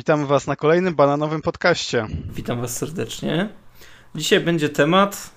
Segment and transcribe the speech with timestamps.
[0.00, 2.06] Witamy Was na kolejnym bananowym podcaście.
[2.32, 3.48] Witam Was serdecznie.
[4.14, 5.30] Dzisiaj będzie temat.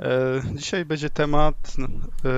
[0.00, 2.28] E, dzisiaj będzie temat e,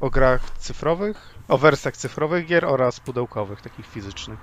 [0.00, 4.38] o grach cyfrowych, o wersjach cyfrowych gier oraz pudełkowych, takich fizycznych.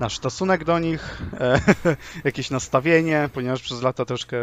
[0.00, 1.60] Nasz stosunek do nich, e,
[2.24, 4.36] jakieś nastawienie, ponieważ przez lata troszkę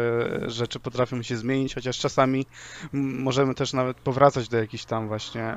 [0.46, 2.46] rzeczy potrafią się zmienić, chociaż czasami
[2.92, 5.54] możemy też nawet powracać do jakichś tam właśnie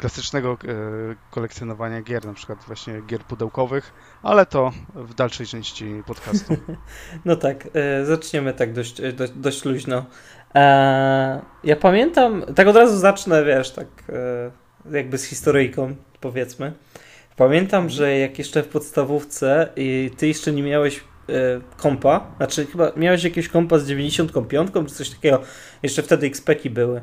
[0.00, 0.66] klasycznego e,
[1.30, 3.92] kolekcjonowania gier, na przykład właśnie gier pudełkowych,
[4.22, 6.56] ale to w dalszej części podcastu.
[7.24, 10.04] No tak, e, zaczniemy tak dość, e, dość, dość luźno.
[11.64, 13.86] Ja pamiętam, tak od razu zacznę, wiesz, tak
[14.92, 16.72] jakby z historyjką, powiedzmy.
[17.36, 21.04] Pamiętam, że jak jeszcze w podstawówce i ty jeszcze nie miałeś
[21.76, 25.42] kompa, znaczy chyba miałeś jakieś kompa z 95 czy coś takiego,
[25.82, 27.00] jeszcze wtedy XP-ki były.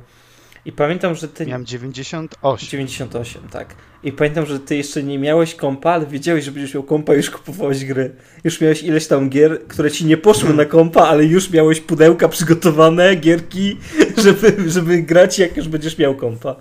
[0.67, 1.45] I pamiętam, że ty.
[1.45, 2.70] Miałem 98.
[2.70, 3.75] 98, tak.
[4.03, 7.17] I pamiętam, że ty jeszcze nie miałeś kompa, ale wiedziałeś, że będziesz miał kompa i
[7.17, 8.16] już kupowałeś gry.
[8.44, 12.27] Już miałeś ileś tam gier, które ci nie poszły na kompa, ale już miałeś pudełka
[12.30, 13.77] przygotowane, gierki,
[14.23, 16.55] żeby, żeby grać, jak już będziesz miał kompa.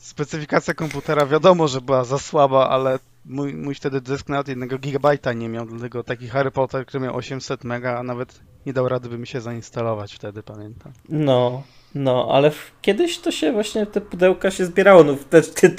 [0.00, 5.32] Specyfikacja komputera wiadomo, że była za słaba, ale mój, mój wtedy dysk nawet jednego gigabajta
[5.32, 9.08] nie miał, dlatego taki Harry Potter, który miał 800 mega, a nawet nie dał rady
[9.08, 10.92] by mi się zainstalować wtedy, pamiętam.
[11.08, 11.62] No,
[11.94, 15.04] no, ale w, kiedyś to się właśnie te pudełka się zbierało.
[15.04, 15.70] No, te, te,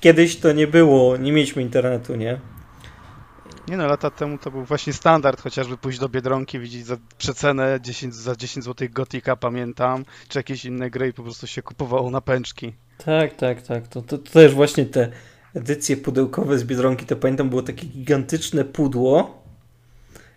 [0.00, 2.40] kiedyś to nie było, nie mieliśmy internetu, nie?
[3.68, 7.78] Nie no, lata temu to był właśnie standard, chociażby pójść do Biedronki, widzieć za przecenę
[7.82, 12.10] 10, za 10 zł Gotika, pamiętam, czy jakieś inne gry i po prostu się kupowało
[12.10, 12.72] na pęczki.
[13.04, 13.88] Tak, tak, tak.
[13.88, 15.10] To, to, to też właśnie te
[15.54, 19.42] edycje pudełkowe z Biedronki, to pamiętam było takie gigantyczne pudło,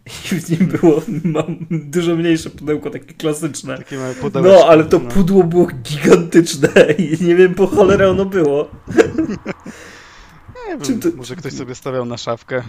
[0.06, 3.78] i w nim było mam dużo mniejsze pudełko, takie klasyczne.
[3.78, 5.10] Takie małe No, ale to no.
[5.10, 8.70] pudło było gigantyczne i nie wiem po cholerę ono było.
[10.70, 11.10] Nie wiem, to...
[11.16, 12.64] może ktoś sobie stawiał na szafkę.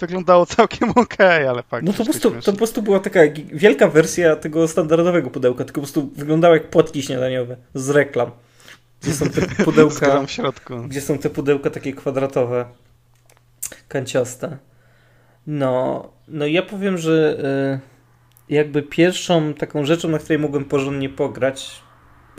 [0.00, 1.86] Wyglądało całkiem okej, okay, ale fakt.
[1.86, 3.20] No to po, prostu, to po prostu była taka
[3.52, 8.30] wielka wersja tego standardowego pudełka, tylko po prostu wyglądało jak płatki śniadaniowe z reklam.
[9.02, 10.26] Gdzie są te pudełka.
[10.26, 10.74] w środku.
[10.88, 12.64] Gdzie są te pudełka takie kwadratowe,
[13.88, 14.58] kanciaste.
[15.46, 17.36] No, no ja powiem, że
[18.48, 21.82] y, jakby pierwszą taką rzeczą, na której mogłem porządnie pograć,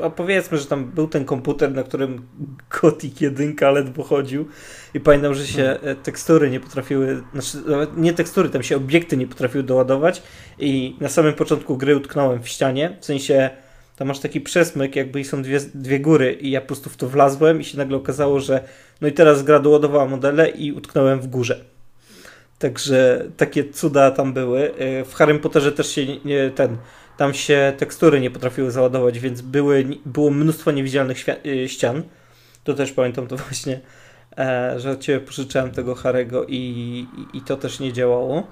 [0.02, 2.28] a powiedzmy, że tam był ten komputer, na którym
[2.82, 4.48] Gothic 1 ledwo chodził
[4.94, 5.96] i pamiętam, że się hmm.
[6.04, 7.58] tekstury nie potrafiły, znaczy
[7.98, 10.24] nie tekstury, tam się obiekty nie potrafiły doładować
[10.60, 13.50] i na samym początku gry utknąłem w ścianie, w sensie
[13.96, 16.98] tam masz taki przesmyk, jakby i są dwie, dwie góry i ja po prostu w
[16.98, 18.64] to wlazłem i się nagle okazało, że
[19.02, 21.66] no i teraz gra doładowała modele i utknąłem w górze.
[22.64, 24.76] Także takie cuda tam były.
[24.76, 26.78] E, w Harry Potterze też się nie, ten,
[27.18, 32.04] tam się tekstury nie potrafiły załadować, więc były, było mnóstwo niewidzialnych e, ścian.
[32.64, 33.80] To też pamiętam to właśnie,
[34.38, 36.58] e, że od Ciebie pożyczałem tego Harego i,
[37.34, 38.48] i, i to też nie działało.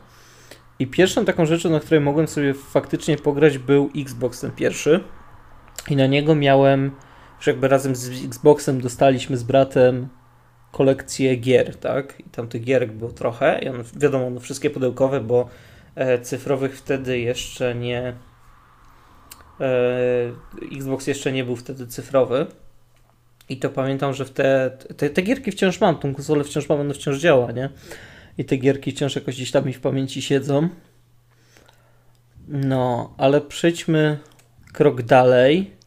[0.80, 5.04] I pierwszą taką rzeczą, na której mogłem sobie faktycznie pograć był Xbox ten pierwszy.
[5.90, 6.92] I na niego miałem,
[7.40, 10.08] że jakby razem z Xboxem dostaliśmy z bratem
[10.72, 12.20] kolekcję gier, tak?
[12.20, 13.60] I tam tych gierek było trochę.
[13.60, 15.50] I one, wiadomo, no wszystkie pudełkowe, bo
[15.96, 18.14] e, cyfrowych wtedy jeszcze nie.
[19.60, 22.46] E, Xbox jeszcze nie był wtedy cyfrowy.
[23.50, 26.80] I to pamiętam, że w te, te, te gierki wciąż mam, tą konsolę wciąż mam,
[26.80, 27.70] ona wciąż działa, nie?
[28.38, 30.70] I te gierki wciąż jakoś gdzieś tam mi w pamięci siedzą.
[32.48, 34.18] No, ale przejdźmy
[34.74, 35.81] krok dalej.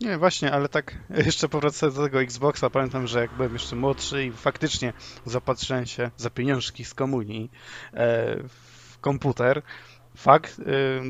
[0.00, 0.94] Nie, właśnie, ale tak
[1.26, 4.92] jeszcze powracając do tego Xboxa, pamiętam, że jak byłem jeszcze młodszy i faktycznie
[5.26, 7.50] zapatrzyłem się za pieniążki z komunii
[7.92, 9.62] e, w komputer.
[10.16, 10.62] Fakt, e,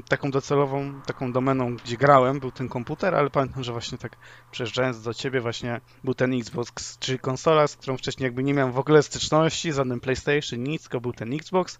[0.08, 4.16] taką docelową, taką domeną, gdzie grałem, był ten komputer, ale pamiętam, że właśnie tak
[4.50, 8.72] przejeżdżając do ciebie właśnie był ten Xbox, czyli konsola, z którą wcześniej jakby nie miałem
[8.72, 11.78] w ogóle styczności, żadnym PlayStation, nic, tylko był ten Xbox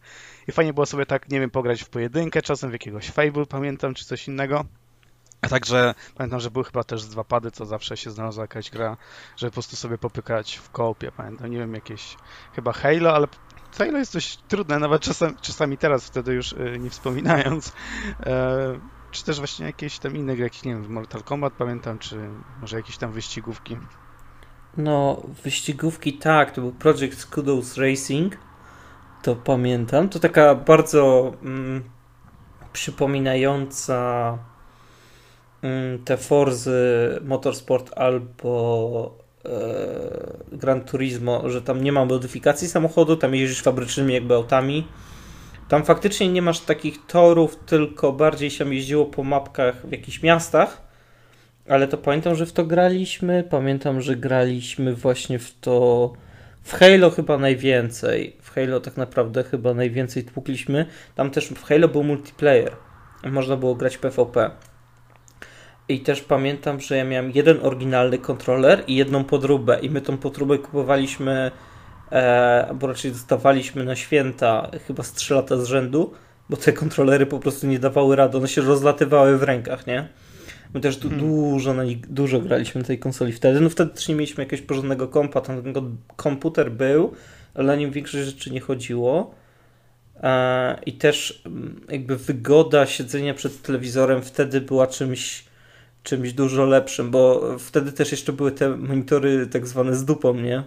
[0.49, 3.95] i fajnie było sobie tak, nie wiem, pograć w pojedynkę, czasem w jakiegoś Fable, pamiętam,
[3.95, 4.65] czy coś innego.
[5.45, 8.97] A także pamiętam, że były chyba też dwa pady, co zawsze się znalazła jakaś gra,
[9.37, 12.17] żeby po prostu sobie popykać w koopie, pamiętam, nie wiem, jakieś
[12.55, 13.27] chyba Halo, ale
[13.79, 17.73] Halo jest dość trudne, nawet czasem, czasami teraz wtedy już y, nie wspominając.
[18.27, 18.79] E,
[19.11, 22.29] czy też właśnie jakieś tam inne gry, jakieś, nie wiem, Mortal Kombat pamiętam, czy
[22.61, 23.77] może jakieś tam wyścigówki.
[24.77, 28.37] No, wyścigówki tak, to był Project Kudos Racing,
[29.23, 30.09] to pamiętam.
[30.09, 31.85] To taka bardzo mm,
[32.73, 34.39] przypominająca
[36.05, 39.49] te Forzy Motorsport albo e,
[40.53, 44.87] Gran Turismo, że tam nie ma modyfikacji samochodu, tam jeździsz fabrycznymi jakby autami.
[45.69, 50.83] Tam faktycznie nie masz takich torów, tylko bardziej się jeździło po mapkach w jakichś miastach.
[51.69, 53.45] Ale to pamiętam, że w to graliśmy.
[53.51, 56.13] Pamiętam, że graliśmy właśnie w to
[56.63, 58.37] W Halo chyba najwięcej.
[58.43, 60.87] W Halo tak naprawdę chyba najwięcej tłukliśmy.
[61.15, 62.73] Tam też w Halo był multiplayer.
[63.31, 64.51] Można było grać PvP.
[65.89, 69.81] I też pamiętam, że ja miałem jeden oryginalny kontroler i jedną podróbę.
[69.81, 71.51] I my tą podróbę kupowaliśmy,
[72.13, 76.13] e, bo raczej dostawaliśmy na święta chyba z 3 lata z rzędu,
[76.51, 78.39] bo te kontrolery po prostu nie dawały rady.
[78.39, 80.09] One się rozlatywały w rękach, nie?
[80.75, 81.29] My też du hmm.
[81.29, 83.61] dużo na nich, dużo graliśmy na tej konsoli wtedy.
[83.61, 85.63] No wtedy też nie mieliśmy jakiegoś porządnego kompa, tam
[86.17, 87.13] komputer był,
[87.55, 89.35] ale na nim większość rzeczy nie chodziło.
[90.23, 95.45] E, I też mm, jakby wygoda siedzenia przed telewizorem wtedy była czymś
[96.05, 100.63] czymś dużo lepszym, bo wtedy też jeszcze były te monitory tak zwane z dupą, nie?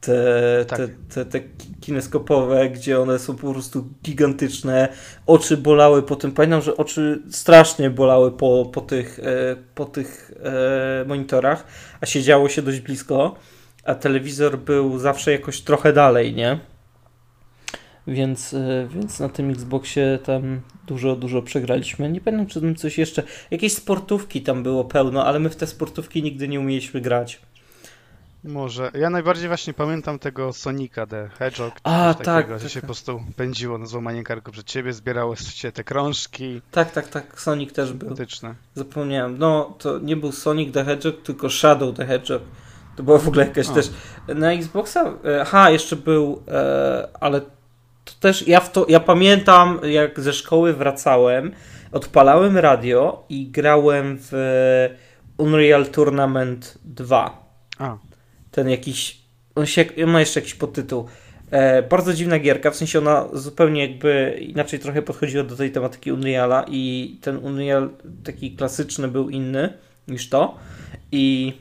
[0.00, 0.78] Te, tak.
[0.78, 1.40] te, te, te
[1.80, 4.88] kineskopowe, gdzie one są po prostu gigantyczne.
[5.26, 6.32] Oczy bolały po tym.
[6.32, 11.66] Pamiętam, że oczy strasznie bolały po, po tych, e, po tych e, monitorach,
[12.00, 13.36] a siedziało się dość blisko,
[13.84, 16.58] a telewizor był zawsze jakoś trochę dalej, nie?
[18.06, 22.10] Więc, e, więc na tym Xboxie tam dużo, dużo przegraliśmy.
[22.10, 23.22] Nie pamiętam, czy tam coś jeszcze.
[23.50, 27.40] Jakieś sportówki tam było pełno, ale my w te sportówki nigdy nie umieliśmy grać.
[28.44, 28.90] Może.
[28.94, 31.74] Ja najbardziej właśnie pamiętam tego Sonika the Hedgehog.
[31.82, 32.24] A, tak.
[32.24, 32.82] Takiego, że tak, się tak.
[32.82, 36.62] po prostu pędziło na złamanie karku przed ciebie, zbierało się te krążki.
[36.70, 37.40] Tak, tak, tak.
[37.40, 38.16] Sonic też był.
[38.74, 39.38] Zapomniałem.
[39.38, 42.42] No, to nie był Sonic the Hedgehog, tylko Shadow the Hedgehog.
[42.96, 43.72] To była w ogóle jakaś o.
[43.72, 43.90] też.
[44.28, 45.14] Na Xboxa.
[45.40, 47.40] Aha, jeszcze był, e, ale
[48.06, 51.52] to też ja, w to, ja pamiętam, jak ze szkoły wracałem,
[51.92, 54.32] odpalałem radio i grałem w
[55.36, 57.46] Unreal Tournament 2.
[57.78, 57.96] A.
[58.50, 59.18] Ten jakiś.
[59.54, 61.06] On, się, on ma jeszcze jakiś podtytuł.
[61.50, 66.12] E, bardzo dziwna gierka, w sensie ona zupełnie jakby inaczej trochę podchodziła do tej tematyki
[66.12, 67.90] Unreala i ten Unreal
[68.24, 69.72] taki klasyczny był inny
[70.08, 70.58] niż to.
[71.12, 71.52] I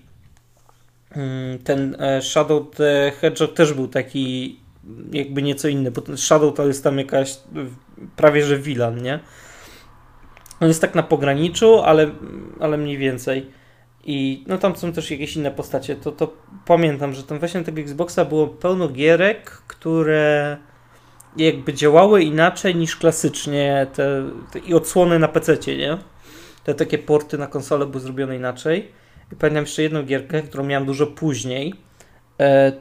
[1.11, 4.59] mm, ten e, Shadow the Hedgehog też był taki
[5.11, 7.37] jakby nieco inny, bo ten Shadow to jest tam jakaś
[8.15, 9.19] prawie że villain, nie?
[10.59, 12.11] On jest tak na pograniczu, ale,
[12.59, 13.49] ale mniej więcej.
[14.03, 15.95] I no tam są też jakieś inne postacie.
[15.95, 16.33] To, to
[16.65, 20.57] pamiętam, że tam właśnie tego Xboxa było pełno gierek, które
[21.37, 25.97] jakby działały inaczej niż klasycznie te, te i odsłony na PC, nie?
[26.63, 28.91] Te takie porty na konsolę były zrobione inaczej.
[29.31, 31.73] I pamiętam jeszcze jedną gierkę, którą miałem dużo później,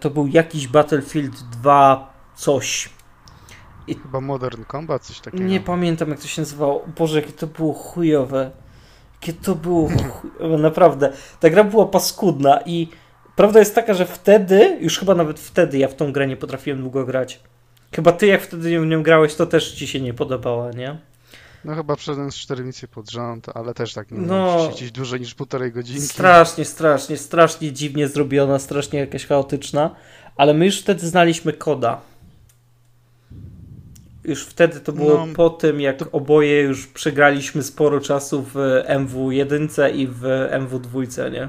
[0.00, 2.88] to był jakiś Battlefield 2 coś.
[3.86, 3.94] I...
[3.94, 5.44] Chyba Modern Combat, coś takiego.
[5.44, 6.84] Nie pamiętam jak to się nazywało.
[6.98, 8.50] Boże, jakie to było chujowe.
[9.14, 9.88] Jakie to było
[10.20, 11.12] chujowe, naprawdę.
[11.40, 12.88] Ta gra była paskudna i
[13.36, 16.80] prawda jest taka, że wtedy, już chyba nawet wtedy ja w tą grę nie potrafiłem
[16.80, 17.40] długo grać.
[17.94, 20.98] Chyba ty jak wtedy w nią grałeś, to też ci się nie podobała, nie?
[21.64, 25.20] No chyba przeszedłem z cztery misje pod rząd, ale też tak nie no, siedzieć dłużej
[25.20, 26.00] niż półtorej godziny.
[26.00, 29.96] Strasznie, strasznie, strasznie dziwnie zrobiona, strasznie jakaś chaotyczna,
[30.36, 32.00] ale my już wtedy znaliśmy koda.
[34.24, 36.10] Już wtedy to było no, po tym, jak to...
[36.10, 38.54] oboje już przegraliśmy sporo czasu w
[38.88, 41.48] MW1 i w MW2, nie?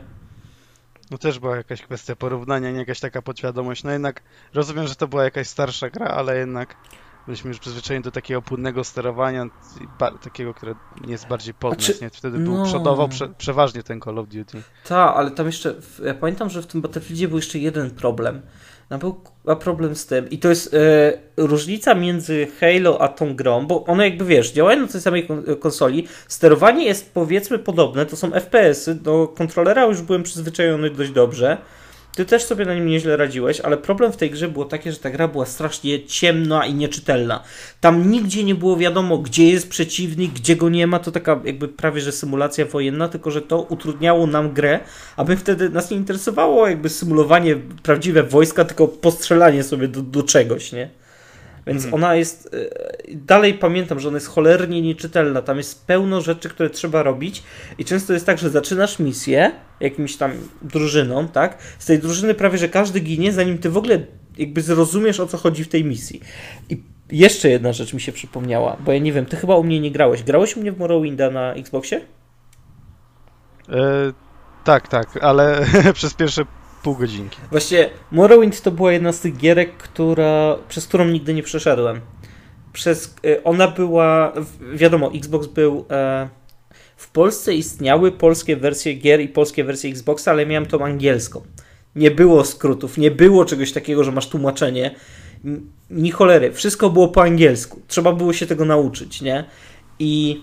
[1.12, 3.84] No też była jakaś kwestia porównania, nie jakaś taka podświadomość.
[3.84, 4.22] No jednak
[4.54, 6.76] rozumiem, że to była jakaś starsza gra, ale jednak
[7.26, 9.46] byliśmy już przyzwyczajeni do takiego płynnego sterowania,
[10.24, 10.76] takiego, które
[11.08, 12.10] jest bardziej pod nas, nie?
[12.10, 12.52] Wtedy no.
[12.52, 14.62] był przodował prze, przeważnie ten Call of Duty.
[14.88, 15.76] Tak, ale tam jeszcze,
[16.06, 18.42] ja pamiętam, że w tym Battlefieldzie był jeszcze jeden problem.
[18.90, 19.22] No był
[19.60, 20.78] problem z tym i to jest e,
[21.38, 25.28] różnica między Halo a tą grą, bo one jakby wiesz, działają na tej samej
[25.60, 31.58] konsoli, sterowanie jest powiedzmy podobne, to są FPS-y, do kontrolera już byłem przyzwyczajony dość dobrze,
[32.16, 34.98] ty też sobie na nim nieźle radziłeś, ale problem w tej grze było takie, że
[34.98, 37.44] ta gra była strasznie ciemna i nieczytelna.
[37.82, 41.00] Tam nigdzie nie było wiadomo, gdzie jest przeciwnik, gdzie go nie ma.
[41.00, 44.80] To taka jakby prawie że symulacja wojenna, tylko że to utrudniało nam grę,
[45.18, 50.72] aby wtedy nas nie interesowało jakby symulowanie prawdziwe wojska, tylko postrzelanie sobie do, do czegoś,
[50.72, 50.90] nie?
[51.68, 51.94] Więc hmm.
[51.94, 52.56] ona jest.
[52.56, 55.42] E, dalej pamiętam, że ona jest cholernie nieczytelna.
[55.42, 57.44] Tam jest pełno rzeczy, które trzeba robić.
[57.78, 60.32] I często jest tak, że zaczynasz misję jakimś tam
[60.62, 61.58] drużyną, tak?
[61.80, 64.00] Z tej drużyny prawie, że każdy ginie, zanim ty w ogóle
[64.38, 66.22] jakby zrozumiesz o co chodzi w tej misji.
[66.70, 69.80] I jeszcze jedna rzecz mi się przypomniała, bo ja nie wiem, ty chyba u mnie
[69.80, 70.24] nie grałeś.
[70.24, 72.02] Grałeś u mnie w Morrowinda na Xboxie?
[73.70, 74.14] E,
[74.64, 76.46] tak, tak, ale przez pierwsze
[76.86, 77.38] pół godzinki.
[77.52, 82.02] Właściwie Morrowind to była jedna z tych gierek, która, przez którą nigdy nie przeszedłem.
[82.74, 84.34] Przez, e, ona była,
[84.74, 85.86] wiadomo, Xbox był...
[85.90, 86.30] E,
[86.98, 91.42] w Polsce istniały polskie wersje gier i polskie wersje Xboxa, ale miałem tą angielską.
[91.96, 94.96] Nie było skrótów, nie było czegoś takiego, że masz tłumaczenie.
[95.90, 97.82] Ni cholery, wszystko było po angielsku.
[97.88, 99.46] Trzeba było się tego nauczyć, nie?
[100.00, 100.42] I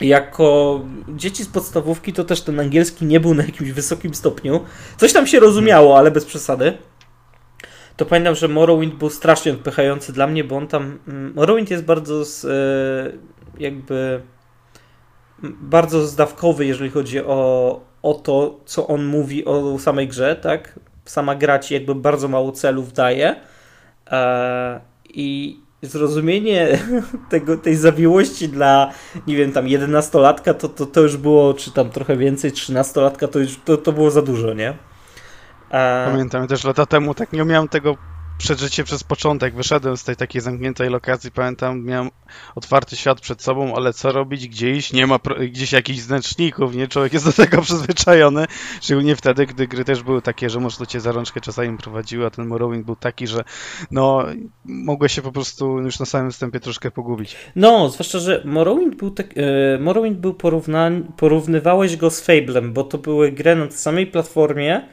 [0.00, 4.60] jako dzieci z podstawówki to też ten angielski nie był na jakimś wysokim stopniu.
[4.96, 6.78] Coś tam się rozumiało, ale bez przesady.
[7.96, 10.98] to pamiętam, że Morrowind był strasznie odpychający dla mnie, bo on tam.
[11.08, 14.20] Mm, Morrowind jest bardzo z, e, jakby
[15.42, 20.78] bardzo zdawkowy, jeżeli chodzi o, o to, co on mówi o samej grze, tak?
[21.04, 23.36] Sama gra ci jakby bardzo mało celów daje.
[24.10, 26.78] E, I zrozumienie
[27.30, 28.92] tego, tej zawiłości dla,
[29.26, 33.38] nie wiem, tam 11-latka to, to, to już było, czy tam trochę więcej, 13-latka to
[33.38, 34.74] już to, to było za dużo, nie?
[36.10, 37.96] Pamiętam też lata temu, tak nie umiałem tego
[38.38, 39.54] przeżycie przez początek.
[39.54, 42.10] Wyszedłem z tej takiej zamkniętej lokacji, pamiętam, miałem
[42.54, 45.18] otwarty świat przed sobą, ale co robić, gdzie iść, nie ma
[45.50, 46.88] gdzieś jakichś znaczników, nie?
[46.88, 48.46] Człowiek jest do tego przyzwyczajony,
[48.80, 52.26] szczególnie wtedy, gdy gry też były takie, że może to cię za rączkę czasami prowadziły,
[52.26, 53.44] a ten Morrowind był taki, że
[53.90, 54.26] no,
[54.64, 57.36] mogłeś się po prostu już na samym wstępie troszkę pogubić.
[57.56, 62.84] No, zwłaszcza, że Morrowind był tak, e, Morrowind był porównan porównywałeś go z Fablem, bo
[62.84, 64.88] to były gry na samej platformie,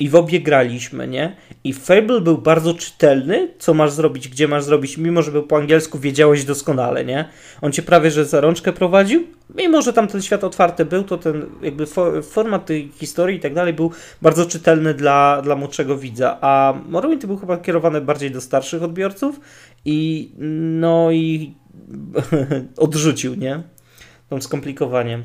[0.00, 1.36] i w obie graliśmy, nie?
[1.64, 5.56] I Fable był bardzo czytelny, co masz zrobić, gdzie masz zrobić, mimo że był po
[5.56, 7.28] angielsku, wiedziałeś doskonale, nie?
[7.60, 11.18] On cię prawie, że za rączkę prowadził, mimo że tam ten świat otwarty był, to
[11.18, 11.86] ten jakby
[12.22, 13.90] format tej historii i tak dalej był
[14.22, 19.40] bardzo czytelny dla, dla młodszego widza, a Morrowind był chyba kierowany bardziej do starszych odbiorców
[19.84, 20.30] i
[20.80, 21.54] no i
[22.76, 23.62] odrzucił, nie?
[24.28, 25.24] Tą skomplikowaniem.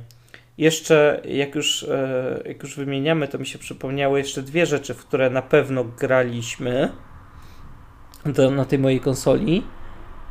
[0.57, 5.05] Jeszcze, jak już, e, jak już wymieniamy, to mi się przypomniały jeszcze dwie rzeczy, w
[5.05, 6.91] które na pewno graliśmy
[8.25, 9.63] do, na tej mojej konsoli.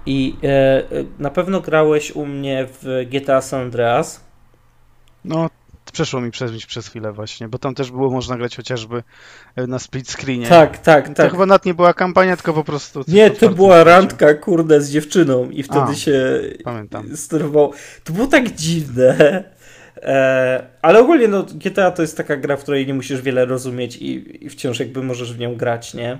[0.06, 0.82] I e,
[1.18, 4.24] na pewno grałeś u mnie w GTA San Andreas.
[5.24, 5.48] No,
[5.92, 9.02] przeszło mi przez, przez chwilę właśnie, bo tam też było można grać chociażby
[9.56, 10.46] e, na split screenie.
[10.46, 11.16] Tak, tak, tak.
[11.16, 13.04] To chyba nawet nie była kampania, tylko po prostu...
[13.08, 17.16] Nie, to była randka, kurde, z dziewczyną i wtedy A, się pamiętam.
[17.16, 17.72] sterował.
[18.04, 19.44] To było tak dziwne.
[20.02, 23.96] E, ale ogólnie no, GTA to jest taka gra, w której nie musisz wiele rozumieć
[23.96, 26.18] i, i wciąż jakby możesz w nią grać, nie?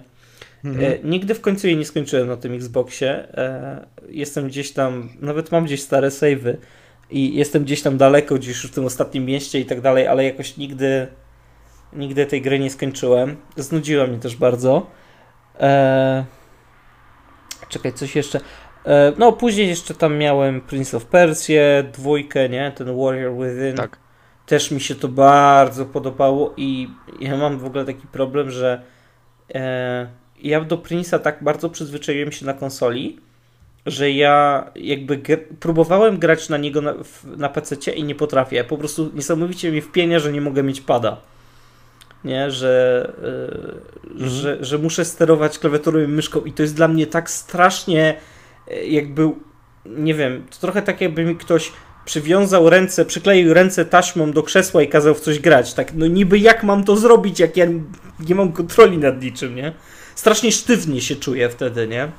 [0.65, 0.93] Mhm.
[0.93, 3.11] E, nigdy w końcu jej nie skończyłem na tym Xboxie.
[3.11, 6.57] E, jestem gdzieś tam, nawet mam gdzieś stare savey
[7.11, 10.57] i jestem gdzieś tam daleko, gdzieś w tym ostatnim mieście i tak dalej, ale jakoś
[10.57, 11.07] nigdy
[11.93, 13.37] nigdy tej gry nie skończyłem.
[13.57, 14.87] Znudziła mnie też bardzo.
[17.69, 18.41] Czekaj, coś jeszcze.
[18.87, 22.73] E, no, później jeszcze tam miałem Prince of Persia, dwójkę, nie?
[22.77, 23.77] Ten Warrior Within.
[23.77, 23.99] Tak.
[24.47, 26.89] Też mi się to bardzo podobało i
[27.21, 28.83] ja mam w ogóle taki problem, że
[29.55, 30.09] e,
[30.43, 33.19] ja do Prince'a tak bardzo przyzwyczaiłem się na konsoli,
[33.87, 36.95] że ja jakby gr próbowałem grać na niego na,
[37.37, 38.57] na PC i nie potrafię.
[38.57, 41.17] Ja po prostu niesamowicie mi wpienia, że nie mogę mieć pada.
[42.25, 44.31] Nie, że, e, mhm.
[44.31, 48.17] że, że muszę sterować klawiaturą i myszką i to jest dla mnie tak strasznie
[48.85, 49.31] jakby,
[49.87, 51.73] nie wiem, to trochę tak jakby mi ktoś
[52.05, 55.75] przywiązał ręce, przykleił ręce taśmą do krzesła i kazał w coś grać.
[55.75, 57.67] Tak, no niby jak mam to zrobić, jak ja
[58.29, 59.73] nie mam kontroli nad niczym, nie?
[60.15, 62.13] Strasznie sztywnie się czuję wtedy, nie?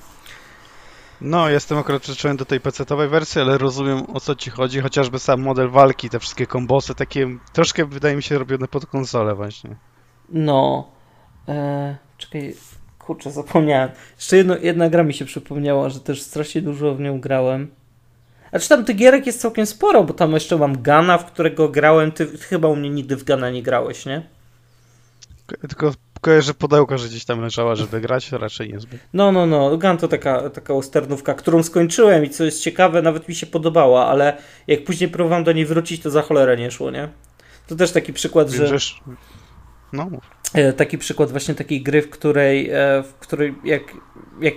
[1.21, 5.19] No, jestem akurat przyzwyczajony do tej PC-owej wersji, ale rozumiem o co ci chodzi, chociażby
[5.19, 9.75] sam model walki, te wszystkie kombosy, takie troszkę wydaje mi się robione pod konsolę właśnie.
[10.29, 10.91] No,
[11.47, 12.55] eee, czekaj,
[13.05, 13.89] Kurczę, zapomniałem.
[14.17, 17.67] Jeszcze jedno, jedna gra mi się przypomniała, że też strasznie dużo w nią grałem.
[18.51, 21.69] A czy tam tych gierek jest całkiem sporo, bo tam jeszcze mam Gana, w którego
[21.69, 22.11] grałem.
[22.11, 24.21] Ty, chyba u mnie nigdy w Gana nie grałeś, nie?
[25.59, 25.91] Tylko
[26.21, 28.99] kojarzę pudełko, że gdzieś tam leżała, żeby grać, raczej niezbyt.
[29.13, 29.77] No, no, no.
[29.77, 34.07] Gun to taka, taka osternówka, którą skończyłem i co jest ciekawe, nawet mi się podobała,
[34.07, 37.09] ale jak później próbowałem do niej wrócić, to za cholerę nie szło, nie?
[37.67, 38.77] To też taki przykład, Wiem, że...
[39.93, 40.09] No,
[40.53, 43.83] E, taki przykład właśnie takiej gry, w której, e, w której jak,
[44.41, 44.53] jak,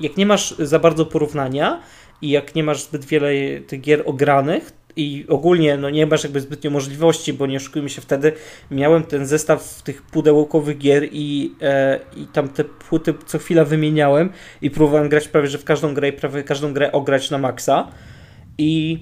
[0.00, 1.82] jak nie masz za bardzo porównania
[2.22, 3.30] i jak nie masz zbyt wiele
[3.66, 8.00] tych gier ogranych, i ogólnie no, nie masz jakby zbytnio możliwości, bo nie oszukujmy się
[8.00, 8.32] wtedy,
[8.70, 14.30] miałem ten zestaw tych pudełkowych gier i, e, i tam te płyty co chwila wymieniałem
[14.62, 17.88] i próbowałem grać prawie, że w każdą grę i prawie każdą grę ograć na maksa.
[18.58, 19.00] I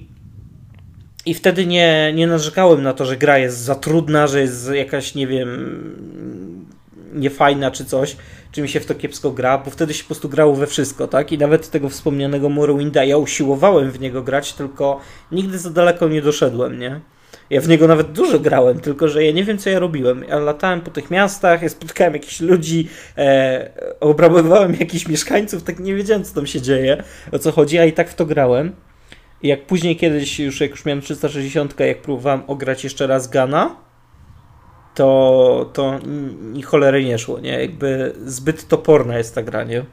[1.25, 5.15] i wtedy nie, nie narzekałem na to, że gra jest za trudna, że jest jakaś,
[5.15, 5.49] nie wiem,
[7.13, 8.15] niefajna czy coś,
[8.51, 11.07] czy mi się w to kiepsko gra, bo wtedy się po prostu grało we wszystko,
[11.07, 11.31] tak?
[11.31, 14.99] I nawet tego wspomnianego Morrowinda ja usiłowałem w niego grać, tylko
[15.31, 16.99] nigdy za daleko nie doszedłem, nie?
[17.49, 20.23] Ja w niego nawet dużo grałem, tylko że ja nie wiem, co ja robiłem.
[20.29, 25.95] Ja latałem po tych miastach, ja spotkałem jakichś ludzi, e, obrabowałem jakichś mieszkańców, tak nie
[25.95, 28.71] wiedziałem, co tam się dzieje, o co chodzi, a i tak w to grałem.
[29.43, 33.75] I jak później kiedyś, już jak już miałem 360, jak próbowałem ograć jeszcze raz Gana,
[34.95, 35.99] to, to
[36.41, 37.61] ni cholery nie szło, nie?
[37.61, 39.85] Jakby zbyt toporna jest ta gra, nie?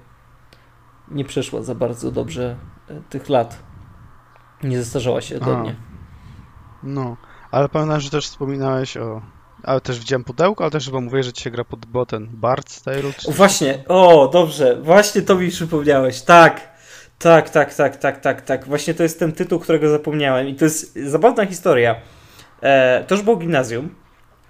[1.11, 2.57] Nie przeszła za bardzo dobrze
[2.91, 3.59] e, tych lat.
[4.63, 5.77] Nie zestarzała się do mnie.
[6.83, 7.17] No,
[7.51, 9.23] ale pamiętam, że też wspominałeś o
[9.63, 12.85] Ale też widziałem pudełko, ale też chyba mówię, że ci się gra pod boten Bard's
[12.85, 13.13] Tale.
[13.19, 13.33] Czy...
[13.33, 16.78] Właśnie, o, dobrze, właśnie to mi przypomniałeś, tak.
[17.19, 18.67] Tak, tak, tak, tak, tak, tak.
[18.67, 20.49] Właśnie to jest ten tytuł, którego zapomniałem.
[20.49, 21.97] I to jest zabawna historia.
[22.63, 23.95] E, to już było gimnazjum.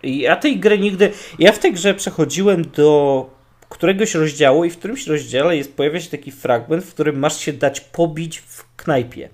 [0.02, 1.12] I ja tej gry nigdy.
[1.38, 3.30] Ja w tej grze przechodziłem do
[3.68, 7.52] któregoś rozdziału, i w którymś rozdziale jest, pojawia się taki fragment, w którym masz się
[7.52, 9.28] dać pobić w knajpie.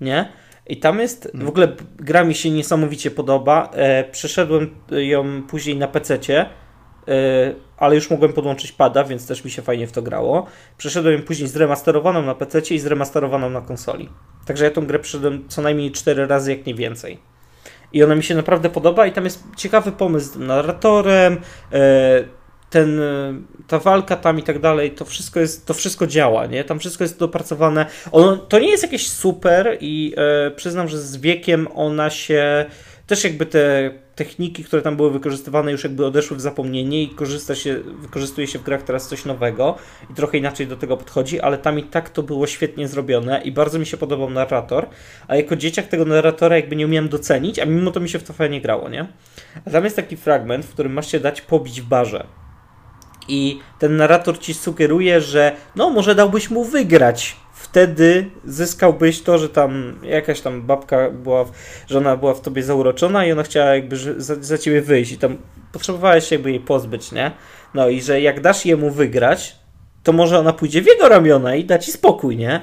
[0.00, 0.32] Nie?
[0.66, 3.70] I tam jest, w ogóle gra mi się niesamowicie podoba.
[3.72, 6.46] E, przeszedłem ją później na PC-cie, e,
[7.76, 10.46] ale już mogłem podłączyć pada, więc też mi się fajnie w to grało.
[10.78, 14.08] Przeszedłem później zremasterowaną na PC-cie i zremasterowaną na konsoli.
[14.46, 17.18] Także ja tą grę przeszedłem co najmniej 4 razy, jak nie więcej.
[17.92, 21.40] I ona mi się naprawdę podoba i tam jest ciekawy pomysł z narratorem,
[21.72, 22.24] e,
[22.70, 23.34] ten, e,
[23.66, 26.64] ta walka tam i tak dalej, to wszystko jest, to wszystko działa, nie?
[26.64, 27.86] Tam wszystko jest dopracowane.
[28.12, 32.66] Ono, to nie jest jakieś super i e, przyznam, że z wiekiem ona się,
[33.06, 33.90] też jakby te
[34.20, 38.58] techniki, które tam były wykorzystywane już jakby odeszły w zapomnienie i korzysta się, wykorzystuje się
[38.58, 39.76] w grach teraz coś nowego
[40.10, 43.52] i trochę inaczej do tego podchodzi, ale tam i tak to było świetnie zrobione i
[43.52, 44.86] bardzo mi się podobał narrator,
[45.28, 48.22] a jako dzieciak tego narratora jakby nie umiałem docenić, a mimo to mi się w
[48.22, 49.06] to fajnie grało, nie?
[49.66, 52.26] A tam jest taki fragment, w którym masz się dać pobić w barze
[53.28, 57.36] i ten narrator ci sugeruje, że no może dałbyś mu wygrać.
[57.70, 61.44] Wtedy zyskałbyś to, że tam jakaś tam babka była,
[61.88, 65.36] żona była w tobie zauroczona i ona chciała jakby za, za ciebie wyjść i tam
[65.72, 67.32] potrzebowałeś się jakby jej pozbyć, nie?
[67.74, 69.56] No i że jak dasz jemu wygrać,
[70.02, 72.60] to może ona pójdzie w jego ramiona i da ci spokój, nie?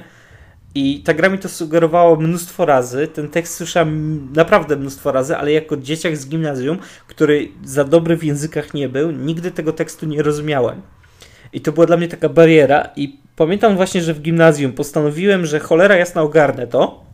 [0.74, 3.08] I ta gra mi to sugerowała mnóstwo razy.
[3.08, 8.24] Ten tekst słyszałem naprawdę mnóstwo razy, ale jako dzieciak z gimnazjum, który za dobry w
[8.24, 10.82] językach nie był, nigdy tego tekstu nie rozumiałem.
[11.52, 12.88] I to była dla mnie taka bariera.
[12.96, 17.04] I pamiętam właśnie, że w gimnazjum postanowiłem, że cholera jasna ogarnę to.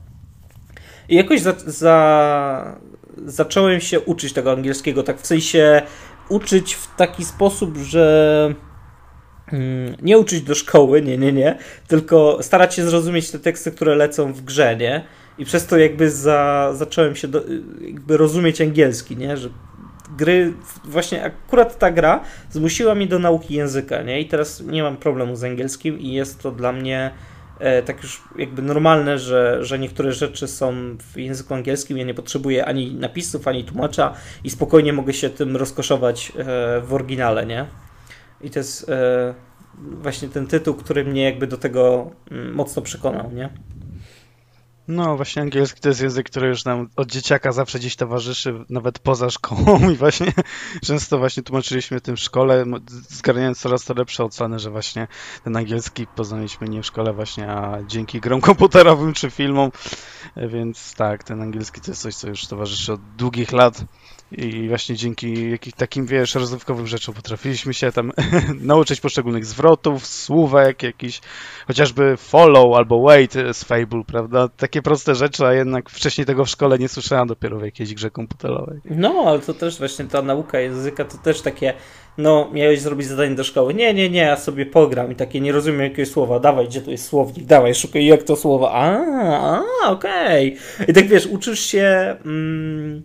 [1.08, 2.78] I jakoś za, za,
[3.26, 5.82] zacząłem się uczyć tego angielskiego, tak w sensie
[6.28, 8.54] uczyć w taki sposób, że
[9.52, 13.94] Mm, nie uczyć do szkoły, nie, nie, nie, tylko starać się zrozumieć te teksty, które
[13.94, 15.04] lecą w grze, nie?
[15.38, 17.42] I przez to jakby za, zacząłem się do,
[17.80, 19.36] jakby rozumieć angielski, nie?
[19.36, 19.48] Że
[20.16, 20.52] gry,
[20.84, 24.20] właśnie akurat ta gra zmusiła mnie do nauki języka, nie?
[24.20, 27.10] I teraz nie mam problemu z angielskim i jest to dla mnie
[27.58, 32.14] e, tak już jakby normalne, że, że niektóre rzeczy są w języku angielskim, ja nie
[32.14, 37.66] potrzebuję ani napisów, ani tłumacza i spokojnie mogę się tym rozkoszować e, w oryginale, nie?
[38.40, 39.34] I to jest e,
[39.78, 43.48] właśnie ten tytuł, który mnie jakby do tego mm, mocno przekonał, nie?
[44.88, 48.98] No, właśnie angielski to jest język, który już nam od dzieciaka zawsze gdzieś towarzyszy, nawet
[48.98, 49.80] poza szkołą.
[49.92, 50.32] I właśnie
[50.82, 52.64] często właśnie tłumaczyliśmy tym w szkole,
[53.08, 55.08] zgarniając coraz to lepsze oceny, że właśnie
[55.44, 59.70] ten angielski poznaliśmy nie w szkole właśnie, a dzięki grom komputerowym czy filmom,
[60.36, 63.84] więc tak, ten angielski to jest coś, co już towarzyszy od długich lat
[64.34, 68.12] i właśnie dzięki takim, wiesz, rozrywkowym rzeczom potrafiliśmy się tam
[68.60, 71.20] nauczyć poszczególnych zwrotów, słówek, jakiś
[71.66, 74.48] chociażby follow albo wait z Fable, prawda?
[74.48, 78.10] Takie proste rzeczy, a jednak wcześniej tego w szkole nie słyszałem dopiero w jakiejś grze
[78.10, 78.80] komputerowej.
[78.84, 81.74] No, ale to też właśnie ta nauka języka to też takie,
[82.18, 83.74] no, miałeś zrobić zadanie do szkoły.
[83.74, 86.40] Nie, nie, nie, ja sobie pogram i takie nie rozumiem jakiegoś słowa.
[86.40, 87.46] Dawaj, gdzie tu jest słownik?
[87.46, 88.72] Dawaj, szukaj jak to słowo.
[88.72, 89.00] A,
[89.82, 90.58] a okej.
[90.74, 90.86] Okay.
[90.86, 92.16] I tak wiesz, uczysz się...
[92.24, 93.02] Mm,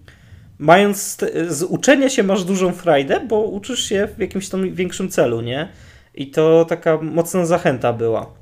[0.60, 1.18] mając
[1.48, 5.70] z uczenia się masz dużą frajdę, bo uczysz się w jakimś tam większym celu, nie?
[6.16, 8.34] I to taka mocna zachęta była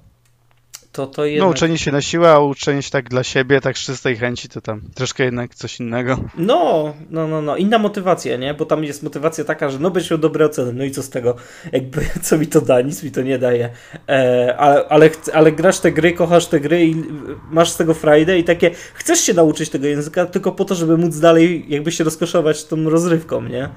[0.97, 1.47] to, to no, jednak...
[1.47, 4.49] No uczenie się na siłę, a uczenie się tak dla siebie, tak z czystej chęci,
[4.49, 6.19] to tam troszkę jednak coś innego.
[6.37, 7.57] No, no, no, no.
[7.57, 8.53] Inna motywacja, nie?
[8.53, 11.09] Bo tam jest motywacja taka, że no będziesz miał dobre oceny, no i co z
[11.09, 11.35] tego?
[11.71, 12.81] Jakby, co mi to da?
[12.81, 13.69] Nic mi to nie daje.
[14.09, 16.95] E, ale, ale, ale grasz te gry, kochasz te gry i
[17.51, 20.97] masz z tego frajdę i takie, chcesz się nauczyć tego języka tylko po to, żeby
[20.97, 23.69] móc dalej jakby się rozkoszować tą rozrywką, nie?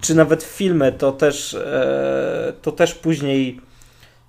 [0.00, 3.60] Czy nawet filmy, to też, e, to też później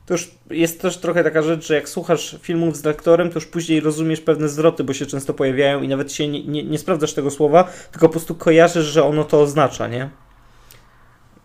[0.05, 3.45] to już jest też trochę taka rzecz, że jak słuchasz filmów z lektorem, to już
[3.45, 7.13] później rozumiesz pewne zwroty, bo się często pojawiają i nawet się nie, nie, nie sprawdzasz
[7.13, 10.09] tego słowa, tylko po prostu kojarzysz, że ono to oznacza, nie?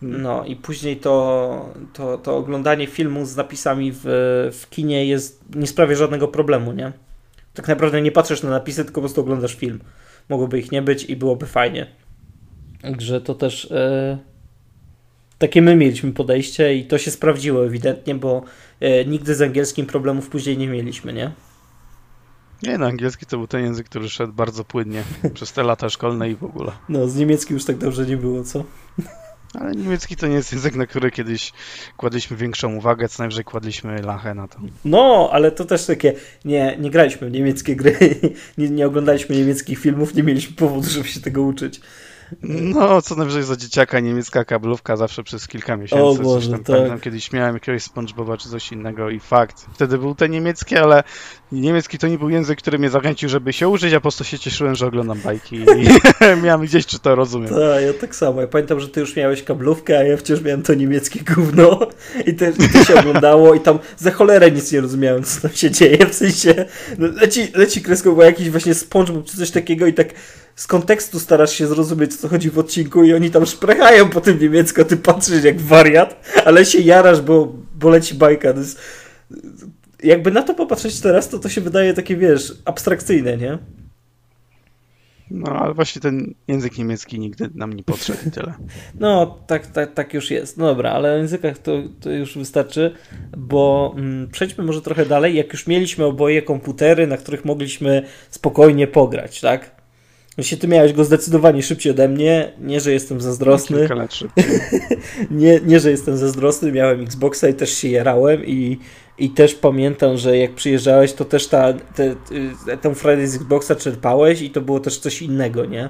[0.01, 4.01] No i później to, to, to oglądanie filmu z napisami w,
[4.53, 6.91] w kinie jest, nie sprawia żadnego problemu, nie?
[7.53, 9.79] Tak naprawdę nie patrzysz na napisy, tylko po prostu oglądasz film.
[10.29, 11.87] Mogłoby ich nie być i byłoby fajnie.
[12.81, 13.69] Także to też...
[13.71, 14.29] Yy
[15.39, 18.43] takie my mieliśmy podejście i to się sprawdziło ewidentnie, bo
[18.79, 21.31] e, nigdy z angielskim problemów później nie mieliśmy, nie?
[22.63, 26.29] Nie, no angielski to był ten język, który szedł bardzo płynnie przez te lata szkolne
[26.29, 26.71] i w ogóle.
[26.89, 28.63] No, z niemieckim już tak dobrze nie było, co?
[29.53, 31.53] Ale niemiecki to nie jest język, na który kiedyś
[31.97, 34.59] kładliśmy większą uwagę, co najwyżej kładliśmy lachę na to.
[34.85, 36.13] No, ale to też takie,
[36.45, 37.97] nie, nie graliśmy w niemieckie gry,
[38.57, 41.81] nie, nie oglądaliśmy niemieckich filmów, nie mieliśmy powodu, żeby się tego uczyć.
[42.43, 46.03] No, co najwyżej za dzieciaka niemiecka kablówka zawsze przez kilka miesięcy.
[46.03, 46.75] O Boże, tam, tak.
[46.75, 49.65] Pamiętam, kiedyś miałem jakiegoś SpongeBoba czy coś innego i fakt.
[49.73, 51.03] Wtedy był ten niemiecki, ale
[51.51, 54.39] niemiecki to nie był język, który mnie zachęcił, żeby się użyć, a po prostu się
[54.39, 55.65] cieszyłem, że oglądam bajki i
[56.43, 57.49] miałem gdzieś, czy to rozumiem.
[57.49, 58.41] Tak, ja tak samo.
[58.41, 61.79] Ja pamiętam, że ty już miałeś kablówkę, a ja wciąż miałem to niemieckie gówno
[62.25, 65.51] i to, i to się oglądało i tam za cholerę nic nie rozumiałem, co tam
[65.51, 66.65] się dzieje, w sensie
[66.97, 70.07] no, leci, leci kreską, bo jakiś właśnie SpongeBob czy coś takiego i tak
[70.59, 74.39] z kontekstu starasz się zrozumieć, co chodzi w odcinku i oni tam szprechają po tym
[74.39, 78.53] niemiecko, ty patrzysz jak wariat, ale się jarasz, bo, bo leci bajka.
[78.53, 78.79] To jest...
[80.03, 83.57] Jakby na to popatrzeć teraz, to to się wydaje takie, wiesz, abstrakcyjne, nie?
[85.31, 87.83] No, ale właśnie ten język niemiecki nigdy nam nie
[88.27, 88.53] i tyle.
[88.99, 90.57] No, tak, tak, tak już jest.
[90.57, 92.93] No dobra, ale o językach to, to już wystarczy,
[93.37, 95.35] bo mm, przejdźmy może trochę dalej.
[95.35, 99.78] Jak już mieliśmy oboje komputery, na których mogliśmy spokojnie pograć, tak?
[100.39, 103.87] Jeśli ty miałeś go zdecydowanie szybciej ode mnie, nie, że jestem zazdrosny.
[105.31, 108.79] Nie, nie, że jestem zazdrosny, miałem Xboxa i też się jarałem i,
[109.17, 112.15] i też pamiętam, że jak przyjeżdżałeś, to też ta, te,
[112.81, 115.89] tę Friday z Xboxa czerpałeś i to było też coś innego, nie?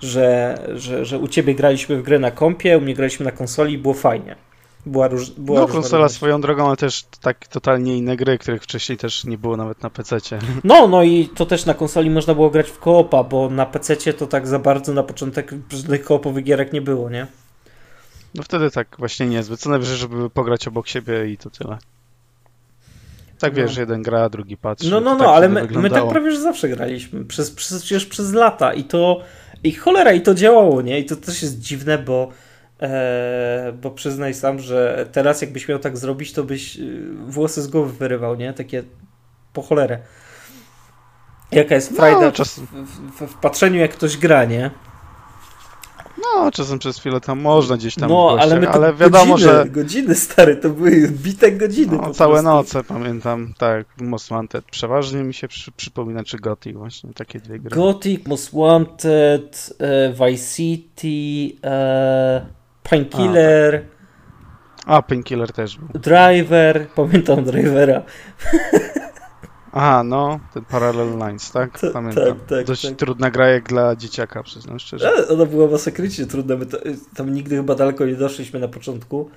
[0.00, 3.74] Że, że, że u ciebie graliśmy w grę na kompie, u mnie graliśmy na konsoli
[3.74, 4.36] i było fajnie.
[4.86, 8.98] Była róż, była no, konsola swoją drogą, ale też tak totalnie inne gry, których wcześniej
[8.98, 10.18] też nie było nawet na PC.
[10.64, 14.12] No, no i to też na konsoli można było grać w koopa, bo na PC
[14.12, 17.26] to tak za bardzo na początek żadnych koopowych gierek nie było, nie?
[18.34, 19.60] No wtedy tak właśnie niezbyt.
[19.60, 21.78] Co najwyżej, żeby pograć obok siebie i to tyle.
[23.38, 23.80] Tak wiesz, no.
[23.80, 24.90] jeden gra, drugi patrzy.
[24.90, 27.24] No, no, no, tak ale my, my, tak prawie że zawsze graliśmy.
[27.24, 29.22] Przez, przez, przecież przez lata i to.
[29.64, 30.98] I cholera, i to działało, nie?
[30.98, 32.28] I to też jest dziwne, bo
[32.80, 37.68] E, bo przyznaj sam, że teraz jakbyś miał tak zrobić, to byś y, włosy z
[37.68, 38.52] głowy wyrywał, nie?
[38.52, 38.82] Takie
[39.52, 39.98] po cholerę.
[41.52, 42.58] Jaka jest frajda no, czas...
[42.58, 44.70] w, w, w, patrzeniu, jak ktoś gra, nie?
[46.22, 49.52] No, czasem przez chwilę tam można gdzieś tam No, gościach, ale, my ale wiadomo, godziny,
[49.52, 49.66] że...
[49.70, 54.64] Godziny, stary, to były bite godziny no, Całe noce, pamiętam, tak, Most Wanted.
[54.64, 57.76] Przeważnie mi się przy, przypomina, czy Gothic właśnie, takie dwie gry.
[57.76, 62.59] Gothic, Most Wanted, e, Vice City, e...
[62.82, 63.74] Painkiller.
[63.74, 64.00] A, tak.
[64.86, 65.88] A Painkiller też był.
[66.00, 68.02] Driver, pamiętam Drivera.
[69.72, 71.78] Aha, no, ten Parallel Lines, tak?
[71.92, 72.24] Pamiętam.
[72.24, 72.96] Tak, tak, Dość tak.
[72.96, 75.08] trudna gra jak dla dzieciaka, przyznam szczerze.
[75.08, 76.56] Ale ona była masakrycznie trudna.
[76.56, 76.78] My to,
[77.16, 79.30] tam nigdy chyba daleko nie doszliśmy na początku.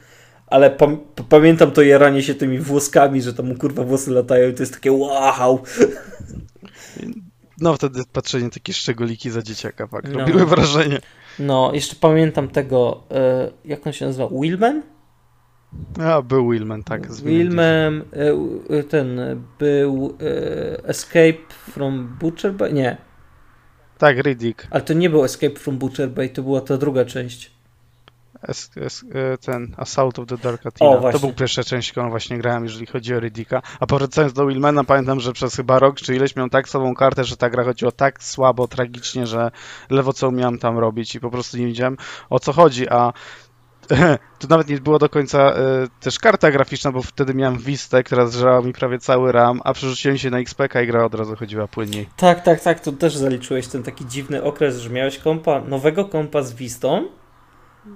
[0.48, 0.98] Ale pam
[1.30, 4.92] pamiętam to jaranie się tymi włoskami, że tam kurwa włosy latają i to jest takie
[4.92, 5.64] wow.
[7.60, 10.20] No wtedy patrzenie takie szczególiki za dzieciaka, tak, no.
[10.20, 11.00] robiły wrażenie.
[11.40, 14.28] No, jeszcze pamiętam tego, e, jak on się nazywa?
[14.28, 14.82] Willman?
[16.00, 17.12] A, był Willman, tak.
[17.12, 19.20] Willman, e, e, ten
[19.60, 20.18] był
[20.84, 22.74] Escape from Butcher Bay?
[22.74, 22.98] Nie.
[23.98, 24.68] Tak, Riddick.
[24.70, 27.53] Ale to nie był Escape from Butcher Bay, to była ta druga część.
[28.48, 29.06] Es, es,
[29.46, 31.12] ten Assault of the Dark Athena.
[31.12, 33.62] to był pierwsza część, którą właśnie grałem, jeżeli chodzi o Riddicka.
[33.80, 37.24] A powracając do Willmana, pamiętam, że przez chyba rok czy ileś miałem tak sobą kartę,
[37.24, 39.52] że ta gra chodziła tak słabo, tragicznie, że
[39.90, 41.98] lewo co miałem tam robić i po prostu nie wiedziałem
[42.30, 43.14] o co chodzi, a
[44.40, 45.58] tu nawet nie było do końca y,
[46.00, 50.18] też karta graficzna, bo wtedy miałem Vistę, która zżerała mi prawie cały RAM, a przerzuciłem
[50.18, 52.10] się na XPK i gra od razu chodziła płynniej.
[52.18, 56.42] Tak, tak, tak, to też zaliczyłeś ten taki dziwny okres, że miałeś kompa, nowego kompa
[56.42, 57.08] z Vistą,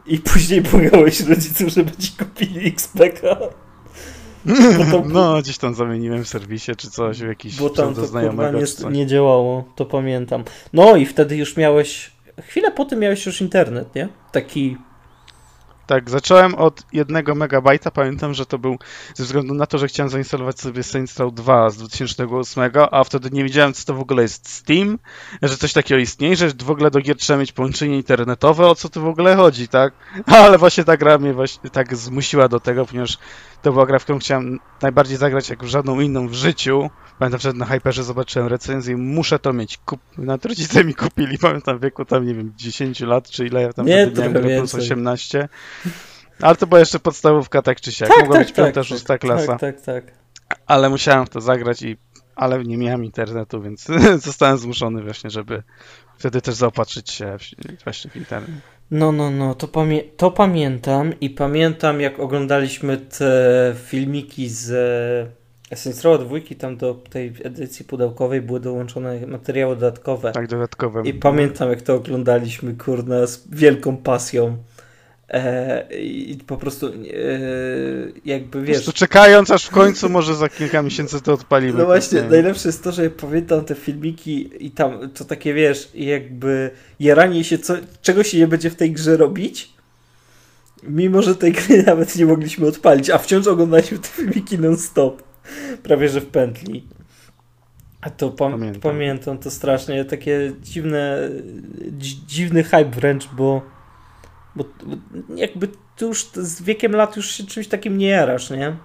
[0.05, 3.37] i później błagałeś rodziców, żeby ci kupili XPK.
[5.05, 8.89] No, gdzieś tam zamieniłem w serwisie czy coś, w jakiś Bo tam to znajomego, nie,
[8.91, 10.43] nie działało, to pamiętam.
[10.73, 14.09] No i wtedy już miałeś, chwilę po tym miałeś już internet, nie?
[14.31, 14.77] Taki
[15.87, 17.91] tak, zacząłem od jednego megabajta.
[17.91, 18.77] Pamiętam, że to był
[19.15, 23.29] ze względu na to, że chciałem zainstalować sobie Saints Row 2 z 2008, a wtedy
[23.31, 24.99] nie wiedziałem, co to w ogóle jest Steam,
[25.41, 28.89] że coś takiego istnieje, że w ogóle do gier trzeba mieć połączenie internetowe, o co
[28.89, 29.93] tu w ogóle chodzi, tak?
[30.25, 33.17] Ale właśnie ta gra mnie właśnie tak zmusiła do tego, ponieważ
[33.61, 36.89] to była gra, w którą chciałem najbardziej zagrać jak w żadną inną w życiu.
[37.19, 39.77] Pamiętam, że na Hyperze zobaczyłem recenzję i muszę to mieć.
[39.77, 39.99] Kup...
[40.17, 43.73] Nawet rodzice mi kupili, pamiętam w wieku tam, nie wiem, 10 lat, czy ile ja
[43.73, 45.49] tam nie, wtedy miałem, plus 18.
[46.41, 48.09] Ale to była jeszcze podstawówka, tak czy siak.
[48.09, 49.57] Tak, Mogła tak, być piąta, tak, szósta tak, klasa.
[49.57, 50.03] Tak, tak, tak.
[50.67, 51.97] Ale musiałem w to zagrać i
[52.37, 53.87] ale nie miałem internetu, więc
[54.27, 55.63] zostałem zmuszony właśnie, żeby
[56.17, 57.37] wtedy też zaopatrzyć się
[57.83, 58.49] właśnie w internet.
[58.91, 64.69] No, no, no, to, pamię to pamiętam i pamiętam jak oglądaliśmy te filmiki z
[66.03, 70.31] Row 2, tam do tej edycji pudełkowej były dołączone materiały dodatkowe.
[70.31, 71.01] Tak, dodatkowe.
[71.05, 74.57] I pamiętam jak to oglądaliśmy, kurna, z wielką pasją.
[75.29, 76.91] E, I po prostu e,
[78.25, 78.85] jakby wiesz.
[78.85, 81.79] Po czekając aż w końcu może za kilka miesięcy to odpalimy.
[81.79, 86.71] No właśnie, najlepsze jest to, że pamiętam te filmiki i tam to takie wiesz, jakby
[86.99, 89.69] jaranie się, co, czego się nie będzie w tej grze robić.
[90.83, 95.26] Mimo, że tej gry nawet nie mogliśmy odpalić, a wciąż oglądaliśmy te filmiki non-stop.
[95.83, 96.83] Prawie że w pętli.
[98.01, 98.81] A to pamiętam.
[98.81, 101.29] pamiętam to strasznie, takie dziwne,
[102.27, 103.61] dziwny hype wręcz, bo
[104.55, 104.95] bo, bo
[105.35, 108.75] jakby tu już z wiekiem lat już się czymś takim nie jarasz, nie?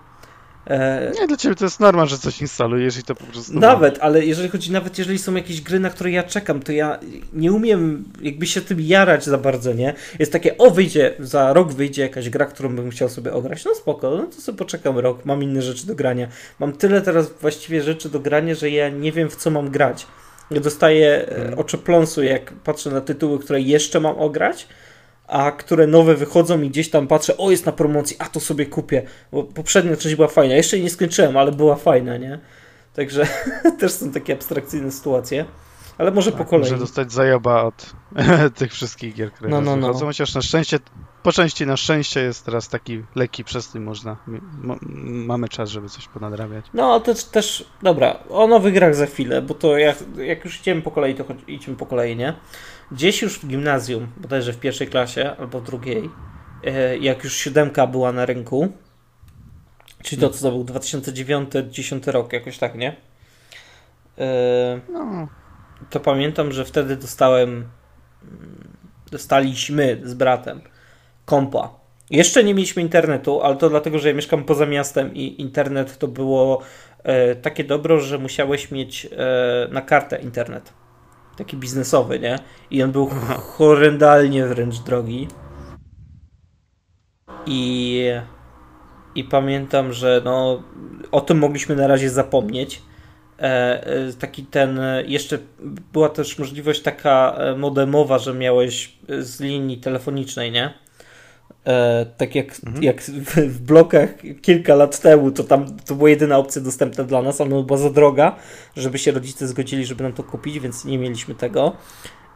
[0.66, 1.12] E...
[1.20, 3.60] Nie, dla ciebie to jest norma, że coś instalujesz i to po prostu...
[3.60, 6.98] Nawet, ale jeżeli chodzi, nawet jeżeli są jakieś gry, na które ja czekam, to ja
[7.32, 9.94] nie umiem jakby się tym jarać za bardzo, nie?
[10.18, 13.74] Jest takie, o wyjdzie, za rok wyjdzie jakaś gra, którą bym chciał sobie ograć, no
[13.74, 16.28] spoko, no to sobie poczekam rok, mam inne rzeczy do grania.
[16.58, 20.06] Mam tyle teraz właściwie rzeczy do grania, że ja nie wiem w co mam grać.
[20.50, 21.58] Dostaję hmm.
[21.58, 24.68] oczopląsu, jak patrzę na tytuły, które jeszcze mam ograć,
[25.32, 28.66] a które nowe wychodzą i gdzieś tam patrzę, o jest na promocji, a to sobie
[28.66, 32.38] kupię, bo poprzednia część była fajna, jeszcze jej nie skończyłem, ale była fajna, nie?
[32.94, 33.26] Także
[33.80, 35.44] też są takie abstrakcyjne sytuacje.
[35.98, 36.70] Ale może tak, po kolei.
[36.70, 37.92] Może dostać zajoba od
[38.58, 39.86] tych wszystkich gier, które no, no, no.
[39.86, 40.78] wychodzą, chociaż na szczęście,
[41.22, 44.16] po części na szczęście jest teraz taki lekki przestój, można,
[45.26, 46.64] mamy czas, żeby coś ponadrabiać.
[46.74, 50.82] No, też, też, dobra, o nowych grach za chwilę, bo to jak, jak już idziemy
[50.82, 52.34] po kolei, to idźmy po kolei, nie?
[52.92, 56.10] Gdzieś już w gimnazjum, bodajże w pierwszej klasie albo w drugiej,
[56.64, 58.72] e, jak już siódemka była na rynku,
[60.02, 62.96] czyli to, co to był 2009-2010 rok, jakoś tak, nie?
[64.18, 65.28] E, no.
[65.90, 67.68] To pamiętam, że wtedy dostałem,
[69.10, 70.60] dostaliśmy z bratem
[71.24, 71.70] kompa.
[72.10, 76.08] Jeszcze nie mieliśmy internetu, ale to dlatego, że ja mieszkam poza miastem i internet to
[76.08, 76.62] było
[77.02, 79.08] e, takie dobro, że musiałeś mieć
[79.70, 80.81] na kartę internet
[81.42, 82.38] taki biznesowy, nie?
[82.70, 83.10] I on był
[83.56, 85.28] horrendalnie wręcz drogi.
[87.46, 88.04] I,
[89.14, 90.62] I pamiętam, że no,
[91.10, 92.82] o tym mogliśmy na razie zapomnieć.
[93.38, 93.42] E,
[93.86, 95.38] e, taki ten, jeszcze
[95.92, 100.72] była też możliwość taka e, modemowa, że miałeś z linii telefonicznej, nie?
[101.66, 102.82] E, tak jak, mhm.
[102.82, 104.10] jak w, w, blokach
[104.42, 107.90] kilka lat temu, to tam to była jedyna opcja dostępna dla nas, ona była za
[107.90, 108.36] droga,
[108.76, 111.76] żeby się rodzice zgodzili, żeby nam to kupić, więc nie mieliśmy tego.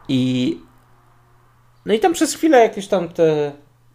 [0.09, 0.59] I
[1.87, 3.53] no i tam przez chwilę jakieś tam te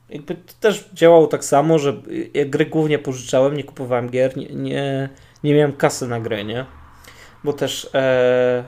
[0.10, 2.02] jakby to też działało tak samo, że
[2.34, 5.10] ja gry głównie pożyczałem, nie kupowałem gier, nie, nie,
[5.44, 6.66] nie miałem kasy na grę, nie?
[7.44, 8.64] Bo też e,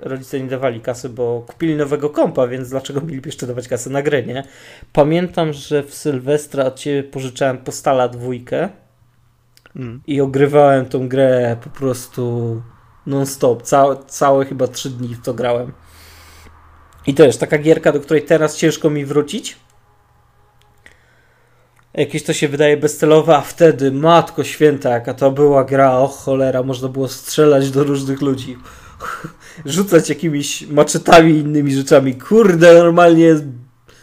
[0.00, 4.02] rodzice nie dawali kasy, bo kupili nowego kompa, więc dlaczego mieliby jeszcze dawać kasę na
[4.02, 4.44] grę, nie?
[4.92, 8.68] Pamiętam, że w Sylwestra od ciebie pożyczałem Postala dwójkę
[9.76, 10.00] mm.
[10.06, 12.62] i ogrywałem tą grę po prostu
[13.06, 13.62] non-stop.
[13.62, 15.72] Całe, całe chyba trzy dni w to grałem.
[17.06, 19.56] I też taka gierka, do której teraz ciężko mi wrócić.
[21.94, 26.62] Jakieś to się wydaje bezcelowe, a wtedy, matko święta, jaka to była gra, o cholera,
[26.62, 28.56] można było strzelać do różnych ludzi
[29.64, 32.14] rzucać jakimiś maczetami i innymi rzeczami.
[32.14, 33.34] Kurde, normalnie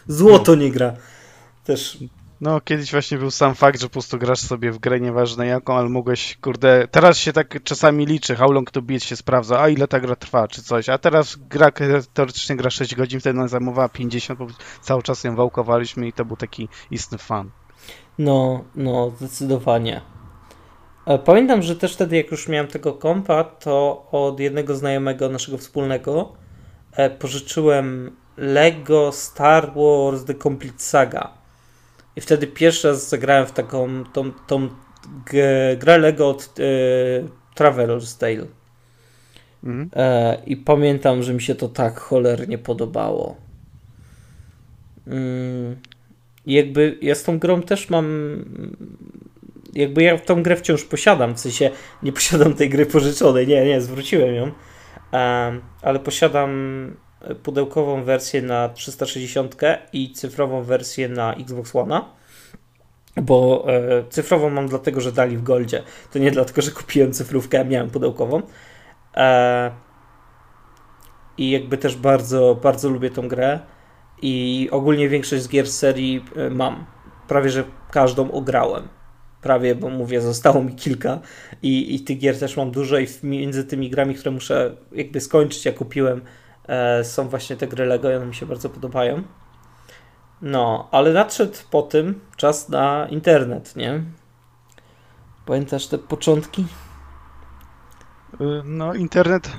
[0.07, 0.93] złoto nie gra.
[1.63, 1.97] Też.
[2.41, 5.77] No, kiedyś właśnie był sam fakt, że po prostu grasz sobie w grę, nieważne jaką,
[5.77, 9.69] ale mogłeś, kurde, teraz się tak czasami liczy, how long to beat się sprawdza, a
[9.69, 11.71] ile ta gra trwa, czy coś, a teraz gra
[12.13, 14.47] teoretycznie gra 6 godzin, wtedy nam zajmowała 50, bo
[14.81, 17.49] cały czas ją wałkowaliśmy i to był taki istny fan.
[18.17, 20.01] No, no, zdecydowanie.
[21.05, 25.57] E, pamiętam, że też wtedy, jak już miałem tego kompa, to od jednego znajomego naszego
[25.57, 26.33] wspólnego
[26.91, 31.33] e, pożyczyłem Lego Star Wars The Complete Saga.
[32.15, 34.69] I wtedy pierwszy raz zagrałem w taką tą, tą
[35.79, 36.63] grę Lego od e,
[37.55, 38.47] Traveler's Tale.
[39.63, 39.89] Mhm.
[39.93, 43.35] E, I pamiętam, że mi się to tak cholernie podobało.
[45.07, 45.75] Mm,
[46.45, 48.05] jakby ja z tą grą też mam
[49.75, 51.69] jakby ja tą grę wciąż posiadam, w sensie
[52.03, 54.51] nie posiadam tej gry pożyczonej, nie, nie, zwróciłem ją,
[55.81, 56.51] ale posiadam
[57.43, 59.55] pudełkową wersję na 360
[59.93, 62.01] i cyfrową wersję na Xbox One.
[63.21, 65.83] Bo e, cyfrową mam dlatego, że dali w Goldzie.
[66.11, 68.41] To nie dlatego, że kupiłem cyfrówkę, a miałem pudełkową.
[69.15, 69.71] E,
[71.37, 73.59] I jakby też bardzo, bardzo lubię tą grę.
[74.21, 76.85] I ogólnie większość z gier serii e, mam.
[77.27, 78.87] Prawie, że każdą ograłem
[79.43, 81.19] prawie, bo mówię, zostało mi kilka
[81.61, 85.65] i, i tych gier też mam dużo i między tymi grami, które muszę jakby skończyć,
[85.65, 86.21] ja kupiłem,
[86.67, 89.23] e, są właśnie te gry Lego i one mi się bardzo podobają.
[90.41, 94.03] No, ale nadszedł po tym czas na internet, nie?
[95.45, 96.65] Pamiętasz te początki?
[98.41, 99.51] Y, no, internet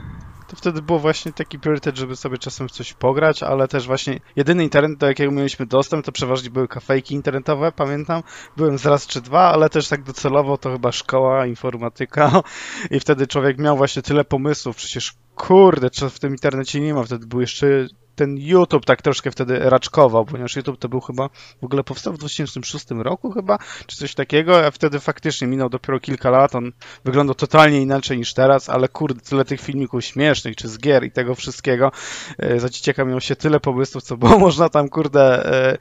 [0.55, 4.21] to wtedy było właśnie taki priorytet, żeby sobie czasem w coś pograć, ale też właśnie
[4.37, 8.23] jedyny internet, do jakiego mieliśmy dostęp, to przeważnie były kafejki internetowe, pamiętam.
[8.57, 12.43] Byłem z raz czy dwa, ale też tak docelowo to chyba szkoła, informatyka
[12.90, 17.05] i wtedy człowiek miał właśnie tyle pomysłów, przecież kurde, co w tym internecie nie ma,
[17.05, 21.29] wtedy był jeszcze ten YouTube tak troszkę wtedy raczkował, ponieważ YouTube to był chyba,
[21.61, 26.00] w ogóle powstał w 2006 roku chyba, czy coś takiego, a wtedy faktycznie minął dopiero
[26.00, 26.72] kilka lat, on
[27.05, 31.11] wyglądał totalnie inaczej niż teraz, ale kurde, tyle tych filmików śmiesznych, czy z gier i
[31.11, 31.92] tego wszystkiego,
[32.38, 35.79] e, za dzieciaka miał się tyle pomysłów, co było można tam, kurde, e,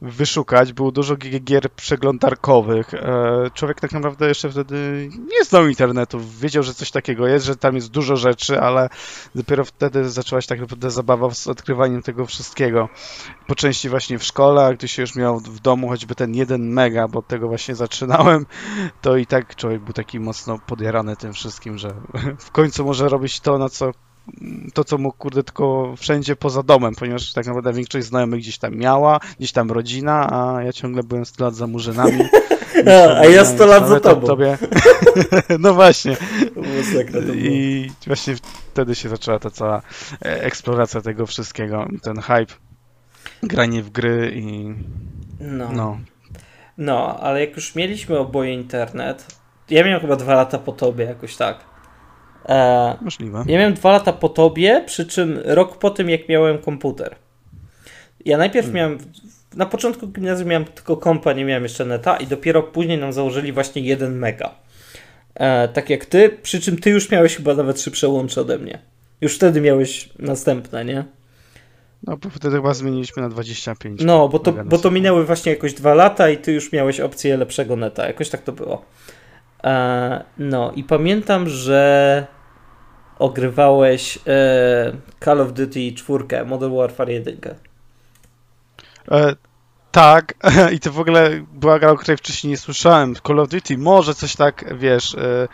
[0.00, 0.72] wyszukać.
[0.72, 2.94] Było dużo gier przeglądarkowych.
[2.94, 6.20] E, człowiek tak naprawdę jeszcze wtedy nie znał internetu.
[6.40, 8.88] Wiedział, że coś takiego jest, że tam jest dużo rzeczy, ale
[9.34, 11.46] dopiero wtedy zaczęła się tak naprawdę zabawa z
[12.02, 12.88] tego wszystkiego.
[13.46, 16.68] Po części właśnie w szkole, a gdy się już miał w domu choćby ten jeden
[16.68, 18.46] mega, bo od tego właśnie zaczynałem,
[19.02, 21.94] to i tak człowiek był taki mocno podjarany tym wszystkim, że
[22.38, 23.92] w końcu może robić to, na co
[24.74, 28.76] to, co mógł, kurde, tylko wszędzie poza domem, ponieważ tak naprawdę większość znajomych gdzieś tam
[28.76, 32.18] miała, gdzieś tam rodzina, a ja ciągle byłem 100 lat za murzynami.
[32.86, 34.26] a, a ja 100 lat za tobą.
[34.26, 34.58] Tobie.
[35.58, 36.16] no właśnie.
[37.34, 38.34] I właśnie
[38.72, 39.82] wtedy się zaczęła ta cała
[40.24, 42.54] e, eksploracja tego wszystkiego, ten hype,
[43.42, 44.74] granie w gry i
[45.40, 45.72] no.
[45.72, 45.98] no.
[46.78, 49.26] No, ale jak już mieliśmy oboje internet,
[49.70, 51.64] ja miałem chyba dwa lata po tobie jakoś tak.
[52.48, 53.44] E, Możliwe.
[53.46, 57.16] Ja miałem dwa lata po tobie, przy czym rok po tym, jak miałem komputer.
[58.24, 58.76] Ja najpierw hmm.
[58.76, 59.12] miałem,
[59.56, 63.52] na początku gimnazjum miałem tylko kompa, nie miałem jeszcze neta i dopiero później nam założyli
[63.52, 64.54] właśnie 1 mega.
[65.34, 68.78] E, tak jak ty, przy czym ty już miałeś chyba nawet szybsze łącze ode mnie.
[69.20, 71.04] Już wtedy miałeś następne, nie?
[72.06, 74.00] No, bo wtedy chyba zmieniliśmy na 25.
[74.04, 77.36] No, bo to, bo to minęły właśnie jakoś dwa lata i ty już miałeś opcję
[77.36, 78.06] lepszego neta.
[78.06, 78.84] Jakoś tak to było.
[79.64, 82.26] E, no i pamiętam, że
[83.18, 84.92] ogrywałeś e,
[85.24, 87.36] Call of Duty 4, Modern Warfare 1.
[89.10, 89.36] E,
[89.92, 90.34] tak,
[90.74, 93.14] i to w ogóle była gra, o której wcześniej nie słyszałem.
[93.26, 95.48] Call of Duty, może coś tak, wiesz, e,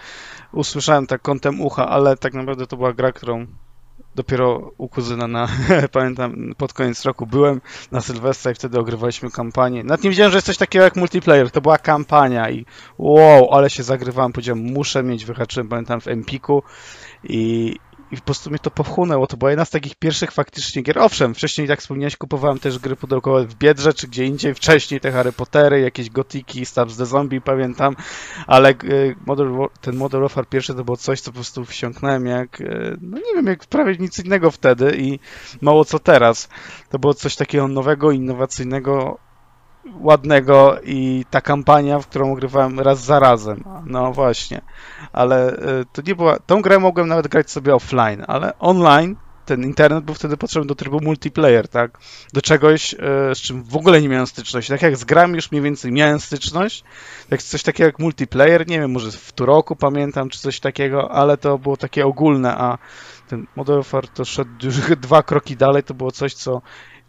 [0.52, 3.46] usłyszałem tak kątem ucha, ale tak naprawdę to była gra, którą
[4.14, 5.48] dopiero u kuzyna na,
[5.92, 7.60] pamiętam, pod koniec roku byłem
[7.92, 9.84] na Sylwestra i wtedy ogrywaliśmy kampanię.
[9.84, 12.66] Nawet nie wiedziałem, że jest coś takiego jak multiplayer, to była kampania i
[12.98, 16.62] wow, ale się zagrywałem, powiedziałem, muszę mieć, wyhaczyłem, pamiętam, w Empiku
[17.24, 17.76] i,
[18.12, 19.26] i po prostu mnie to pochłonęło.
[19.26, 20.98] To była jedna z takich pierwszych faktycznie gier.
[20.98, 24.54] Owszem, wcześniej, tak wspomniałeś, kupowałem też gry pudełkowe w Biedrze, czy gdzie indziej.
[24.54, 27.96] Wcześniej te Harry Pottery, jakieś Gotiki, Stabs the Zombie, pamiętam.
[28.46, 28.74] Ale e,
[29.26, 33.18] Modern, ten Modern Warfare pierwszy to było coś, co po prostu wsiąknąłem jak, e, no
[33.18, 35.18] nie wiem, jak prawie nic innego wtedy i
[35.60, 36.48] mało co teraz.
[36.90, 39.18] To było coś takiego nowego, innowacyjnego,
[40.00, 43.64] ładnego i ta kampania, w którą grywałem raz za razem.
[43.86, 44.60] No właśnie.
[45.12, 46.38] Ale y, to nie była.
[46.38, 50.74] Tą grę mogłem nawet grać sobie offline, ale online ten internet był wtedy potrzebny do
[50.74, 51.98] trybu multiplayer, tak?
[52.32, 52.96] Do czegoś, y,
[53.34, 54.72] z czym w ogóle nie miałem styczności.
[54.72, 56.84] Tak jak z grami już mniej więcej miałem styczność,
[57.30, 61.36] jak coś takiego jak multiplayer, nie wiem, może w Turoku pamiętam, czy coś takiego, ale
[61.36, 62.78] to było takie ogólne, a
[63.28, 64.50] ten Modern Warfare to szedł
[65.00, 66.62] dwa kroki dalej, to było coś, co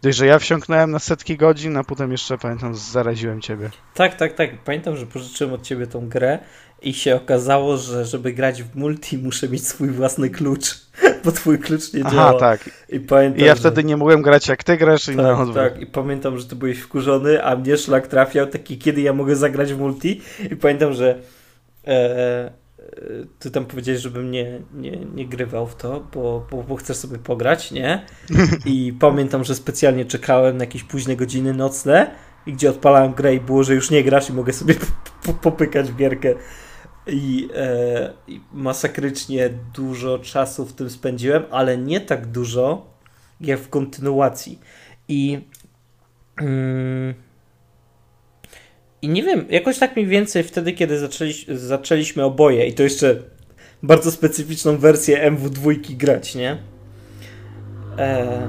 [0.04, 3.70] Dość, że ja wsiąknąłem na setki godzin, a potem jeszcze, pamiętam, zaraziłem ciebie.
[3.94, 4.58] Tak, tak, tak.
[4.64, 6.38] Pamiętam, że pożyczyłem od ciebie tą grę
[6.82, 10.80] i się okazało, że żeby grać w multi muszę mieć swój własny klucz,
[11.24, 12.28] bo twój klucz nie działa.
[12.28, 12.70] Aha, tak.
[12.88, 13.60] I, pamiętam, I ja że...
[13.60, 15.54] wtedy nie mogłem grać jak ty grasz i tak, na odwrót.
[15.54, 19.36] Tak, i pamiętam, że ty byłeś wkurzony, a mnie szlak trafiał taki, kiedy ja mogę
[19.36, 21.18] zagrać w multi i pamiętam, że
[21.86, 22.50] e,
[23.38, 27.18] ty tam powiedziałeś, żebym nie, nie, nie grywał w to, bo, bo, bo chcesz sobie
[27.18, 28.06] pograć, nie?
[28.66, 32.10] I pamiętam, że specjalnie czekałem na jakieś późne godziny nocne
[32.46, 34.74] i gdzie odpalałem grę i było, że już nie grasz i mogę sobie
[35.42, 36.34] popykać w gierkę.
[37.06, 38.12] I, e,
[38.52, 42.86] masakrycznie dużo czasu w tym spędziłem, ale nie tak dużo
[43.40, 44.58] jak w kontynuacji.
[45.08, 45.40] I
[46.36, 47.14] mm,
[49.04, 53.16] i nie wiem, jakoś tak mniej więcej wtedy, kiedy zaczęli, zaczęliśmy oboje, i to jeszcze
[53.82, 56.58] bardzo specyficzną wersję MW2 grać, nie?
[57.98, 58.48] E,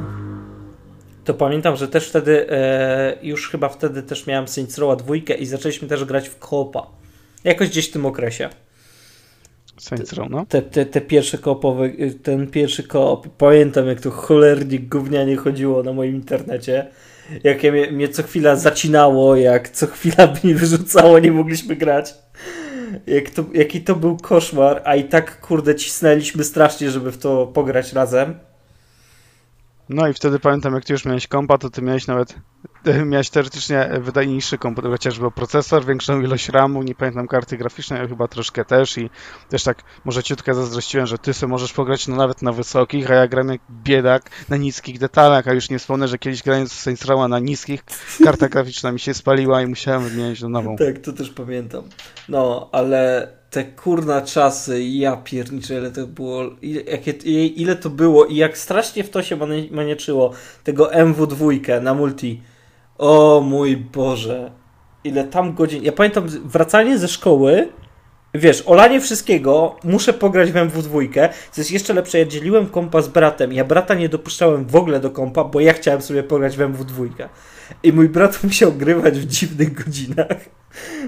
[1.25, 5.45] to pamiętam, że też wtedy, e, już chyba wtedy też miałem Saints Row 2 i
[5.45, 6.87] zaczęliśmy też grać w koopa.
[7.45, 8.49] Jakoś gdzieś w tym okresie.
[9.77, 10.45] Saints Row, no.
[10.45, 11.89] Te, te, te pierwsze koopowe,
[12.23, 16.87] ten pierwszy koop, pamiętam jak to cholernie gównianie chodziło na moim internecie
[17.43, 22.13] jak mnie, mnie co chwila zacinało, jak co chwila mi wyrzucało, nie mogliśmy grać.
[23.07, 27.47] Jak to, jaki to był koszmar, a i tak kurde cisnęliśmy strasznie, żeby w to
[27.47, 28.39] pograć razem.
[29.89, 32.35] No i wtedy pamiętam, jak ty już miałeś kompa, to ty miałeś nawet
[33.05, 38.27] miałeś teoretycznie wydajniejszy komputer, chociażby procesor, większą ilość RAMu, nie pamiętam karty graficznej, ale chyba
[38.27, 39.09] troszkę też i
[39.49, 43.13] też tak może ciutkę zazdrościłem, że ty sobie możesz pograć no, nawet na wysokich, a
[43.13, 46.79] ja gram jak biedak na niskich detalach, a już nie wspomnę, że kiedyś grając w
[46.79, 47.83] Saints Row na niskich,
[48.23, 50.75] karta graficzna mi się spaliła i musiałem wymienić na nową.
[50.75, 51.83] Tak, to też pamiętam.
[52.29, 56.81] No, ale te kurna czasy, ja pierniczę, ile to było, ile,
[57.47, 59.37] ile to było i jak strasznie w to się
[59.71, 60.31] maniaczyło,
[60.63, 62.41] tego MW2 na multi.
[62.97, 64.51] O mój Boże,
[65.03, 65.83] ile tam godzin.
[65.83, 67.69] Ja pamiętam wracanie ze szkoły,
[68.33, 71.29] wiesz, olanie wszystkiego, muszę pograć w MW2.
[71.51, 73.53] Co jest jeszcze lepsze, ja dzieliłem kompa z bratem.
[73.53, 77.27] Ja brata nie dopuszczałem w ogóle do kompa, bo ja chciałem sobie pograć w MW2.
[77.83, 80.37] I mój brat musiał grywać w dziwnych godzinach.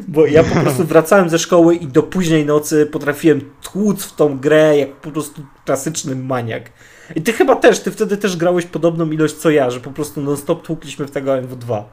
[0.08, 4.40] Bo ja po prostu wracałem ze szkoły i do późnej nocy potrafiłem tłuc w tą
[4.40, 6.72] grę jak po prostu klasyczny maniak.
[7.16, 10.22] I ty chyba też, ty wtedy też grałeś podobną ilość co ja, że po prostu
[10.22, 11.84] non-stop tłukliśmy w tego MW2.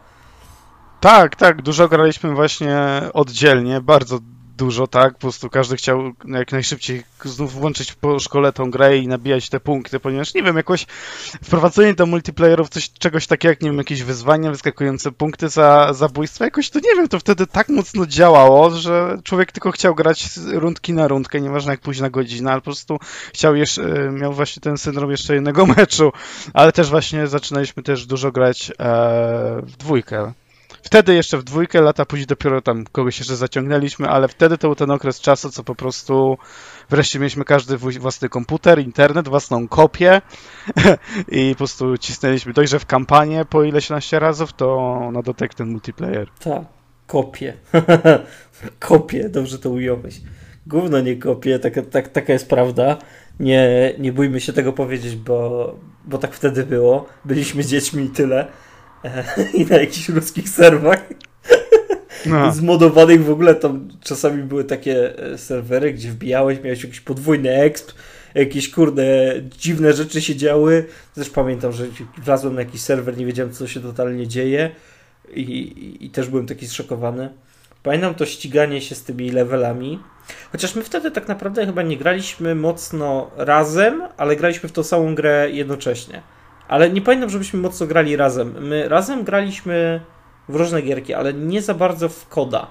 [1.01, 2.79] Tak, tak, dużo graliśmy właśnie
[3.13, 4.19] oddzielnie, bardzo
[4.57, 5.15] dużo, tak?
[5.15, 9.61] Po prostu każdy chciał jak najszybciej znów włączyć po szkole tą grę i nabijać te
[9.61, 10.87] punkty, ponieważ nie wiem, jakoś
[11.45, 16.45] wprowadzenie do multiplayerów coś, czegoś takiego jak, nie wiem, jakieś wyzwania, wyskakujące punkty za zabójstwo,
[16.45, 20.93] jakoś to nie wiem, to wtedy tak mocno działało, że człowiek tylko chciał grać rundki
[20.93, 22.99] na rundkę, nieważne jak późna godzina, ale po prostu
[23.33, 26.13] chciał jeszcze, miał właśnie ten syndrom jeszcze jednego meczu,
[26.55, 28.75] ale też właśnie zaczynaliśmy też dużo grać e,
[29.63, 30.33] w dwójkę.
[30.85, 34.75] Wtedy jeszcze w dwójkę, lata później dopiero tam kogoś jeszcze zaciągnęliśmy, ale wtedy to był
[34.75, 36.39] ten okres czasu, co po prostu
[36.91, 40.23] wreszcie mieliśmy każdy własny komputer, internet, własną kopię
[41.29, 45.69] i po prostu cisnęliśmy dojrze w kampanię po ileś naście razów, to na dotek ten
[45.69, 46.29] multiplayer.
[46.41, 46.63] Tak,
[47.07, 47.55] kopie.
[48.89, 50.21] kopie, dobrze to ująłeś.
[50.67, 52.99] Gówno nie kopie, taka, tak, taka jest prawda.
[53.41, 55.75] Nie, nie bójmy się tego powiedzieć, bo,
[56.05, 57.07] bo tak wtedy było.
[57.25, 58.47] Byliśmy dziećmi i tyle.
[59.55, 61.01] i na jakichś ruskich serwach.
[62.27, 62.53] No.
[62.53, 67.93] Zmodowanych w ogóle tam czasami były takie e, serwery, gdzie wbijałeś, miałeś jakiś podwójny exp,
[68.35, 70.87] jakieś kurde dziwne rzeczy się działy.
[71.15, 71.87] Też pamiętam, że
[72.19, 74.71] wlazłem na jakiś serwer, nie wiedziałem co się totalnie dzieje
[75.35, 77.31] i, i, i też byłem taki zszokowany.
[77.83, 79.99] Pamiętam to ściganie się z tymi levelami.
[80.53, 85.15] Chociaż my wtedy tak naprawdę chyba nie graliśmy mocno razem, ale graliśmy w tą samą
[85.15, 86.23] grę jednocześnie.
[86.69, 88.55] Ale nie pamiętam, żebyśmy mocno grali razem.
[88.61, 90.01] My razem graliśmy
[90.49, 92.67] w różne gierki, ale nie za bardzo w koda.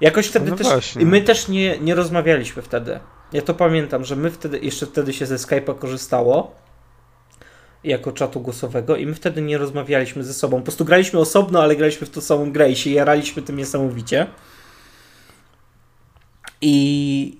[0.00, 0.66] Jakoś wtedy no też.
[0.66, 1.02] Właśnie.
[1.02, 3.00] I my też nie, nie rozmawialiśmy wtedy.
[3.32, 6.54] Ja to pamiętam, że my wtedy, jeszcze wtedy się ze Skype'a korzystało
[7.84, 10.56] jako czatu głosowego i my wtedy nie rozmawialiśmy ze sobą.
[10.56, 14.26] Po prostu graliśmy osobno, ale graliśmy w tą samą grę i się jaraliśmy tym niesamowicie.
[16.60, 17.38] I,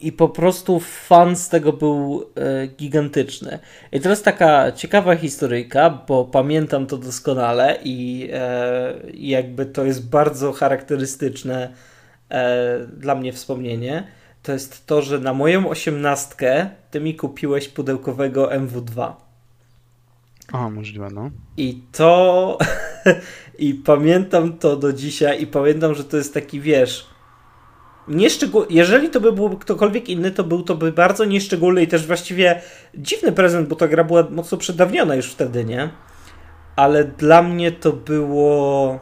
[0.00, 3.58] i po prostu fan z tego był e, gigantyczny.
[3.92, 10.52] I teraz taka ciekawa historyjka, bo pamiętam to doskonale i e, jakby to jest bardzo
[10.52, 11.72] charakterystyczne
[12.28, 14.06] e, dla mnie wspomnienie.
[14.42, 19.12] To jest to, że na moją osiemnastkę ty mi kupiłeś pudełkowego MW2.
[20.52, 21.30] A, możliwe, no.
[21.56, 22.58] I to...
[23.58, 27.15] I pamiętam to do dzisiaj i pamiętam, że to jest taki, wiesz
[28.08, 32.06] nieszczególny, jeżeli to by był ktokolwiek inny, to był to by bardzo nieszczególny i też
[32.06, 32.60] właściwie
[32.94, 35.88] dziwny prezent, bo ta gra była mocno przedawniona już wtedy, nie?
[36.76, 39.00] Ale dla mnie to było...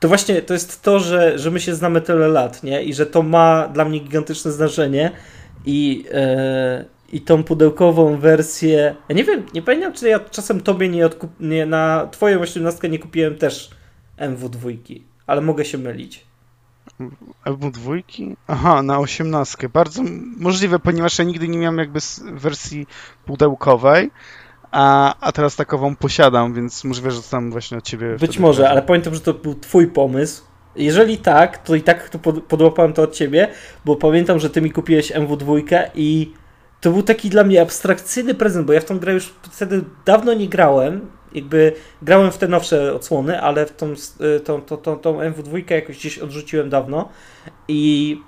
[0.00, 2.82] To właśnie to jest to, że, że my się znamy tyle lat, nie?
[2.82, 5.10] I że to ma dla mnie gigantyczne znaczenie
[5.66, 8.94] i, yy, i tą pudełkową wersję...
[9.08, 11.30] Ja nie wiem, nie pamiętam, czy ja czasem tobie nie, odkup...
[11.40, 13.70] nie na twoją 18 nie kupiłem też
[14.18, 14.76] MW2,
[15.26, 16.24] ale mogę się mylić.
[17.44, 18.36] Albo dwójki?
[18.48, 19.68] Aha, na osiemnastkę.
[19.68, 20.02] Bardzo
[20.36, 21.98] możliwe, ponieważ ja nigdy nie miałem jakby
[22.32, 22.86] wersji
[23.26, 24.10] pudełkowej,
[24.70, 28.16] a, a teraz takową posiadam, więc możliwe, że tam właśnie od ciebie.
[28.20, 30.44] Być może, ale pamiętam, że to był twój pomysł.
[30.76, 33.48] Jeżeli tak, to i tak to pod, podłapałem to od ciebie,
[33.84, 35.62] bo pamiętam, że ty mi kupiłeś MW2
[35.94, 36.32] i
[36.80, 40.34] to był taki dla mnie abstrakcyjny prezent, bo ja w tą grę już wtedy dawno
[40.34, 41.72] nie grałem jakby
[42.02, 43.92] grałem w te nowsze odsłony, ale w tą,
[44.36, 47.08] y, tą, tą, tą, tą MW2 jakoś gdzieś odrzuciłem dawno
[47.68, 48.18] i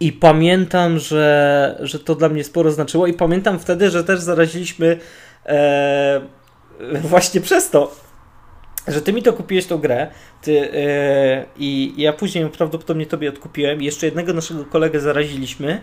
[0.00, 4.98] i pamiętam, że, że to dla mnie sporo znaczyło i pamiętam wtedy, że też zaraziliśmy
[5.46, 6.20] e,
[7.10, 7.94] właśnie przez to,
[8.88, 10.06] że ty mi to kupiłeś tą grę
[10.42, 13.82] ty, e, i ja później prawdopodobnie tobie odkupiłem.
[13.82, 15.80] Jeszcze jednego naszego kolegę zaraziliśmy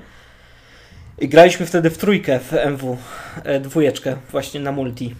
[1.20, 2.98] i graliśmy wtedy w trójkę w MW,
[3.44, 5.16] e, dwójeczkę właśnie na multi.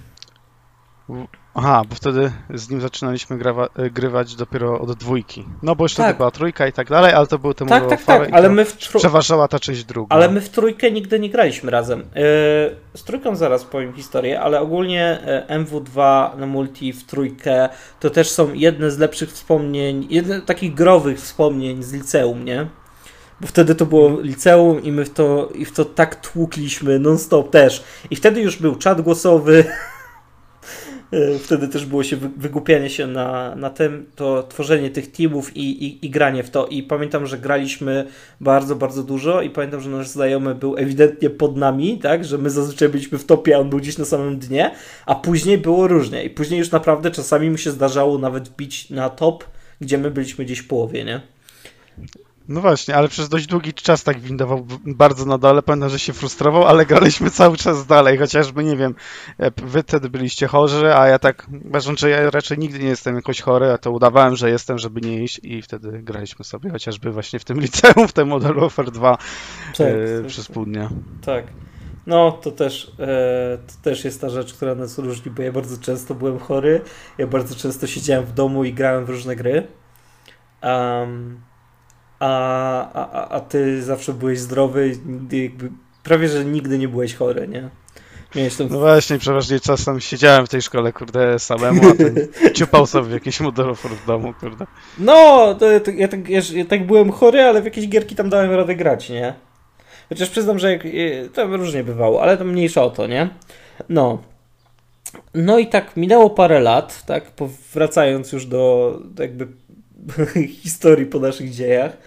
[1.58, 5.46] Aha, bo wtedy z nim zaczynaliśmy grawa, e, grywać dopiero od dwójki.
[5.64, 6.18] No bo jeszcze tak.
[6.18, 8.74] była trójka i tak dalej, ale to był ten tak, tak, tak, ale my w
[8.74, 9.00] tru...
[9.00, 10.16] przeważała ta część druga.
[10.16, 12.00] Ale my w trójkę nigdy nie graliśmy razem.
[12.00, 12.06] Yy,
[12.96, 15.98] z trójką zaraz powiem historię, ale ogólnie MW2
[16.38, 21.84] na multi w trójkę to też są jedne z lepszych wspomnień, jedne takich growych wspomnień
[21.84, 22.68] z liceum, nie?
[23.42, 27.50] Bo wtedy to było liceum i my w to, i w to tak tłukliśmy non-stop
[27.52, 27.84] też.
[28.10, 29.64] I wtedy już był czat głosowy.
[31.16, 35.86] E, wtedy też było się wygłupianie się na, na tym, to tworzenie tych teamów i,
[35.86, 36.68] i, i, granie w to.
[36.68, 38.08] I pamiętam, że graliśmy
[38.42, 42.50] bardzo, bardzo dużo i pamiętam, że nasz znajomy był ewidentnie pod nami, tak, że my
[42.50, 44.72] zazwyczaj byliśmy w topie, a on był gdzieś na samym dnie,
[45.06, 46.24] a później było różnie.
[46.24, 49.44] I później już naprawdę czasami mu się zdarzało nawet bić na top,
[49.82, 51.22] gdzie my byliśmy gdzieś w połowie, nie?
[52.48, 55.62] No właśnie, ale przez dość długi czas tak windował bardzo na dole.
[55.62, 58.96] Pamiętam, że się frustrował, ale graliśmy cały czas dalej, chociażby, nie wiem,
[59.40, 63.16] e, wy wtedy byliście chorzy, a ja tak, uważam, że ja raczej nigdy nie jestem
[63.16, 67.12] jakoś chory, a to udawałem, że jestem, żeby nie iść i wtedy graliśmy sobie chociażby
[67.12, 69.18] właśnie w tym liceum, w tym Model Warfare 2
[69.78, 70.90] tak, e, tak, przez pół dnia.
[71.22, 71.46] Tak.
[72.08, 75.78] No, to też, e, to też jest ta rzecz, która nas różni, bo ja bardzo
[75.82, 76.82] często byłem chory,
[77.18, 79.68] ja bardzo często siedziałem w domu i grałem w różne gry.
[80.64, 81.42] Um,
[82.20, 84.92] a, a, a ty zawsze byłeś zdrowy,
[85.32, 85.72] jakby
[86.04, 87.70] prawie, że nigdy nie byłeś chory, nie?
[88.36, 88.68] Miałeś tam...
[88.72, 93.12] No właśnie, przeważnie czasem siedziałem w tej szkole, kurde, samemu, a ty ciupał sobie w
[93.12, 94.66] jakiś modelofor w domu, kurde.
[95.00, 98.30] No, to, to, ja, tak, ja, ja, tak byłem chory, ale w jakieś gierki tam
[98.30, 99.34] dałem radę grać, nie?
[100.10, 100.84] Chociaż przyznam, że jak,
[101.34, 103.30] to różnie bywało, ale to mniejsza o to, nie?
[103.90, 104.22] No.
[105.34, 107.32] No i tak minęło parę lat, tak,
[107.74, 109.48] wracając już do jakby
[110.64, 111.98] historii po naszych dziejach,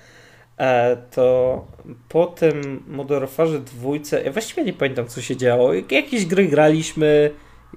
[0.58, 1.66] e, to
[2.08, 5.74] po tym Modern Warfare dwójce, ja właściwie nie pamiętam co się działo.
[5.74, 7.30] Jakieś gry graliśmy,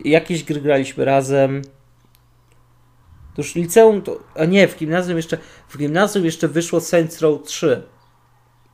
[0.06, 1.62] jakieś gry graliśmy razem.
[3.36, 5.38] To już liceum, to, a nie, w gimnazjum jeszcze,
[5.70, 7.84] w gimnazjum jeszcze wyszło Saints Row 3.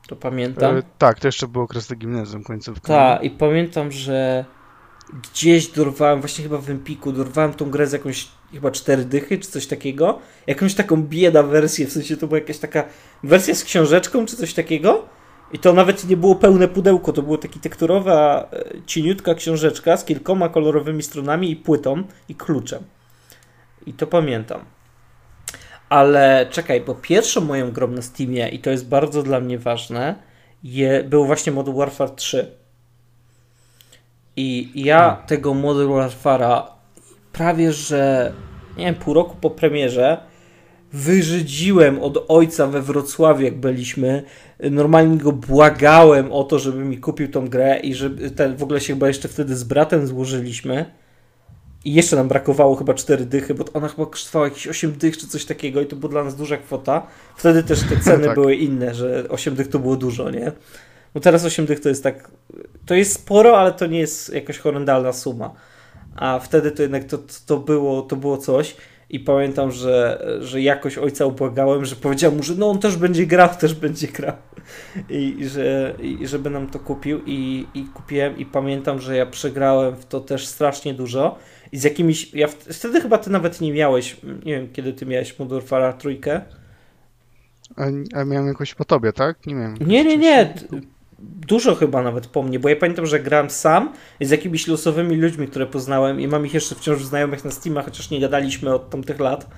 [0.07, 0.77] To pamiętam.
[0.77, 2.87] E, tak, to jeszcze był okres do gimnazjum końcówka.
[2.87, 4.45] Tak, i pamiętam, że
[5.13, 9.51] gdzieś dorwałem, właśnie chyba w Empiku, dorwałem tą grę z jakąś chyba cztery dychy, czy
[9.51, 10.19] coś takiego.
[10.47, 12.83] Jakąś taką bieda wersję, w sensie to była jakaś taka
[13.23, 15.05] wersja z książeczką, czy coś takiego.
[15.51, 20.05] I to nawet nie było pełne pudełko, to było taki tekturowa, e, cieniutka książeczka z
[20.05, 22.83] kilkoma kolorowymi stronami i płytą i kluczem.
[23.85, 24.61] I to pamiętam.
[25.89, 30.15] Ale czekaj, bo pierwszą moją grą na Steamie, i to jest bardzo dla mnie ważne,
[30.63, 32.56] je, był właśnie Modern Warfare 3.
[34.37, 35.27] I ja hmm.
[35.27, 36.61] tego Modern Warfare'a
[37.33, 38.33] prawie, że
[38.77, 40.17] nie wiem, pół roku po premierze
[40.93, 44.23] wyżydziłem od ojca we Wrocławiu, jak byliśmy.
[44.71, 48.81] Normalnie go błagałem o to, żeby mi kupił tą grę i żeby ten, w ogóle
[48.81, 50.85] się chyba jeszcze wtedy z bratem złożyliśmy.
[51.85, 55.27] I jeszcze nam brakowało chyba 4 dychy, bo ona chyba kosztowała jakieś 8 dych czy
[55.27, 57.07] coś takiego i to była dla nas duża kwota.
[57.35, 58.35] Wtedy też te ceny tak.
[58.35, 60.51] były inne, że 8 dych to było dużo, nie?
[61.17, 62.31] Bo teraz 8 dych to jest tak.
[62.85, 65.53] To jest sporo, ale to nie jest jakaś horrendalna suma.
[66.15, 68.75] A wtedy to jednak to, to, było, to było coś.
[69.09, 73.25] I pamiętam, że, że jakoś ojca ubłagałem, że powiedział mu, że no on też będzie
[73.25, 74.35] grał, też będzie grał.
[75.09, 77.21] I, i że, i żeby nam to kupił.
[77.25, 81.37] I, I kupiłem i pamiętam, że ja przegrałem w to też strasznie dużo.
[81.71, 82.33] I z jakimiś.
[82.33, 84.17] Ja wtedy chyba ty nawet nie miałeś.
[84.45, 86.41] Nie wiem, kiedy ty miałeś Modern Warfare trójkę.
[87.75, 87.83] A,
[88.19, 89.45] a miałem jakoś po tobie, tak?
[89.45, 89.77] Nie miałem.
[89.81, 90.53] Nie, nie, nie
[91.19, 95.47] dużo chyba nawet po mnie, bo ja pamiętam, że gram sam z jakimiś losowymi ludźmi,
[95.47, 99.19] które poznałem i mam ich jeszcze wciąż znajomych na Steamach, chociaż nie gadaliśmy od tamtych
[99.19, 99.49] lat.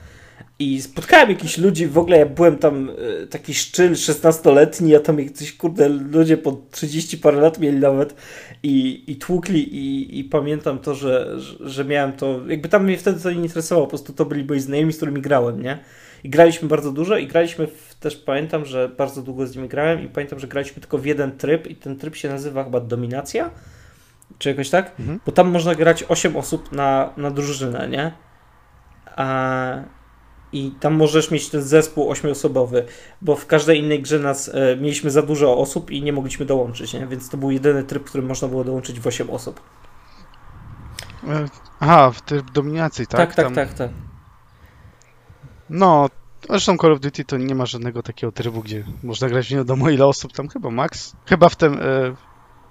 [0.60, 5.20] I spotkałem jakichś ludzi, w ogóle ja byłem tam e, taki szczyl 16-letni, a tam
[5.20, 8.16] jakiś kurde ludzie po 30 parę lat mieli nawet
[8.64, 12.98] i, i tłukli i, i pamiętam to, że, że, że miałem to, jakby tam mnie
[12.98, 15.80] wtedy to nie interesowało, po prostu to byli moi znajomi, z którymi grałem, nie?
[16.24, 20.04] I graliśmy bardzo dużo i graliśmy w, też pamiętam, że bardzo długo z nimi grałem
[20.04, 23.50] i pamiętam, że graliśmy tylko w jeden tryb i ten tryb się nazywa chyba Dominacja,
[24.38, 25.00] czy jakoś tak?
[25.00, 25.20] Mhm.
[25.26, 28.12] Bo tam można grać 8 osób na, na drużynę, nie?
[29.16, 29.76] A,
[30.54, 32.86] I tam możesz mieć ten zespół ośmioosobowy,
[33.22, 36.94] bo w każdej innej grze nas e, mieliśmy za dużo osób i nie mogliśmy dołączyć,
[36.94, 37.08] nie?
[37.08, 39.62] Więc to był jedyny tryb, w którym można było dołączyć w 8 osób.
[41.28, 41.46] E,
[41.80, 43.20] aha, w tryb dominacji, tak?
[43.20, 43.56] Tak, tak, tam...
[43.56, 44.09] tak, tak.
[45.70, 46.10] No,
[46.50, 49.90] zresztą Call of Duty to nie ma żadnego takiego trybu, gdzie można grać nie wiadomo
[49.90, 51.16] ile osób, tam chyba max.
[51.26, 52.16] Chyba w tym, e,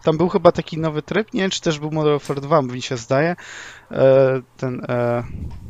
[0.03, 2.83] tam był chyba taki nowy tryb, nie wiem czy też był Modern Warfare 2, mi
[2.83, 3.37] się zdaje.
[3.91, 5.25] E, ten, e,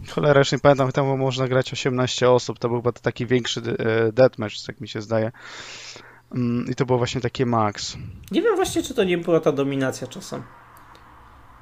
[0.09, 4.13] cholera, już nie pamiętam, tam można grać 18 osób, to był chyba taki większy e,
[4.13, 5.33] deathmatch, tak mi się zdaje.
[6.35, 7.97] Mm, I to było właśnie takie max.
[8.31, 10.43] Nie wiem właśnie, czy to nie była ta dominacja czasem.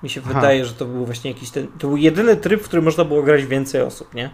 [0.03, 0.35] Mi się Aha.
[0.35, 1.69] wydaje, że to był właśnie jakiś ten.
[1.69, 4.31] To był jedyny tryb, w którym można było grać więcej osób, nie?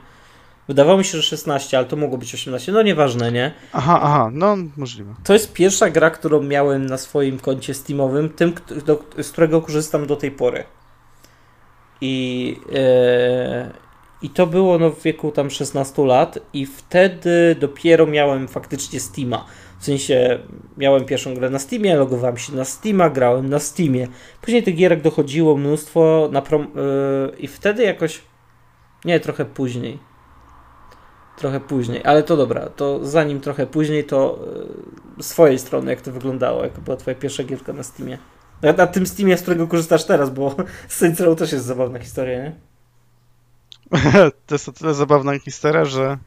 [0.68, 2.72] Wydawało mi się, że 16, ale to mogło być 18.
[2.72, 3.52] No nieważne, nie?
[3.72, 5.14] Aha, aha, no możliwe.
[5.24, 8.54] To jest pierwsza gra, którą miałem na swoim koncie Steamowym, tym,
[8.86, 10.64] do, z którego korzystam do tej pory.
[12.00, 13.70] I, e,
[14.22, 19.44] I to było no, w wieku tam 16 lat, i wtedy dopiero miałem faktycznie Steama.
[19.78, 20.38] W sensie
[20.76, 24.08] miałem pierwszą grę na Steamie, logowałem się na Steama, grałem na Steamie.
[24.42, 28.20] Później tych gierek dochodziło mnóstwo na prom- yy, i wtedy jakoś
[29.04, 30.11] nie, trochę później.
[31.43, 34.38] Trochę później, ale to dobra, to zanim trochę później, to
[35.20, 38.18] z twojej strony, jak to wyglądało, jak była twoja pierwsza gierka na Steamie.
[38.62, 40.57] Na, na tym Steamie, z którego korzystasz teraz, bo
[40.88, 42.53] Saints Row też jest zabawna historia, nie?
[44.47, 46.18] to jest o tyle zabawna historia, że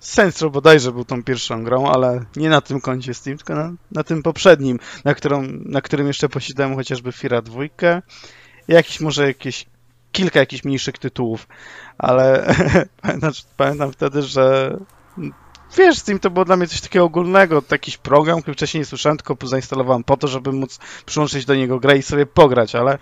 [0.00, 3.72] Saints Row bodajże był tą pierwszą grą, ale nie na tym koncie Steam, tylko na,
[3.92, 7.68] na tym poprzednim, na, którą, na którym jeszcze posiadałem chociażby Fira 2 i
[8.68, 9.66] jakiś może jakieś
[10.12, 11.48] kilka jakichś mniejszych tytułów,
[11.98, 12.54] ale
[13.02, 14.76] pamiętam, pamiętam wtedy, że
[15.76, 19.18] wiesz, Steam to było dla mnie coś takiego ogólnego, jakiś program, który wcześniej nie słyszałem,
[19.18, 22.98] tylko zainstalowałem po to, żeby móc przyłączyć do niego grę i sobie pograć, ale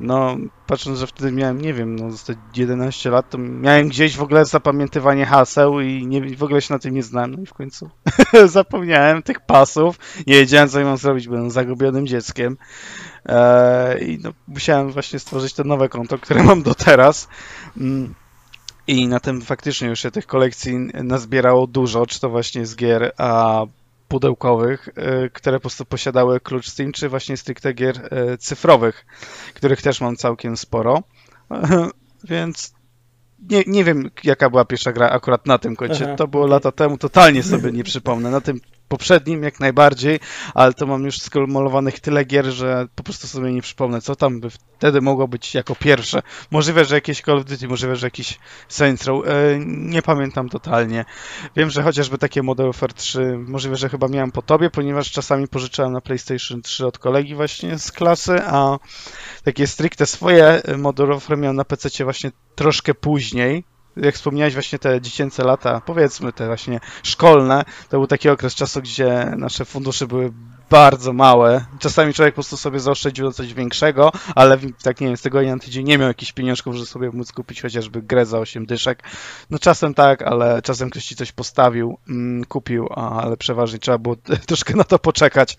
[0.00, 0.36] no,
[0.66, 2.08] patrząc, że wtedy miałem, nie wiem, no,
[2.56, 6.78] 11 lat, to miałem gdzieś w ogóle zapamiętywanie haseł i nie, w ogóle się na
[6.78, 7.90] tym nie znałem, no i w końcu
[8.44, 12.56] zapomniałem tych pasów, nie wiedziałem, co mam zrobić, byłem zagubionym dzieckiem
[13.24, 17.28] eee, i no, musiałem właśnie stworzyć to nowe konto, które mam do teraz.
[17.76, 18.14] Mm.
[18.86, 23.12] I na tym faktycznie już się tych kolekcji nazbierało dużo, czy to właśnie z gier
[23.18, 23.62] a
[24.08, 29.06] pudełkowych, y, które po prostu posiadały klucz Steam, czy właśnie stricte gier y, cyfrowych,
[29.54, 31.02] których też mam całkiem sporo.
[32.24, 32.74] Więc
[33.50, 36.04] nie, nie wiem, jaka była pierwsza gra akurat na tym koncie.
[36.04, 36.50] Aha, to było okay.
[36.50, 38.30] lata temu, totalnie sobie nie przypomnę.
[38.30, 40.20] Na tym poprzednim jak najbardziej,
[40.54, 44.40] ale to mam już skumalowanych tyle gier, że po prostu sobie nie przypomnę, co tam
[44.40, 46.22] by wtedy mogło być jako pierwsze.
[46.50, 49.30] Możliwe, że jakieś Call of Duty, możliwe, że jakiś Saints Row, e,
[49.66, 51.04] nie pamiętam totalnie.
[51.56, 55.48] Wiem, że chociażby takie Model Warfare 3, możliwe, że chyba miałem po tobie, ponieważ czasami
[55.48, 58.78] pożyczałem na PlayStation 3 od kolegi właśnie z klasy, a
[59.44, 63.64] takie stricte swoje Model Warfare miałem na PC właśnie troszkę później,
[63.96, 68.82] jak wspomniałeś właśnie te dziecięce lata, powiedzmy te właśnie szkolne, to był taki okres czasu,
[68.82, 70.32] gdzie nasze fundusze były
[70.70, 71.64] bardzo małe.
[71.78, 75.58] Czasami człowiek po prostu sobie zaoszczędził coś większego, ale tak nie wiem, z tego na
[75.58, 79.02] tydzień nie miał jakichś pieniążków, żeby sobie móc kupić chociażby grę za 8 dyszek.
[79.50, 84.16] No czasem tak, ale czasem ktoś ci coś postawił, mm, kupił, ale przeważnie trzeba było
[84.48, 85.58] troszkę na to poczekać.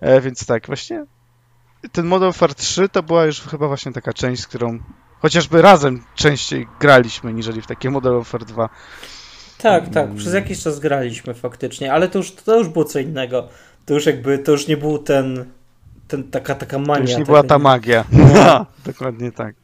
[0.00, 1.04] E, więc tak, właśnie
[1.92, 4.78] ten Model Warfare 3 to była już chyba właśnie taka część, z którą
[5.22, 8.68] Chociażby razem częściej graliśmy, niżeli w takie Model Warfare 2.
[9.58, 13.48] Tak, tak, przez jakiś czas graliśmy faktycznie, ale to już, to już było co innego.
[13.86, 15.44] To już jakby, to już nie był ten,
[16.08, 17.04] ten taka, taka mania.
[17.04, 18.04] To już nie była ta magia.
[18.12, 18.66] No.
[18.86, 19.54] Dokładnie tak.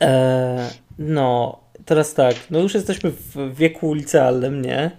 [0.00, 4.90] E, no, teraz tak, no już jesteśmy w wieku licealnym, nie?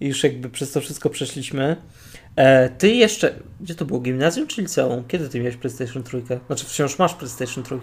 [0.00, 1.76] I już jakby przez to wszystko przeszliśmy.
[2.36, 5.04] E, ty jeszcze, gdzie to było, gimnazjum czy liceum?
[5.08, 6.22] Kiedy ty miałeś PlayStation 3?
[6.46, 7.78] Znaczy wciąż masz PlayStation 3?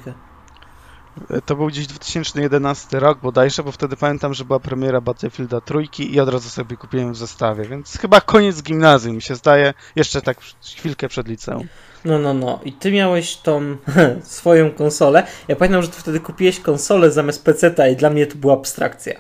[1.46, 6.20] To był gdzieś 2011 rok bodajże, bo wtedy pamiętam, że była premiera Battlefielda trójki i
[6.20, 10.38] od razu sobie kupiłem w zestawie, więc chyba koniec gimnazjum mi się zdaje, jeszcze tak
[10.62, 11.68] chwilkę przed liceum.
[12.06, 12.60] No, no, no.
[12.66, 13.78] I ty miałeś tą
[14.24, 15.28] swoją konsolę.
[15.48, 19.14] Ja pamiętam, że ty wtedy kupiłeś konsolę zamiast PC-ta i dla mnie to była abstrakcja.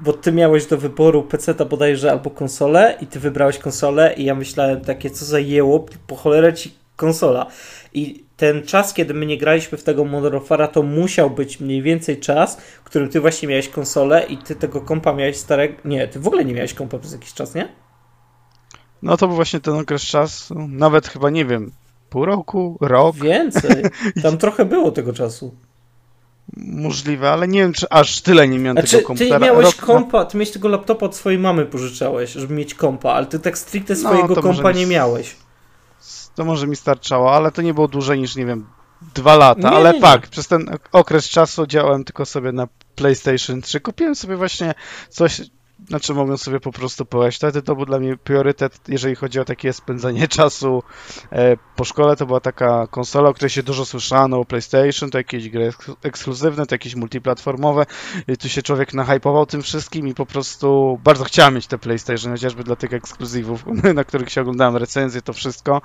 [0.00, 4.34] Bo ty miałeś do wyboru PC-ta bodajże albo konsolę i ty wybrałeś konsolę i ja
[4.34, 7.46] myślałem takie, co za jeło, po cholerę ci konsola.
[7.94, 11.82] I ten czas, kiedy my nie graliśmy w tego Modern Warfare'a, to musiał być mniej
[11.82, 15.74] więcej czas, w którym ty właśnie miałeś konsolę i ty tego kompa miałeś starego...
[15.84, 17.68] Nie, ty w ogóle nie miałeś kompa przez jakiś czas, nie?
[19.02, 21.72] No to był właśnie ten okres czasu, nawet chyba, nie wiem,
[22.10, 23.16] pół roku, rok.
[23.16, 23.82] Więcej,
[24.22, 25.54] tam trochę było tego czasu.
[26.56, 29.38] Możliwe, ale nie wiem, czy aż tyle nie miałem znaczy, tego komputera.
[29.38, 29.76] Ty miałeś rok...
[29.76, 33.58] kompa, ty miałeś tego laptopa od swojej mamy pożyczałeś, żeby mieć kompa, ale ty tak
[33.58, 35.36] stricte no, swojego no, kompa nie miałeś
[36.34, 38.66] to może mi starczało, ale to nie było dłużej niż, nie wiem,
[39.14, 40.02] dwa lata, nie, ale nie, nie.
[40.02, 43.80] fakt, przez ten okres czasu działałem tylko sobie na PlayStation 3.
[43.80, 44.74] Kupiłem sobie właśnie
[45.08, 45.40] coś,
[45.88, 47.06] znaczy mogłem sobie po prostu.
[47.32, 50.82] Wtedy to był dla mnie priorytet, jeżeli chodzi o takie spędzanie czasu
[51.32, 52.16] e, po szkole.
[52.16, 55.72] To była taka konsola, o której się dużo słyszano, o PlayStation, to jakieś gry
[56.02, 57.86] ekskluzywne, to jakieś multiplatformowe.
[58.28, 62.32] I tu się człowiek nahypował tym wszystkim i po prostu bardzo chciałem mieć te PlayStation,
[62.32, 63.64] chociażby dla tych ekskluzywów,
[63.94, 65.82] na których się oglądałem recenzje, to wszystko.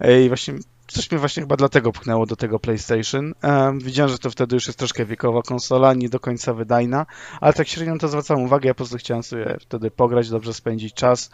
[0.00, 0.54] E, I właśnie
[0.92, 3.34] Coś mnie właśnie chyba dlatego pchnęło do tego PlayStation.
[3.42, 7.06] Um, widziałem, że to wtedy już jest troszkę wiekowa konsola, nie do końca wydajna,
[7.40, 10.94] ale tak średnio to zwracałem uwagę, ja po prostu chciałem sobie wtedy pograć, dobrze spędzić
[10.94, 11.30] czas.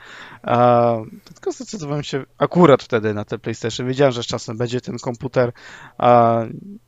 [0.46, 3.86] Um, tylko zdecydowałem się akurat wtedy na te PlayStation.
[3.86, 5.52] Wiedziałem, że z czasem będzie ten komputer.
[5.98, 6.78] Um,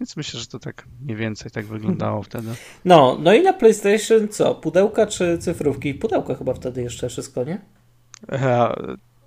[0.00, 2.48] Więc myślę, że to tak mniej więcej tak wyglądało wtedy.
[2.84, 4.54] No, no i na PlayStation co?
[4.54, 5.94] Pudełka czy cyfrówki?
[5.94, 7.60] Pudełka chyba wtedy jeszcze wszystko, nie?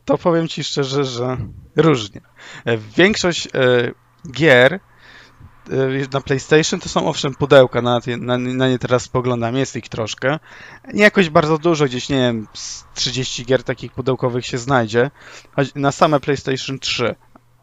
[0.10, 1.38] To powiem ci szczerze, że
[1.76, 2.22] różnie.
[2.66, 3.50] E, większość e,
[4.32, 4.80] gier e,
[6.14, 10.40] na PlayStation to są owszem pudełka, na, na, na nie teraz spoglądam, jest ich troszkę.
[10.94, 12.48] Nie jakoś bardzo dużo, gdzieś nie wiem,
[12.94, 15.12] 30 gier takich pudełkowych się znajdzie,
[15.76, 17.16] na same PlayStation 3.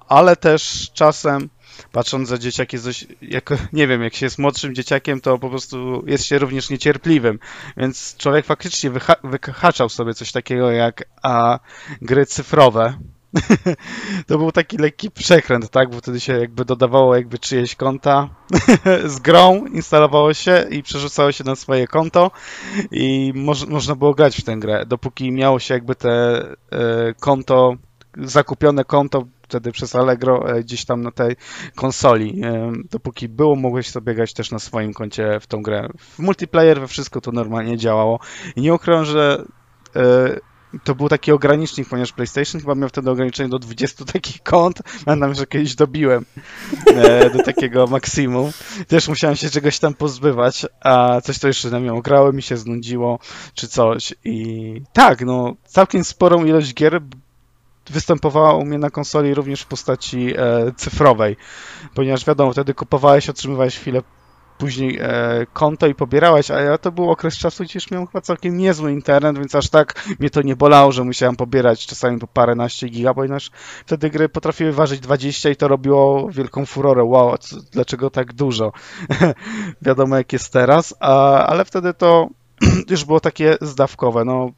[0.09, 1.49] Ale też czasem
[1.93, 2.77] patrząc za dzieciaki,
[3.23, 7.39] jako, nie wiem, jak się jest młodszym dzieciakiem, to po prostu jest się również niecierpliwym,
[7.77, 11.59] więc człowiek faktycznie wyha wyhaczał sobie coś takiego jak a,
[12.03, 12.99] gry cyfrowe.
[14.27, 18.29] to był taki lekki przekręt, tak, bo wtedy się jakby dodawało jakby czyjeś konta.
[19.05, 22.31] Z grą, instalowało się i przerzucało się na swoje konto
[22.91, 27.77] i moż, można było grać w tę grę, dopóki miało się jakby te e, konto,
[28.17, 31.37] zakupione konto wtedy przez Allegro e, gdzieś tam na tej
[31.75, 32.41] konsoli.
[32.45, 35.89] E, dopóki było, mogłeś sobie grać też na swoim koncie w tą grę.
[35.99, 38.21] W multiplayer we wszystko to normalnie działało.
[38.57, 39.45] I nie ukrywam, że
[39.97, 40.41] e,
[40.85, 44.83] to był taki ogranicznik, ponieważ PlayStation chyba miał wtedy ograniczenie do 20 takich kont.
[45.05, 46.25] Pamiętam, że kiedyś dobiłem
[47.33, 48.51] do takiego maksimum.
[48.89, 52.57] Też musiałem się czegoś tam pozbywać, a coś to jeszcze na mnie ograło, mi się
[52.57, 53.19] znudziło,
[53.55, 54.15] czy coś.
[54.25, 57.01] I tak, no, całkiem sporą ilość gier
[57.91, 61.37] występowała u mnie na konsoli również w postaci e, cyfrowej,
[61.95, 64.03] ponieważ wiadomo, wtedy kupowałeś, otrzymywałeś chwilę
[64.59, 68.21] później e, konto i pobierałeś, a ja to był okres czasu, gdzie już miałem chyba
[68.21, 72.27] całkiem niezły internet, więc aż tak mnie to nie bolało, że musiałem pobierać czasami po
[72.27, 73.51] paręnaście giga, ponieważ
[73.87, 77.05] wtedy gry potrafiły ważyć 20 i to robiło wielką furorę.
[77.05, 78.73] Wow, co, dlaczego tak dużo?
[79.83, 82.29] Wiadomo jak jest teraz, a, ale wtedy to
[82.91, 84.25] już było takie zdawkowe.
[84.25, 84.51] No,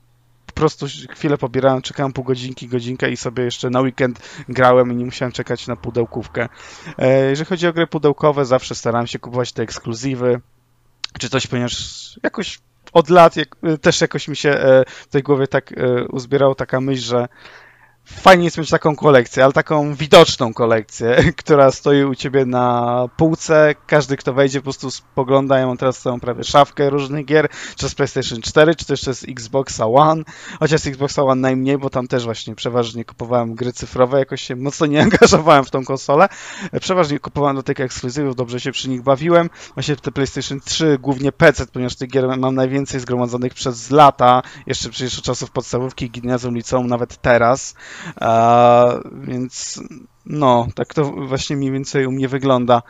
[0.59, 5.05] prostu chwilę pobierałem, czekałem pół godzinki, godzinkę i sobie jeszcze na weekend grałem i nie
[5.05, 6.49] musiałem czekać na pudełkówkę.
[6.99, 10.41] E, jeżeli chodzi o gry pudełkowe, zawsze starałem się kupować te ekskluzywy,
[11.19, 12.59] czy coś, ponieważ jakoś
[12.93, 16.81] od lat jak, też jakoś mi się e, w tej głowie tak e, uzbierało taka
[16.81, 17.29] myśl, że
[18.09, 23.75] fajnie jest mieć taką kolekcję, ale taką widoczną kolekcję, która stoi u ciebie na półce.
[23.87, 25.59] Każdy, kto wejdzie, po prostu spogląda.
[25.59, 29.25] Ja mam teraz całą prawie szafkę różnych gier, czy z PlayStation 4, czy też z
[29.29, 30.23] Xboxa One.
[30.61, 34.87] Chociaż z One najmniej, bo tam też właśnie przeważnie kupowałem gry cyfrowe, jakoś się mocno
[34.87, 36.29] nie angażowałem w tą konsolę.
[36.81, 39.51] Przeważnie kupowałem do tych ekskluzywów, dobrze się przy nich bawiłem.
[39.75, 44.91] Właśnie te PlayStation 3, głównie PC, ponieważ tych gier mam najwięcej zgromadzonych przez lata, jeszcze
[44.91, 47.75] przecież od czasów podstawówki, gimnazjum, liceum, nawet teraz.
[49.23, 49.81] Więc
[50.27, 52.83] no, tak to właśnie mniej więcej u mnie wygląda.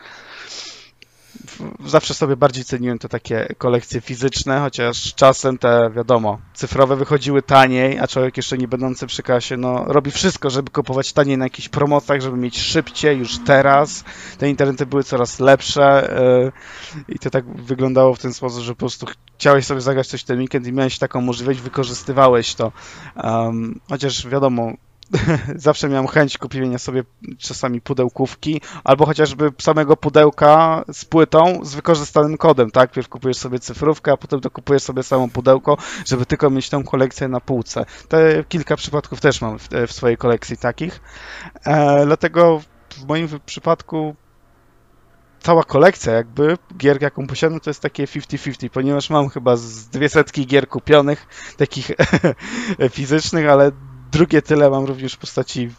[1.85, 7.99] Zawsze sobie bardziej ceniłem te takie kolekcje fizyczne, chociaż czasem te, wiadomo, cyfrowe wychodziły taniej,
[7.99, 11.69] a człowiek jeszcze nie będący przy kasie, no, robi wszystko, żeby kupować taniej na jakichś
[11.69, 14.03] promocjach, żeby mieć szybciej, już teraz.
[14.37, 16.13] Te internety były coraz lepsze
[17.07, 19.05] yy, i to tak wyglądało w ten sposób, że po prostu
[19.37, 22.71] chciałeś sobie zagrać coś ten weekend i miałeś taką możliwość, wykorzystywałeś to.
[23.23, 24.73] Um, chociaż wiadomo,
[25.55, 27.03] zawsze miałem chęć kupienia sobie
[27.37, 32.91] czasami pudełkówki, albo chociażby samego pudełka z płytą z wykorzystanym kodem, tak?
[32.91, 37.27] Pierw kupujesz sobie cyfrówkę, a potem dokupujesz sobie samo pudełko, żeby tylko mieć tą kolekcję
[37.27, 37.85] na półce.
[38.07, 41.01] Te kilka przypadków też mam w, w swojej kolekcji takich.
[41.65, 44.15] E, dlatego w moim przypadku
[45.39, 50.09] cała kolekcja jakby gier, jaką posiadam, to jest takie 50-50, ponieważ mam chyba z dwie
[50.09, 51.91] setki gier kupionych, takich
[52.91, 53.71] fizycznych, ale
[54.11, 55.69] drugie tyle mam również w postaci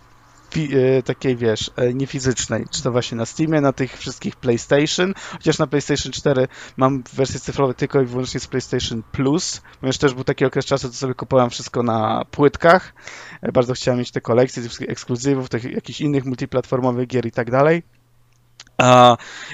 [0.56, 5.58] e, takiej, wiesz, e, niefizycznej, czy to właśnie na Steamie, na tych wszystkich PlayStation, chociaż
[5.58, 10.24] na PlayStation 4 mam wersję cyfrową tylko i wyłącznie z PlayStation Plus, ponieważ też był
[10.24, 12.94] taki okres czasu, to sobie kupowałem wszystko na płytkach,
[13.42, 17.50] e, bardzo chciałem mieć te kolekcje, tych ekskluzywów, tych jakichś innych multiplatformowych gier i tak
[17.50, 17.82] dalej.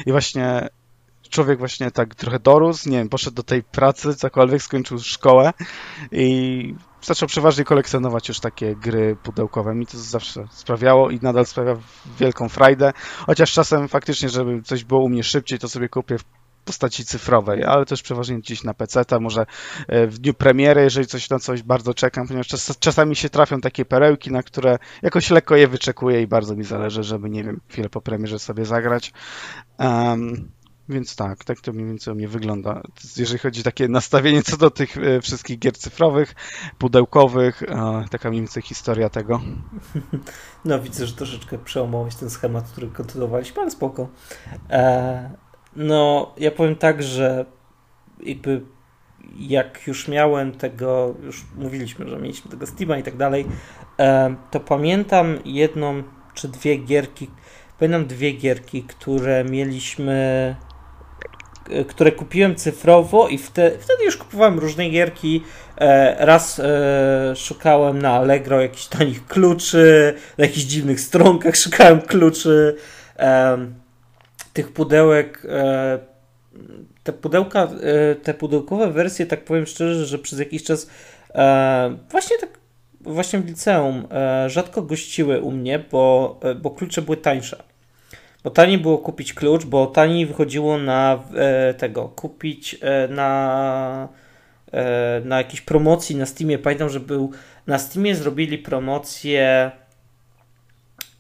[0.07, 0.69] I właśnie
[1.31, 5.53] człowiek właśnie tak trochę dorósł, nie wiem, poszedł do tej pracy, cokolwiek, skończył szkołę
[6.13, 6.75] i
[7.07, 9.75] zaczął przeważnie kolekcjonować już takie gry pudełkowe.
[9.75, 11.77] Mi to zawsze sprawiało i nadal sprawia
[12.19, 12.93] wielką frajdę,
[13.27, 16.25] chociaż czasem faktycznie, żeby coś było u mnie szybciej, to sobie kupię w
[16.65, 19.47] postaci cyfrowej, ale też przeważnie gdzieś na PC, a może
[19.89, 23.61] e, w dniu premiery, jeżeli coś na coś bardzo czekam, ponieważ czas, czasami się trafią
[23.61, 27.61] takie perełki, na które jakoś lekko je wyczekuję i bardzo mi zależy, żeby, nie wiem,
[27.69, 29.13] chwilę po premierze sobie zagrać.
[29.79, 30.51] Um,
[30.89, 32.83] więc tak, tak to mniej więcej u mnie wygląda.
[33.17, 36.35] Jeżeli chodzi o takie nastawienie co do tych e, wszystkich gier cyfrowych,
[36.79, 39.41] pudełkowych, e, taka mniej więcej historia tego.
[40.65, 44.09] No widzę, że troszeczkę przełamałeś ten schemat, który kontynuowaliśmy, ale spoko.
[44.71, 45.31] E,
[45.77, 47.47] no, ja powiem tak, że
[48.21, 48.61] jakby
[49.39, 53.47] jak już miałem tego, już mówiliśmy, że mieliśmy tego Steama i tak dalej,
[54.51, 56.03] to pamiętam jedną
[56.35, 57.31] czy dwie gierki,
[57.79, 60.76] pamiętam dwie gierki, które mieliśmy E,
[61.89, 65.43] które kupiłem cyfrowo i wtedy, wtedy już kupowałem różne gierki.
[65.79, 72.77] E, raz e, szukałem na Allegro jakichś tanich kluczy, na jakichś dziwnych stronkach szukałem kluczy.
[74.53, 75.47] Tych pudełek
[77.03, 77.69] te pudełka,
[78.23, 80.91] te pudełkowe wersje, tak powiem szczerze, że przez jakiś czas
[82.11, 82.51] właśnie tak
[83.01, 84.09] właśnie w liceum
[84.47, 87.63] rzadko gościły u mnie, bo, bo klucze były tańsze.
[88.47, 94.09] Bo taniej było kupić klucz, bo taniej wychodziło na e, tego, kupić e, na,
[94.73, 96.59] e, na jakiejś promocji na Steamie.
[96.59, 97.31] Pamiętam, że był
[97.67, 99.71] na Steamie zrobili promocję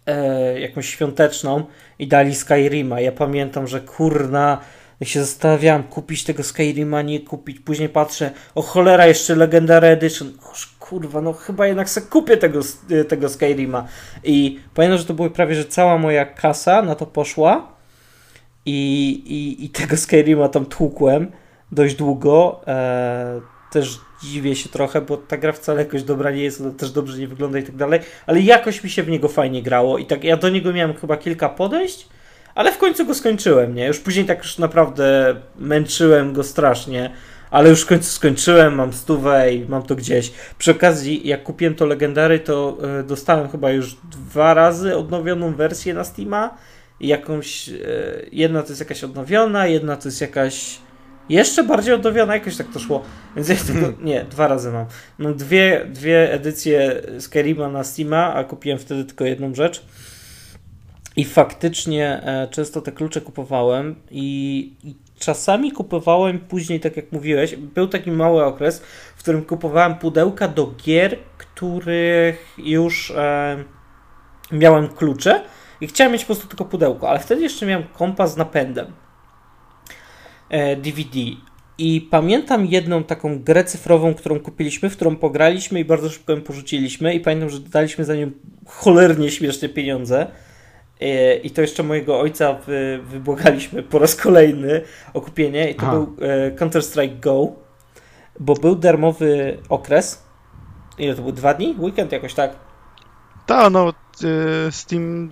[0.07, 1.65] e, jakąś świąteczną
[1.99, 3.01] i dali Skyrima.
[3.01, 4.61] Ja pamiętam, że kurna,
[5.01, 7.61] jak się zastanawiałem, kupić tego Skyrima, nie kupić.
[7.61, 10.33] Później patrzę, o cholera, jeszcze Legendary Edition.
[10.89, 12.61] Kurwa, no chyba jednak sobie kupię tego,
[12.91, 13.87] y, tego Skyrima.
[14.25, 17.69] I pamiętam, że to były prawie, że cała moja kasa na to poszła
[18.67, 21.33] i, i, i tego Skyrima tam tłukłem
[21.73, 22.61] dość długo.
[22.67, 23.41] E,
[23.73, 27.19] też dziwię się trochę, bo ta gra wcale jakoś dobra nie jest, ona też dobrze
[27.19, 30.25] nie wygląda i tak dalej, ale jakoś mi się w niego fajnie grało i tak
[30.25, 32.09] ja do niego miałem chyba kilka podejść,
[32.55, 33.87] ale w końcu go skończyłem, nie?
[33.87, 37.11] Już później tak już naprawdę męczyłem go strasznie
[37.51, 40.33] ale już w końcu skończyłem, mam stówę i mam to gdzieś.
[40.59, 45.95] Przy okazji, jak kupiłem to Legendary, to y, dostałem chyba już dwa razy odnowioną wersję
[45.95, 46.57] na Steama.
[47.01, 50.79] Jakąś, y, jedna to jest jakaś odnowiona, jedna to jest jakaś
[51.29, 53.03] jeszcze bardziej odnowiona, jakoś tak to szło.
[53.37, 54.87] Więc ja tego, nie, dwa razy mam.
[55.19, 59.83] Mam dwie, dwie edycje Skyrima na Steama, a kupiłem wtedy tylko jedną rzecz.
[61.17, 67.57] I faktycznie e, często te klucze kupowałem i, i czasami kupowałem później, tak jak mówiłeś,
[67.57, 68.83] był taki mały okres,
[69.17, 73.65] w którym kupowałem pudełka do gier, których już e,
[74.53, 75.43] miałem klucze
[75.81, 78.87] i chciałem mieć po prostu tylko pudełko, ale wtedy jeszcze miałem kompas z napędem
[80.49, 81.19] e, DVD.
[81.79, 86.41] I pamiętam jedną taką grę cyfrową, którą kupiliśmy, w którą pograliśmy i bardzo szybko ją
[86.41, 88.31] porzuciliśmy i pamiętam, że daliśmy za nią
[88.67, 90.27] cholernie śmieszne pieniądze.
[91.01, 94.83] E, I to jeszcze mojego ojca wy, wybłagaliśmy po raz kolejny
[95.15, 95.71] o kupienie.
[95.71, 95.93] I to Aha.
[95.93, 97.53] był e, Counter-Strike Go,
[98.41, 100.27] bo był darmowy okres.
[100.99, 101.33] Ile to był?
[101.33, 101.77] Dwa dni?
[101.79, 102.57] Weekend jakoś tak?
[103.47, 105.31] Tak, no e, Steam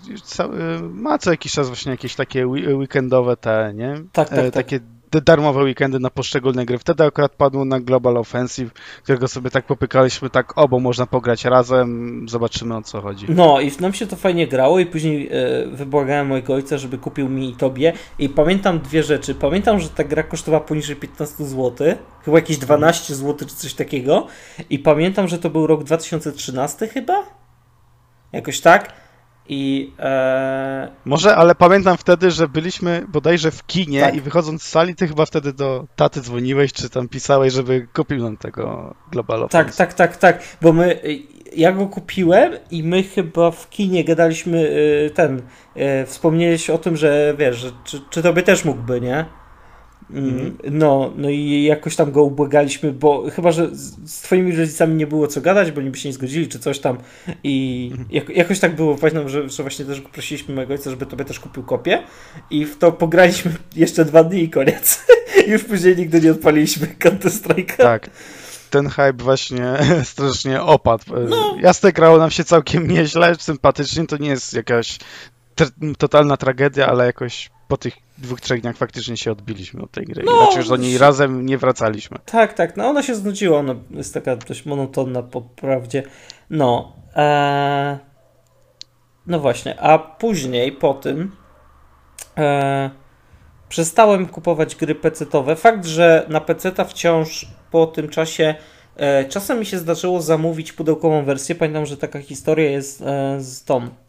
[0.81, 3.95] ma co jakiś czas właśnie jakieś takie weekendowe te, nie?
[4.13, 4.55] Tak, tak, tak.
[4.55, 4.81] Takie
[5.15, 6.79] te darmowe weekendy na poszczególne gry.
[6.79, 8.71] Wtedy akurat padło na Global Offensive,
[9.03, 13.27] którego sobie tak popykaliśmy, tak o, bo można pograć razem, zobaczymy o co chodzi.
[13.29, 17.29] No i nam się to fajnie grało i później e, wybłagałem mojego ojca, żeby kupił
[17.29, 19.35] mi i tobie i pamiętam dwie rzeczy.
[19.35, 24.27] Pamiętam, że ta gra kosztowała poniżej 15 zł, chyba jakieś 12 zł czy coś takiego
[24.71, 27.25] i pamiętam, że to był rok 2013 chyba?
[28.33, 29.04] Jakoś tak?
[29.49, 30.89] I e...
[31.05, 34.15] Może, ale pamiętam wtedy, że byliśmy bodajże w kinie tak.
[34.15, 38.23] i wychodząc z sali, ty chyba wtedy do taty dzwoniłeś, czy tam pisałeś, żeby kupił
[38.23, 41.01] nam tego Global Tak, tak, tak, tak, bo my,
[41.57, 45.43] ja go kupiłem i my chyba w kinie gadaliśmy y, ten,
[45.77, 49.25] y, wspomniałeś o tym, że wiesz, czy, czy tobie też mógłby, nie?
[50.11, 53.69] Mm, no, no i jakoś tam go ubłagaliśmy, bo chyba, że
[54.05, 56.79] z twoimi rodzicami nie było co gadać, bo oni by się nie zgodzili, czy coś
[56.79, 56.99] tam
[57.45, 61.25] i jak, jakoś tak było, pamiętam, że, że właśnie też prosiliśmy mojego ojca, żeby tobie
[61.25, 62.03] też kupił kopię
[62.51, 65.07] i w to pograliśmy jeszcze dwa dni i koniec.
[65.47, 67.77] Już później nigdy nie odpaliliśmy Counter Strike'a.
[67.77, 68.11] Tak
[68.75, 69.65] ten hype właśnie
[70.05, 71.05] strasznie opadł.
[71.29, 71.57] No.
[71.61, 74.99] Jasne, grało nam się całkiem nieźle, sympatycznie, to nie jest jakaś
[75.99, 80.23] totalna tragedia, ale jakoś po tych dwóch, trzech dniach faktycznie się odbiliśmy od tej gry.
[80.27, 82.19] No, znaczy już do niej razem nie wracaliśmy.
[82.25, 82.77] Tak, tak.
[82.77, 83.59] No ona się znudziła.
[83.59, 86.03] Ona jest taka dość monotonna po prawdzie.
[86.51, 86.97] No.
[87.17, 87.99] Ee...
[89.27, 89.81] No właśnie.
[89.81, 91.37] A później po tym
[92.37, 92.91] e...
[93.69, 95.57] przestałem kupować gry pecetowe.
[95.57, 98.55] Fakt, że na peceta wciąż po tym czasie
[98.97, 99.25] e...
[99.25, 101.55] czasem mi się zdarzyło zamówić pudełkową wersję.
[101.55, 103.41] Pamiętam, że taka historia jest e...
[103.41, 104.04] z tą E,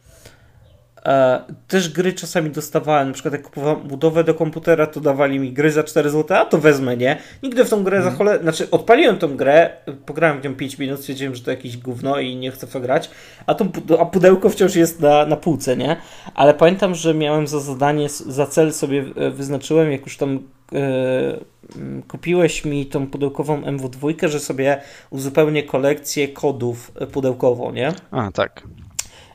[1.67, 5.71] też gry czasami dostawałem, na przykład jak kupowałem budowę do komputera, to dawali mi gry
[5.71, 7.17] za 4 zł, a to wezmę, nie?
[7.43, 8.03] Nigdy w tą grę mm.
[8.03, 8.17] za mhm.
[8.17, 9.69] cholerę, znaczy odpaliłem tą grę,
[10.05, 13.09] pograłem w nią 5 minut, stwierdziłem, że to jakieś gówno i nie chcę w grać,
[13.45, 13.65] a, to,
[13.99, 15.97] a pudełko wciąż jest na, na półce, nie?
[16.35, 20.39] Ale pamiętam, że miałem za zadanie, za cel sobie e, wyznaczyłem, jak już tam
[20.71, 27.93] Yy, kupiłeś mi tą pudełkową MW2, że sobie uzupełnię kolekcję kodów pudełkowo, nie?
[28.11, 28.63] A, tak.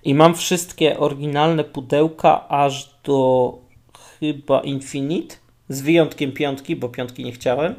[0.05, 3.59] I mam wszystkie oryginalne pudełka aż do
[4.21, 5.37] chyba Infinite,
[5.69, 7.75] z wyjątkiem piątki, bo piątki nie chciałem.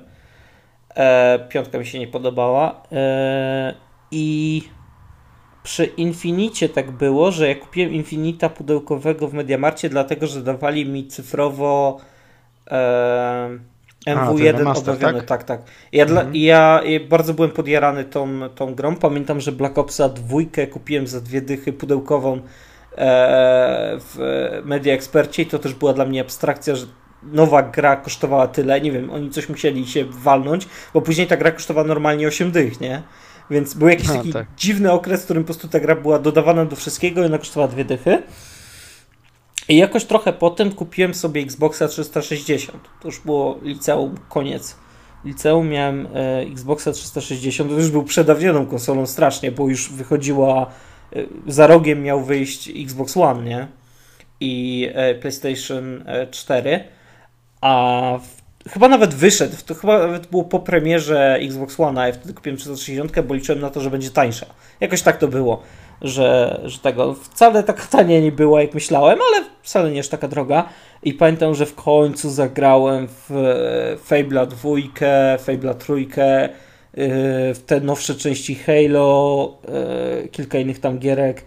[0.96, 2.84] E, piątka mi się nie podobała.
[2.92, 3.74] E,
[4.12, 4.64] I
[5.64, 11.08] przy Infinicie tak było, że ja kupiłem Infinita pudełkowego w Mediamarcie, dlatego że dawali mi
[11.08, 11.98] cyfrowo
[12.72, 13.50] e,
[14.08, 15.22] MW1 A, obawiony.
[15.22, 15.44] Tak, tak.
[15.44, 15.62] tak.
[15.92, 16.32] Ja, mhm.
[16.32, 18.96] dla, ja, bardzo byłem podjarany tą, tą grą.
[18.96, 22.40] Pamiętam, że Black Opsa dwójkę kupiłem za dwie dychy pudełkową e,
[24.00, 24.18] w
[24.66, 26.86] Media Expercie i to też była dla mnie abstrakcja, że
[27.24, 28.82] nowa gra kosztowała tyle.
[28.82, 32.82] Nie wiem, oni coś musieli się walnąć, bo później ta gra kosztowała normalnie 8 dych,
[32.82, 33.02] nie?
[33.50, 34.48] Więc był jakiś taki tak.
[34.58, 37.68] dziwny okres, w którym po prostu ta gra była dodawana do wszystkiego i ona kosztowała
[37.68, 38.24] dwie dychy.
[39.70, 42.90] I jakoś trochę potem kupiłem sobie Xboxa 360.
[43.02, 44.76] To już było liceum, koniec.
[45.26, 47.70] Liceum miałem e, Xboxa 360.
[47.70, 50.72] To już był przedawnioną konsolą strasznie, bo już wychodziła.
[51.16, 53.68] E, za rogiem miał wyjść Xbox One, nie?
[54.40, 56.72] I e, PlayStation 4.
[56.72, 56.84] E,
[57.62, 62.14] A w Chyba nawet wyszedł, to chyba nawet było po premierze Xbox One, a ja
[62.14, 64.46] wtedy kupiłem 360, bo liczyłem na to, że będzie tańsza.
[64.80, 65.64] Jakoś tak to było,
[66.02, 70.28] że, że tego wcale taka tania nie była, jak myślałem, ale wcale nie jest taka
[70.28, 70.70] droga.
[71.04, 73.30] I pamiętam, że w końcu zagrałem w
[74.10, 74.70] Fable'a 2,
[75.38, 76.08] Fable'a 3,
[77.54, 79.58] w te nowsze części Halo,
[80.24, 81.46] y, kilka innych tam gierek.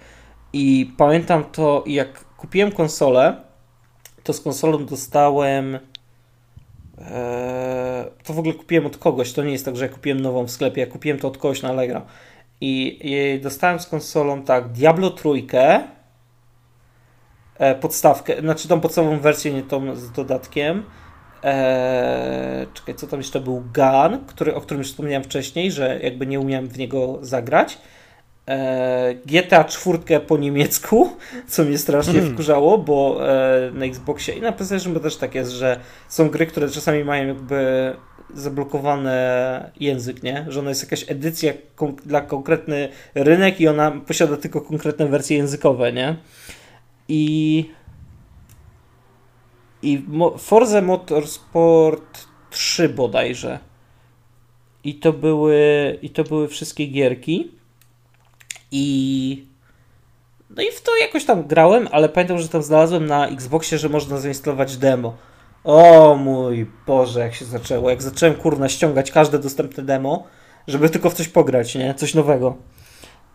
[0.52, 3.36] I pamiętam to, jak kupiłem konsolę,
[4.22, 5.78] to z konsolą dostałem
[8.24, 10.50] to w ogóle kupiłem od kogoś, to nie jest tak, że ja kupiłem nową w
[10.50, 12.02] sklepie, ja kupiłem to od kogoś na Allegro.
[12.60, 15.80] I, i dostałem z konsolą tak Diablo trójkę,
[17.58, 20.82] e, podstawkę, znaczy tą podstawową wersję, nie tą z dodatkiem.
[21.44, 23.64] E, czekaj, co tam jeszcze był?
[23.74, 27.78] Gun, który, o którym już wspomniałem wcześniej, że jakby nie umiałem w niego zagrać.
[28.48, 32.32] E, GTA 4 po niemiecku, co mnie strasznie hmm.
[32.32, 36.68] wkurzało, bo e, na Xboxie i na PlayStation też tak jest, że są gry, które
[36.68, 37.92] czasami mają jakby
[38.34, 39.12] zablokowany
[39.80, 40.46] język, nie?
[40.48, 45.36] Że ona jest jakaś edycja kon dla konkretny rynek i ona posiada tylko konkretne wersje
[45.36, 46.16] językowe, nie?
[47.08, 47.70] I
[49.82, 50.04] i
[50.38, 53.58] Forza Motorsport 3 bodajże.
[54.84, 57.50] I to były i to były wszystkie gierki.
[58.70, 59.46] I
[60.50, 63.88] no i w to jakoś tam grałem, ale pamiętam, że tam znalazłem na Xboxie, że
[63.88, 65.16] można zainstalować demo.
[65.64, 67.90] O mój Boże, jak się zaczęło.
[67.90, 70.24] Jak zacząłem kurna ściągać każde dostępne demo,
[70.66, 71.94] żeby tylko w coś pograć, nie?
[71.94, 72.56] Coś nowego.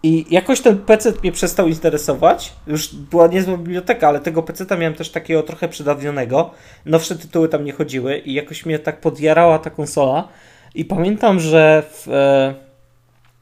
[0.03, 2.53] I jakoś ten PC mnie przestał interesować.
[2.67, 6.51] Już była niezła biblioteka, ale tego PC miałem też takiego trochę przydawnionego.
[6.85, 10.27] Nowsze tytuły tam nie chodziły i jakoś mnie tak podjarała ta konsola.
[10.75, 12.53] I pamiętam, że w, e,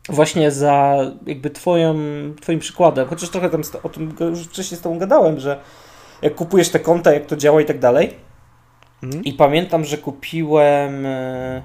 [0.10, 1.96] właśnie za jakby twoją,
[2.42, 5.60] twoim przykładem, chociaż trochę tam o tym już wcześniej z tobą gadałem, że
[6.22, 8.27] jak kupujesz te konta, jak to działa i tak dalej.
[9.04, 9.24] Mhm.
[9.24, 11.62] I pamiętam, że kupiłem e,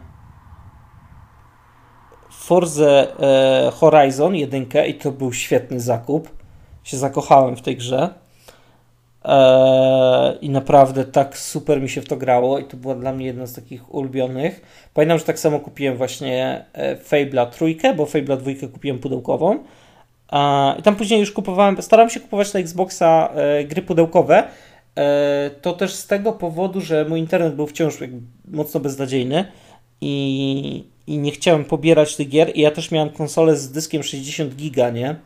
[2.31, 6.29] Forza e, Horizon 1 i to był świetny zakup.
[6.85, 8.15] Się zakochałem w tej grze.
[9.25, 13.27] Eee, I naprawdę tak super mi się w to grało i to była dla mnie
[13.27, 14.61] jedna z takich ulubionych.
[14.95, 19.59] Pamiętam, że tak samo kupiłem właśnie e, Fable'a trójkę, bo Fable'a dwójkę kupiłem pudełkową.
[20.79, 24.45] I tam później już kupowałem, staram się kupować na Xboxa e, gry pudełkowe.
[24.99, 27.95] E, to też z tego powodu, że mój internet był wciąż
[28.49, 29.45] mocno beznadziejny
[30.01, 32.51] i, i nie chciałem pobierać tych gier.
[32.55, 35.17] I ja też miałem konsolę z dyskiem 60 giga, nie?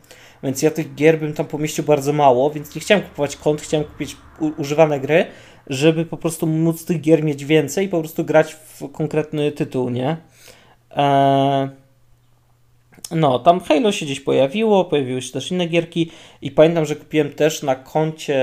[0.43, 3.85] Więc ja tych gier bym tam pomieścił bardzo mało, więc nie chciałem kupować kont, chciałem
[3.85, 4.17] kupić
[4.57, 5.25] używane gry,
[5.67, 9.89] żeby po prostu móc tych gier mieć więcej i po prostu grać w konkretny tytuł,
[9.89, 10.17] nie?
[10.91, 11.86] Eee...
[13.11, 17.33] No, tam Halo się gdzieś pojawiło, pojawiły się też inne gierki i pamiętam, że kupiłem
[17.33, 18.37] też na koncie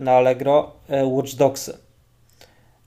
[0.00, 1.78] na Allegro e, Watch Dogsy.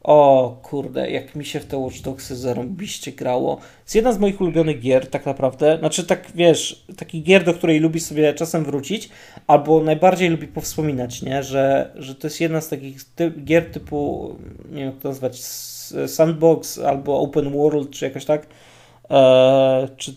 [0.03, 3.59] O kurde, jak mi się w te Watch Dogsy zarąbiście grało.
[3.83, 5.77] Jest jedna z moich ulubionych gier, tak naprawdę.
[5.79, 9.09] Znaczy, tak wiesz, taki gier, do której lubi sobie czasem wrócić,
[9.47, 11.43] albo najbardziej lubi powspominać, nie?
[11.43, 12.97] Że, że to jest jedna z takich
[13.43, 14.35] gier typu,
[14.71, 15.39] nie wiem jak to nazwać,
[16.07, 18.47] sandbox albo open world, czy jakoś tak.
[19.09, 20.15] Eee, czy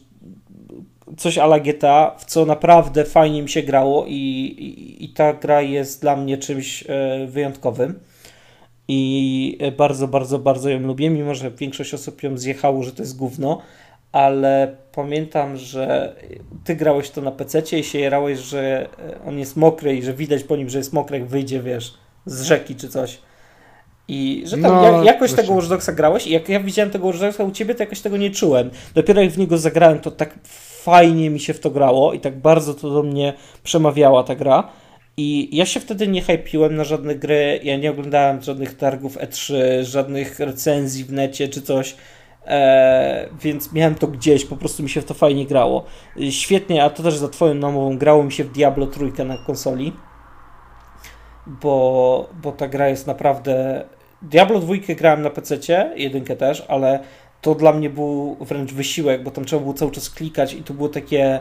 [1.17, 5.63] coś ala GTA, w co naprawdę fajnie mi się grało i, i, i ta gra
[5.63, 8.01] jest dla mnie czymś e, wyjątkowym
[8.89, 13.17] i bardzo, bardzo, bardzo ją lubię, mimo że większość osób ją zjechało, że to jest
[13.17, 13.63] gówno,
[14.13, 16.17] ale pamiętam, że
[16.65, 18.89] ty grałeś to na PC i się jarałeś, że
[19.27, 21.95] on jest mokry i że widać po nim, że jest mokry, jak wyjdzie, wiesz,
[22.27, 23.19] z rzeki czy coś.
[24.09, 25.37] I że tam no, jakoś właśnie.
[25.37, 28.01] tego Watch Dogsa grałeś i jak ja widziałem tego Watch Dogsa u ciebie, to jakoś
[28.01, 28.71] tego nie czułem.
[28.95, 30.39] Dopiero jak w niego zagrałem, to tak
[30.85, 34.69] fajnie mi się w to grało i tak bardzo to do mnie przemawiała ta gra.
[35.17, 39.55] I ja się wtedy nie hypiłem na żadne gry, ja nie oglądałem żadnych targów E3,
[39.83, 41.97] żadnych recenzji w necie czy coś.
[42.47, 45.85] E, więc miałem to gdzieś, po prostu mi się w to fajnie grało.
[46.31, 49.93] Świetnie, a to też za twoją namową grało mi się w Diablo trójkę na konsoli,
[51.47, 53.85] bo, bo ta gra jest naprawdę...
[54.23, 55.57] Diablo 2 grałem na PC,
[55.97, 57.01] jedynkę też, ale
[57.43, 60.75] to dla mnie był wręcz wysiłek, bo tam trzeba było cały czas klikać i to
[60.75, 61.41] było takie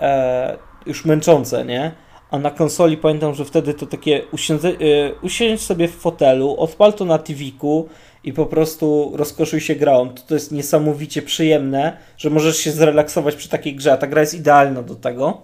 [0.00, 1.92] e, już męczące, nie?
[2.30, 4.74] A na konsoli pamiętam, że wtedy to takie usiądze, e,
[5.22, 7.88] usiąść sobie w fotelu, odpal to na TV-ku
[8.24, 10.08] i po prostu rozkoszuj się grą.
[10.08, 14.20] To, to jest niesamowicie przyjemne, że możesz się zrelaksować przy takiej grze, a ta gra
[14.20, 15.42] jest idealna do tego.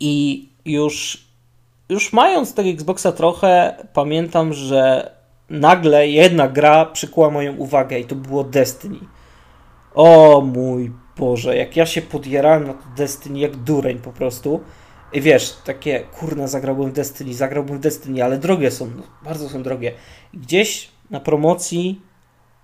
[0.00, 1.24] I już,
[1.88, 5.10] już mając tego Xboxa trochę, pamiętam, że
[5.50, 8.98] nagle jedna gra przykuła moją uwagę i to było Destiny.
[9.94, 14.60] O mój Boże, jak ja się podjerałem na Destiny jak dureń po prostu.
[15.12, 18.90] I wiesz, takie, kurna, zagrałbym w Destiny, zagrałbym w Destiny, ale drogie są,
[19.24, 19.92] bardzo są drogie.
[20.34, 22.02] Gdzieś na promocji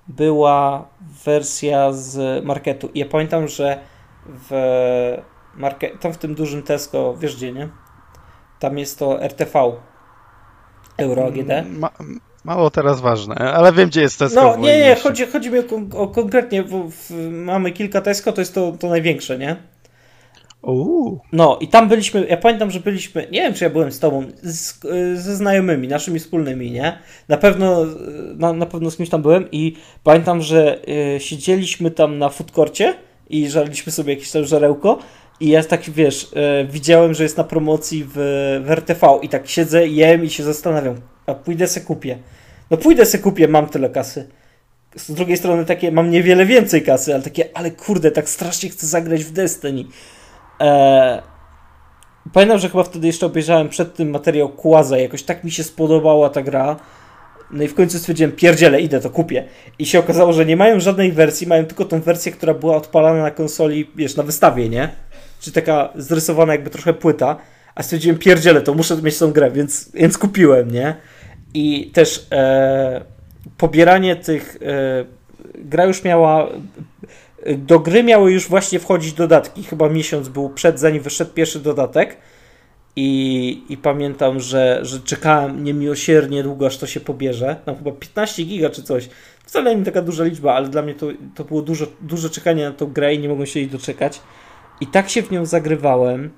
[0.09, 0.89] była
[1.25, 2.91] wersja z marketu.
[2.95, 3.81] I ja pamiętam, że
[4.27, 4.51] w
[5.55, 7.69] market, tam w tym dużym Tesco, wiesz gdzie, nie?
[8.59, 9.73] Tam jest to RTV.
[10.97, 11.51] Euro AGD.
[11.79, 11.91] Ma,
[12.47, 14.43] mało teraz ważne, ale wiem, gdzie jest Tesco.
[14.43, 15.63] No, nie, nie, chodzi, chodzi mi o,
[16.03, 19.57] o konkretnie, bo w, mamy kilka Tesco, to jest to, to największe, nie?
[20.63, 21.21] Uuu.
[21.33, 24.25] No i tam byliśmy, ja pamiętam, że byliśmy, nie wiem czy ja byłem z tobą,
[24.43, 24.79] z,
[25.15, 26.99] ze znajomymi, naszymi wspólnymi, nie?
[27.29, 27.87] Na pewno,
[28.37, 30.79] na, na pewno z kimś tam byłem i pamiętam, że
[31.17, 32.95] y, siedzieliśmy tam na foodkorcie
[33.31, 34.99] i żarliśmy sobie jakieś tam żarełko
[35.41, 38.13] i ja tak, wiesz, y, widziałem, że jest na promocji w,
[38.65, 40.97] w RTV i tak siedzę, jem i się zastanawiam,
[41.27, 42.19] a pójdę se kupię.
[42.71, 44.29] No pójdę se kupię, mam tyle kasy.
[44.97, 48.87] Z drugiej strony takie, mam niewiele więcej kasy, ale takie, ale kurde, tak strasznie chcę
[48.87, 49.85] zagrać w Destiny.
[50.61, 51.21] Eee,
[52.33, 54.99] pamiętam, że chyba wtedy jeszcze obejrzałem przed tym materiał Kłaza.
[54.99, 56.77] Jakoś tak mi się spodobała ta gra.
[57.51, 59.45] No i w końcu stwierdziłem, pierdziele, idę, to kupię.
[59.79, 63.23] I się okazało, że nie mają żadnej wersji, mają tylko tą wersję, która była odpalana
[63.23, 64.89] na konsoli, wiesz, na wystawie, nie?
[65.41, 67.37] Czy taka zrysowana jakby trochę płyta.
[67.75, 70.97] A stwierdziłem, pierdziele, to muszę mieć tą grę, więc, więc kupiłem, nie?
[71.57, 73.05] I też e,
[73.59, 74.59] pobieranie tych...
[74.63, 75.05] E,
[75.55, 76.49] gra już miała
[77.59, 79.63] do gry miały już właśnie wchodzić dodatki.
[79.63, 82.17] Chyba miesiąc był przed, zanim wyszedł pierwszy dodatek.
[82.97, 87.57] I, i pamiętam, że, że czekałem niemiłosiernie długo, aż to się pobierze.
[87.79, 89.09] Chyba 15 giga czy coś.
[89.45, 92.77] Wcale nie taka duża liczba, ale dla mnie to, to było dużo, dużo czekania na
[92.77, 94.21] tą grę i nie mogłem się jej doczekać.
[94.81, 96.31] I tak się w nią zagrywałem.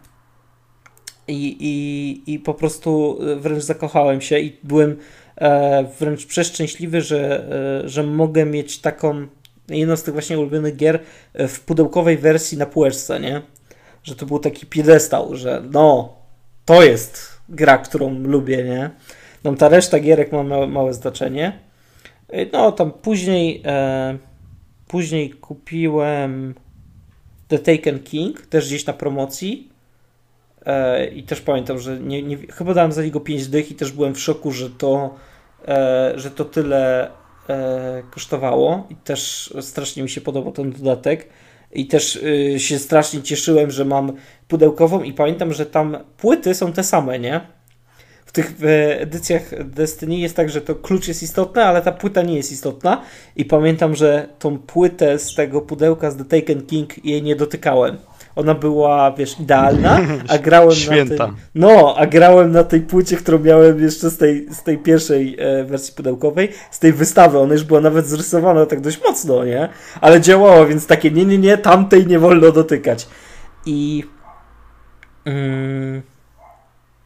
[1.29, 4.97] I, i, i po prostu wręcz zakochałem się i byłem
[5.37, 7.49] e, wręcz przeszczęśliwy, że,
[7.85, 9.26] e, że mogę mieć taką
[9.68, 11.01] jedną z tych właśnie ulubionych gier
[11.35, 13.43] e, w pudełkowej wersji na półeczce, nie?
[14.03, 16.16] Że to był taki piedestał, że no,
[16.64, 18.91] to jest gra, którą lubię, nie?
[19.45, 21.59] No ta reszta gierek ma małe, małe znaczenie.
[22.29, 24.18] E, no tam później e,
[24.89, 26.55] później kupiłem
[27.49, 29.67] The Taken King, też gdzieś na promocji.
[30.66, 33.92] E, I też pamiętam, że nie, nie, chyba dałem za niego 5 dych i też
[33.92, 35.14] byłem w szoku, że to,
[35.68, 37.11] e, że to tyle
[37.48, 41.28] e, kosztowało i też strasznie mi się podobał ten dodatek.
[41.72, 44.12] I też y, się strasznie cieszyłem, że mam
[44.48, 47.40] pudełkową i pamiętam, że tam płyty są te same, nie?
[48.26, 48.54] W tych
[48.98, 53.02] edycjach Destiny jest tak, że to klucz jest istotny, ale ta płyta nie jest istotna.
[53.36, 57.98] I pamiętam, że tą płytę z tego pudełka z The Taken King jej nie dotykałem
[58.39, 61.26] ona była, wiesz, idealna, a grałem Święta.
[61.26, 64.78] na tej, no, a grałem na tej płycie, którą miałem jeszcze z tej, z tej
[64.78, 69.45] pierwszej e, wersji pudełkowej, z tej wystawy, ona już była nawet zrysowana tak dość mocno,
[69.45, 69.68] nie?
[70.01, 73.09] Ale działała, więc takie, nie, nie, nie, tamtej nie wolno dotykać.
[73.66, 74.05] I
[75.24, 76.03] mm,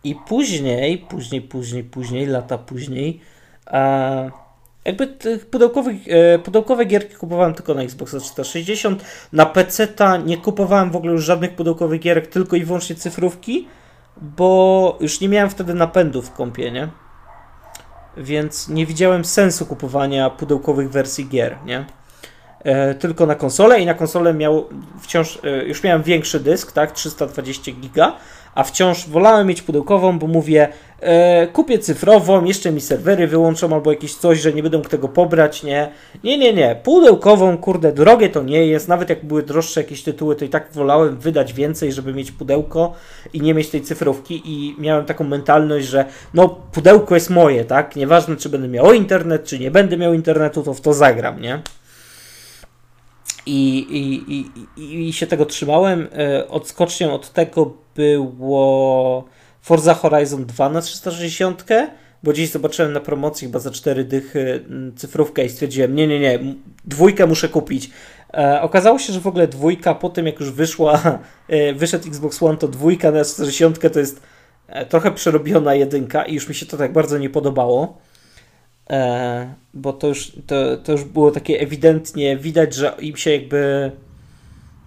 [0.04, 3.20] i później, później, później, później, lata później,
[3.66, 4.41] a
[4.84, 9.04] jakby tych pudełkowych, e, pudełkowe gierki kupowałem tylko na Xbox 360.
[9.32, 9.88] Na PC
[10.24, 13.68] nie kupowałem w ogóle już żadnych pudełkowych gierek, tylko i wyłącznie cyfrówki,
[14.16, 16.88] bo już nie miałem wtedy napędu w kompie, nie?
[18.16, 21.84] Więc nie widziałem sensu kupowania pudełkowych wersji gier, nie?
[22.64, 24.68] E, tylko na konsolę i na konsolę miał
[25.00, 28.16] wciąż, e, już miałem większy dysk, tak, 320 giga,
[28.54, 30.68] a wciąż wolałem mieć pudełkową, bo mówię,
[31.00, 35.08] e, kupię cyfrową, jeszcze mi serwery wyłączą albo jakieś coś, że nie będę mógł tego
[35.08, 35.88] pobrać, nie.
[36.24, 36.76] Nie, nie, nie.
[36.84, 38.88] Pudełkową, kurde, drogie to nie jest.
[38.88, 42.94] Nawet jak były droższe jakieś tytuły, to i tak wolałem wydać więcej, żeby mieć pudełko
[43.32, 46.04] i nie mieć tej cyfrówki i miałem taką mentalność, że
[46.34, 47.96] no pudełko jest moje, tak?
[47.96, 51.62] Nieważne, czy będę miał internet, czy nie będę miał internetu, to w to zagram, nie?
[53.46, 54.34] I, i,
[54.80, 56.08] i, i się tego trzymałem.
[56.18, 59.24] E, odskocznią od tego było
[59.62, 61.64] Forza Horizon 2 na 360,
[62.22, 66.20] bo dziś zobaczyłem na promocji chyba za 4 dychy mm, cyfrówkę i stwierdziłem, nie, nie,
[66.20, 66.38] nie,
[66.84, 67.90] dwójkę muszę kupić.
[68.34, 71.02] E, okazało się, że w ogóle dwójka po tym jak już wyszła,
[71.48, 74.22] e, wyszedł Xbox One, to dwójka na 60 to jest
[74.88, 77.98] trochę przerobiona jedynka i już mi się to tak bardzo nie podobało.
[78.92, 83.92] E, bo to już, to, to już było takie ewidentnie widać, że im się jakby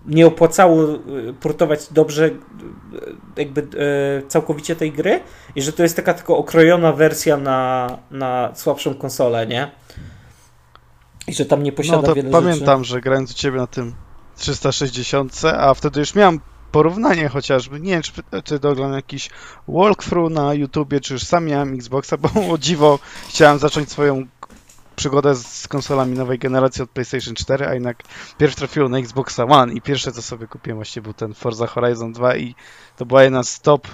[0.05, 0.97] nie opłacało e,
[1.39, 2.31] portować dobrze e,
[3.37, 3.67] jakby
[4.27, 5.19] całkowicie tej gry
[5.55, 9.71] i że to jest taka tylko okrojona wersja na, na słabszą konsolę, nie?
[11.27, 12.93] I że tam nie posiada no, to wiele pamiętam, rzeczy.
[12.93, 13.95] że grając u ciebie na tym
[14.35, 16.39] 360, a wtedy już miałem
[16.75, 17.79] porównanie chociażby.
[17.79, 18.11] Nie wiem, czy,
[18.43, 19.29] czy doglądam jakiś
[19.67, 22.99] walkthrough na YouTubie, czy już sam miałem Xboxa, bo o dziwo
[23.29, 24.25] chciałem zacząć swoją
[24.95, 28.03] przygodę z konsolami nowej generacji od PlayStation 4, a jednak
[28.37, 32.13] pierwszy trafiło na Xboxa One i pierwsze co sobie kupiłem właśnie był ten Forza Horizon
[32.13, 32.55] 2 i
[32.97, 33.87] to była jedna z top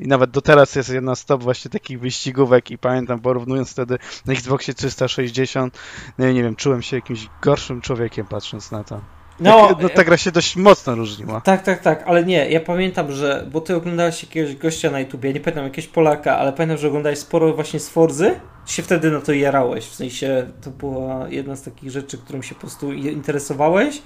[0.00, 3.98] i nawet do teraz jest jedna z top właśnie takich wyścigówek i pamiętam porównując wtedy
[4.26, 5.78] na Xboxie 360,
[6.18, 9.23] no nie wiem, czułem się jakimś gorszym człowiekiem patrząc na to.
[9.40, 11.40] No, no ta gra się dość mocno różniła.
[11.40, 15.32] Tak, tak, tak, ale nie, ja pamiętam, że, bo ty oglądałeś jakiegoś gościa na YouTubie,
[15.32, 19.20] nie pamiętam, jakiegoś Polaka, ale pamiętam, że oglądałeś sporo właśnie z Forzy, się wtedy na
[19.20, 24.02] to jarałeś, w sensie to była jedna z takich rzeczy, którą się po prostu interesowałeś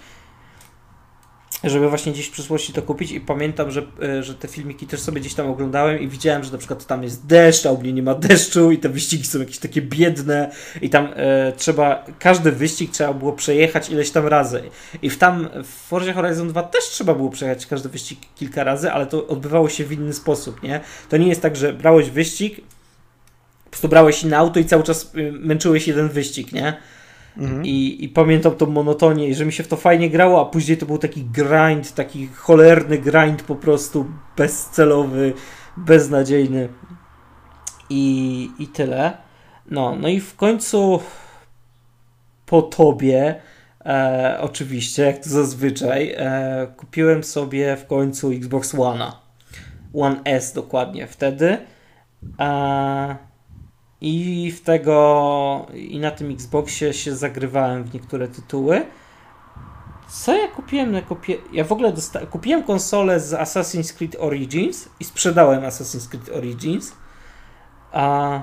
[1.65, 5.01] żeby właśnie gdzieś w przyszłości to kupić i pamiętam, że, e, że te filmiki też
[5.01, 7.93] sobie gdzieś tam oglądałem i widziałem, że na przykład tam jest deszcz, a u mnie
[7.93, 10.51] nie ma deszczu i te wyścigi są jakieś takie biedne
[10.83, 14.63] i tam e, trzeba, każdy wyścig trzeba było przejechać ileś tam razy
[15.03, 18.91] i w tam w Forza Horizon 2 też trzeba było przejechać każdy wyścig kilka razy,
[18.91, 20.81] ale to odbywało się w inny sposób, nie?
[21.09, 22.61] To nie jest tak, że brałeś wyścig,
[23.65, 26.77] po prostu brałeś inne auto i cały czas y, męczyłeś jeden wyścig, nie?
[27.39, 27.65] Mhm.
[27.65, 30.87] I, I pamiętam tą monotonię, że mi się w to fajnie grało, a później to
[30.87, 34.07] był taki grind, taki cholerny grind po prostu
[34.37, 35.33] bezcelowy,
[35.77, 36.69] beznadziejny.
[37.91, 39.17] I, i tyle.
[39.71, 41.01] No, no i w końcu
[42.47, 43.41] po tobie,
[43.85, 49.13] e, oczywiście, jak to zazwyczaj, e, kupiłem sobie w końcu Xbox One'a.
[49.95, 51.59] One S dokładnie wtedy.
[52.41, 53.17] E,
[54.01, 58.87] i w tego i na tym Xboxie się zagrywałem w niektóre tytuły.
[60.09, 61.37] Co ja kupiłem na kopie...
[61.53, 61.93] Ja w ogóle
[62.31, 66.93] kupiłem konsolę z Assassin's Creed Origins i sprzedałem Assassin's Creed Origins.
[67.93, 68.41] A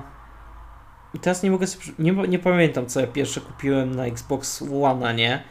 [1.14, 1.84] i teraz nie mogę sobie...
[1.98, 5.42] nie, nie pamiętam co ja pierwsze kupiłem na Xbox One, nie?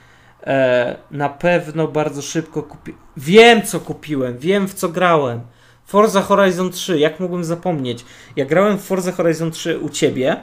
[0.44, 3.02] E, na pewno bardzo szybko kupiłem.
[3.18, 5.42] Wiem co kupiłem, wiem w co grałem.
[5.86, 8.06] Forza Horizon 3, jak mogłem zapomnieć?
[8.36, 10.38] Ja grałem w Forza Horizon 3 u ciebie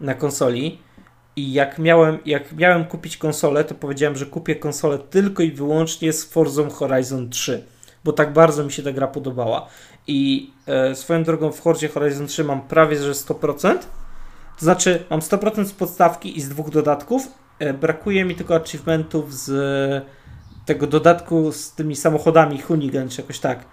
[0.00, 0.78] na konsoli
[1.36, 6.12] i jak miałem, jak miałem kupić konsolę, to powiedziałem, że kupię konsolę tylko i wyłącznie
[6.12, 7.64] z Forza Horizon 3,
[8.04, 9.68] bo tak bardzo mi się ta gra podobała.
[10.06, 13.78] I e, swoją drogą w Forzie Horizon 3 mam prawie że 100%.
[14.58, 17.28] To znaczy, mam 100% z podstawki i z dwóch dodatków.
[17.58, 20.04] E, brakuje mi tylko achievementów z
[20.66, 23.64] tego dodatku z tymi samochodami Hunigan, czy jakoś tak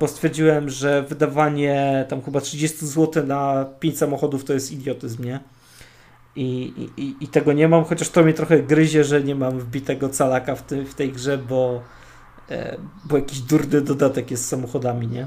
[0.00, 5.40] bo stwierdziłem, że wydawanie tam chyba 30 zł na 5 samochodów to jest idiotyzm, nie?
[6.36, 10.08] I, i, I tego nie mam, chociaż to mnie trochę gryzie, że nie mam wbitego
[10.08, 11.82] calaka w, ty, w tej grze, bo,
[12.50, 15.26] e, bo jakiś durny dodatek jest z samochodami, nie?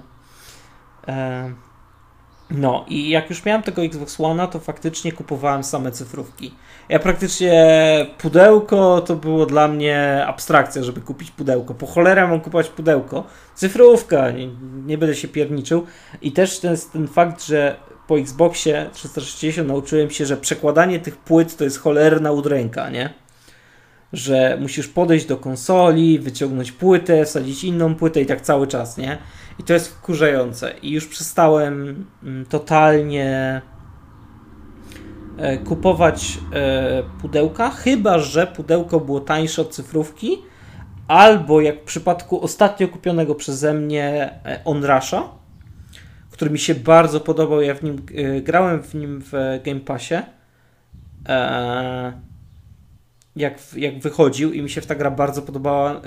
[1.08, 1.54] E,
[2.52, 6.54] no i jak już miałem tego Xbox One, to faktycznie kupowałem same cyfrówki.
[6.90, 11.74] Ja praktycznie pudełko to było dla mnie abstrakcja, żeby kupić pudełko.
[11.74, 13.24] Po cholera mam kupować pudełko.
[13.56, 14.48] Cyfrówka, nie,
[14.86, 15.86] nie będę się pierniczył.
[16.22, 17.76] I też ten, ten fakt, że
[18.08, 23.21] po Xboxie 360 nauczyłem się, że przekładanie tych płyt to jest cholerna udręka, nie?
[24.14, 29.18] Że musisz podejść do konsoli, wyciągnąć płytę, wsadzić inną płytę i tak cały czas, nie?
[29.60, 30.74] I to jest wkurzające.
[30.82, 33.62] I już przestałem mm, totalnie
[35.38, 40.38] e, kupować e, pudełka, chyba że pudełko było tańsze od cyfrówki,
[41.08, 45.24] albo jak w przypadku ostatnio kupionego przeze mnie e, Onrasha,
[46.32, 47.62] który mi się bardzo podobał.
[47.62, 48.06] Ja w nim
[48.42, 50.16] grałem w nim w Game Passie.
[53.36, 56.02] Jak, jak wychodził i mi się ta gra bardzo podobała.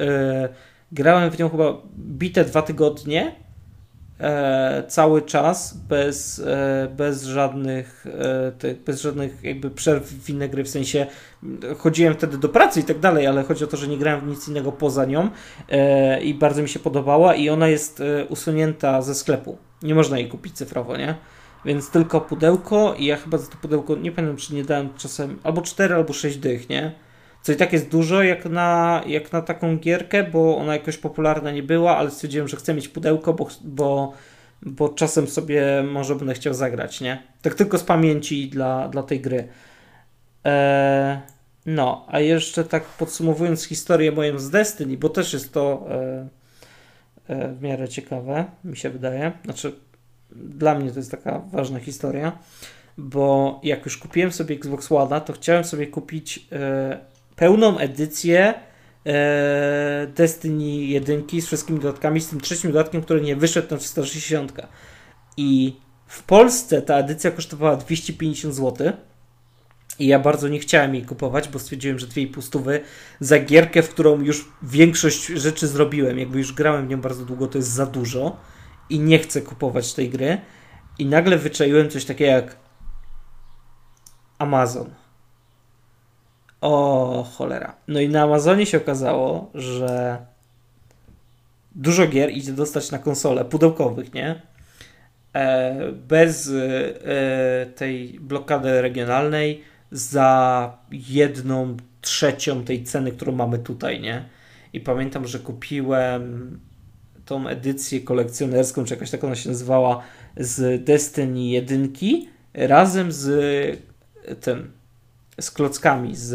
[0.92, 3.34] Grałem w nią chyba bite dwa tygodnie
[4.20, 8.06] e, cały czas bez, e, bez żadnych
[8.62, 11.06] e, bez żadnych jakby przerw w inne gry, w sensie
[11.78, 14.26] chodziłem wtedy do pracy i tak dalej, ale chodzi o to, że nie grałem w
[14.26, 15.30] nic innego poza nią
[15.68, 19.58] e, i bardzo mi się podobała i ona jest e, usunięta ze sklepu.
[19.82, 21.14] Nie można jej kupić cyfrowo, nie?
[21.64, 25.38] Więc tylko pudełko i ja chyba za to pudełko, nie pamiętam czy nie dałem czasem,
[25.42, 27.03] albo 4 albo 6 dych, nie?
[27.44, 31.50] Co i tak jest dużo jak na, jak na taką gierkę, bo ona jakoś popularna
[31.50, 34.12] nie była, ale stwierdziłem, że chcę mieć pudełko, bo, bo
[34.64, 37.22] bo czasem sobie może będę chciał zagrać, nie?
[37.42, 39.48] Tak tylko z pamięci dla, dla tej gry.
[40.44, 41.18] Eee,
[41.66, 46.28] no, a jeszcze tak podsumowując historię moją z Destiny, bo też jest to e,
[47.28, 49.32] e, w miarę ciekawe, mi się wydaje.
[49.44, 49.72] Znaczy,
[50.32, 52.38] dla mnie to jest taka ważna historia,
[52.98, 58.54] bo jak już kupiłem sobie Xbox One, to chciałem sobie kupić e, pełną edycję
[59.06, 64.52] e, Destiny 1 z wszystkimi dodatkami, z tym trzecim dodatkiem, który nie wyszedł na 360.
[65.36, 68.92] I w Polsce ta edycja kosztowała 250 zł
[69.98, 72.80] i ja bardzo nie chciałem jej kupować, bo stwierdziłem, że 2,5 stówy
[73.20, 77.46] za gierkę, w którą już większość rzeczy zrobiłem, jakby już grałem w nią bardzo długo,
[77.46, 78.36] to jest za dużo
[78.90, 80.40] i nie chcę kupować tej gry.
[80.98, 82.56] I nagle wyczaiłem coś takiego jak
[84.38, 85.03] Amazon.
[86.64, 87.76] O cholera.
[87.88, 90.18] No i na Amazonie się okazało, że
[91.74, 94.42] dużo gier idzie dostać na konsole pudełkowych, nie?
[95.34, 104.24] E, bez e, tej blokady regionalnej za jedną trzecią tej ceny, którą mamy tutaj, nie?
[104.72, 106.60] I pamiętam, że kupiłem
[107.24, 110.02] tą edycję kolekcjonerską, czy jakaś taka ona się nazywała,
[110.36, 111.92] z Destiny 1
[112.54, 113.28] razem z
[114.40, 114.72] tym,
[115.40, 116.34] z klockami, z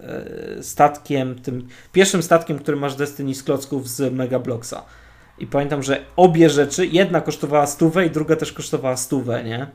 [0.00, 4.84] e, statkiem, tym pierwszym statkiem, który masz Destiny z klocków z Mega Blocksa.
[5.38, 9.66] I pamiętam, że obie rzeczy, jedna kosztowała stówę i druga też kosztowała stówę, nie?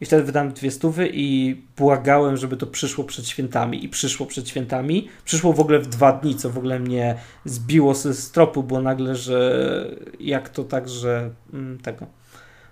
[0.00, 3.84] I wtedy wydałem dwie stówy i błagałem, żeby to przyszło przed świętami.
[3.84, 5.08] I przyszło przed świętami.
[5.24, 9.14] Przyszło w ogóle w dwa dni, co w ogóle mnie zbiło z tropu, bo nagle,
[9.16, 9.90] że
[10.20, 12.06] jak to tak, że mm, tego,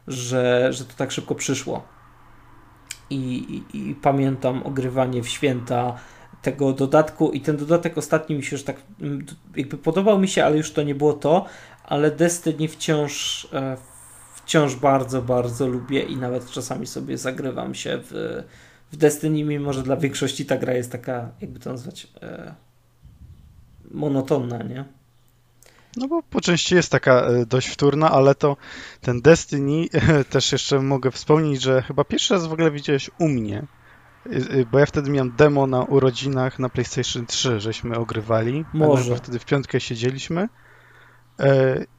[0.08, 1.93] że, że to tak szybko przyszło.
[3.15, 5.95] I, i, i pamiętam ogrywanie w święta
[6.43, 9.27] tego dodatku i ten dodatek ostatni mi się już tak mm,
[9.57, 11.45] jakby podobał mi się, ale już to nie było to,
[11.85, 13.77] ale Destiny wciąż e,
[14.35, 18.43] wciąż bardzo, bardzo lubię i nawet czasami sobie zagrywam się w,
[18.93, 22.55] w Destiny, mimo że dla większości ta gra jest taka, jakby to nazwać, e,
[23.91, 24.85] monotonna, nie?
[25.96, 28.56] No bo po części jest taka e, dość wtórna, ale to
[29.00, 33.28] ten Destiny e, też jeszcze mogę wspomnieć, że chyba pierwszy raz w ogóle widziałeś u
[33.28, 33.66] mnie,
[34.26, 38.64] e, bo ja wtedy miałem demo na urodzinach na PlayStation 3, żeśmy ogrywali.
[38.72, 39.16] Może.
[39.16, 40.48] Wtedy w piątkę siedzieliśmy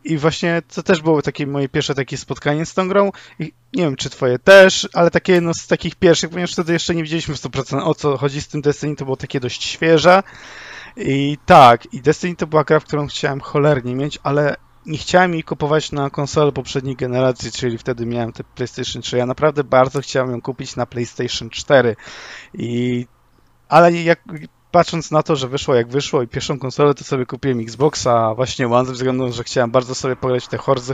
[0.03, 3.11] I właśnie to też było takie moje pierwsze takie spotkanie z tą grą.
[3.39, 3.43] I
[3.73, 7.03] nie wiem, czy twoje też, ale takie jedno z takich pierwszych, ponieważ wtedy jeszcze nie
[7.03, 10.23] wiedzieliśmy w 100% o co chodzi z tym Destiny, to było takie dość świeże.
[10.97, 14.55] I tak, i Destiny to była gra, w którą chciałem cholernie mieć, ale
[14.85, 19.17] nie chciałem jej kupować na konsolę poprzedniej generacji, czyli wtedy miałem te PlayStation 3.
[19.17, 21.95] Ja naprawdę bardzo chciałem ją kupić na PlayStation 4.
[22.53, 23.07] I
[23.69, 24.19] ale jak
[24.75, 28.67] patrząc na to, że wyszło jak wyszło i pierwszą konsolę, to sobie kupiłem Xboxa właśnie
[28.67, 30.93] One, ze względu, że chciałem bardzo sobie pograć te Forza,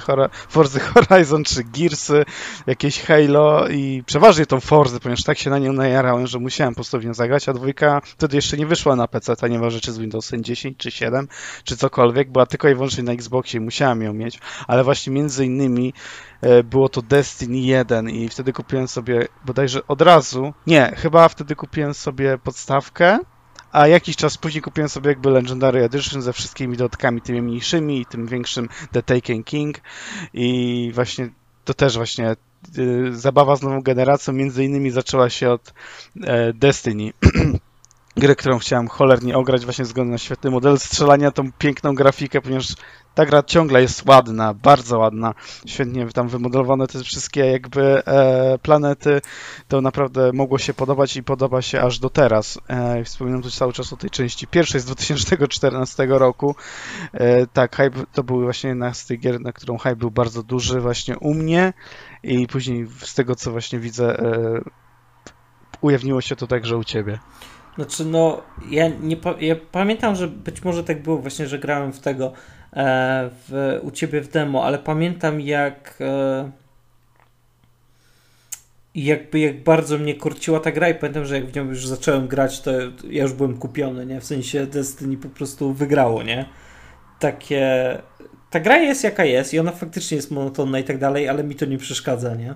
[0.49, 2.25] Forza Horizon czy Gearsy,
[2.67, 6.75] jakieś Halo i przeważnie tą Forzę, ponieważ tak się na nią najarałem, że musiałem po
[6.75, 9.69] prostu w nią zagrać, a dwójka wtedy jeszcze nie wyszła na PC, ta nie ma
[9.69, 11.27] rzeczy z Windowsem 10 czy 7
[11.63, 15.45] czy cokolwiek, była tylko i wyłącznie na Xboxie i musiałem ją mieć, ale właśnie między
[15.45, 15.93] innymi
[16.41, 21.55] e, było to Destiny 1 i wtedy kupiłem sobie bodajże od razu, nie, chyba wtedy
[21.55, 23.19] kupiłem sobie podstawkę
[23.71, 28.05] a jakiś czas później kupiłem sobie jakby Legendary Edition ze wszystkimi dodatkami, tymi mniejszymi i
[28.05, 29.77] tym większym The Taken King
[30.33, 31.29] i właśnie
[31.65, 32.35] to też właśnie
[32.77, 35.73] y, zabawa z nową generacją między innymi zaczęła się od
[36.23, 37.13] e, Destiny.
[38.17, 42.41] Gry, którą chciałem cholernie ograć właśnie ze względu na świetny model strzelania, tą piękną grafikę,
[42.41, 42.75] ponieważ
[43.15, 45.33] ta gra ciągle jest ładna, bardzo ładna,
[45.65, 49.21] świetnie tam wymodelowane te wszystkie jakby e, planety,
[49.67, 52.59] to naprawdę mogło się podobać i podoba się aż do teraz.
[52.67, 56.55] E, wspominam tu cały czas o tej części pierwszej z 2014 roku.
[57.13, 60.43] E, tak, hype to był właśnie jedna z tych gier, na którą hype był bardzo
[60.43, 61.73] duży właśnie u mnie
[62.23, 64.61] i później z tego co właśnie widzę e,
[65.81, 67.19] ujawniło się to także u ciebie.
[67.81, 71.99] Znaczy, no, ja, nie, ja pamiętam, że być może tak było właśnie, że grałem w
[71.99, 72.33] tego
[72.73, 76.51] E, w, u ciebie w demo, ale pamiętam jak e,
[78.95, 82.27] jakby jak bardzo mnie korciła ta gra i pamiętam, że jak w nią już zacząłem
[82.27, 82.71] grać, to
[83.09, 84.21] ja już byłem kupiony, nie?
[84.21, 86.45] W sensie Destiny po prostu wygrało, nie?
[87.19, 87.97] Takie...
[88.49, 91.55] Ta gra jest jaka jest i ona faktycznie jest monotonna i tak dalej, ale mi
[91.55, 92.55] to nie przeszkadza, nie?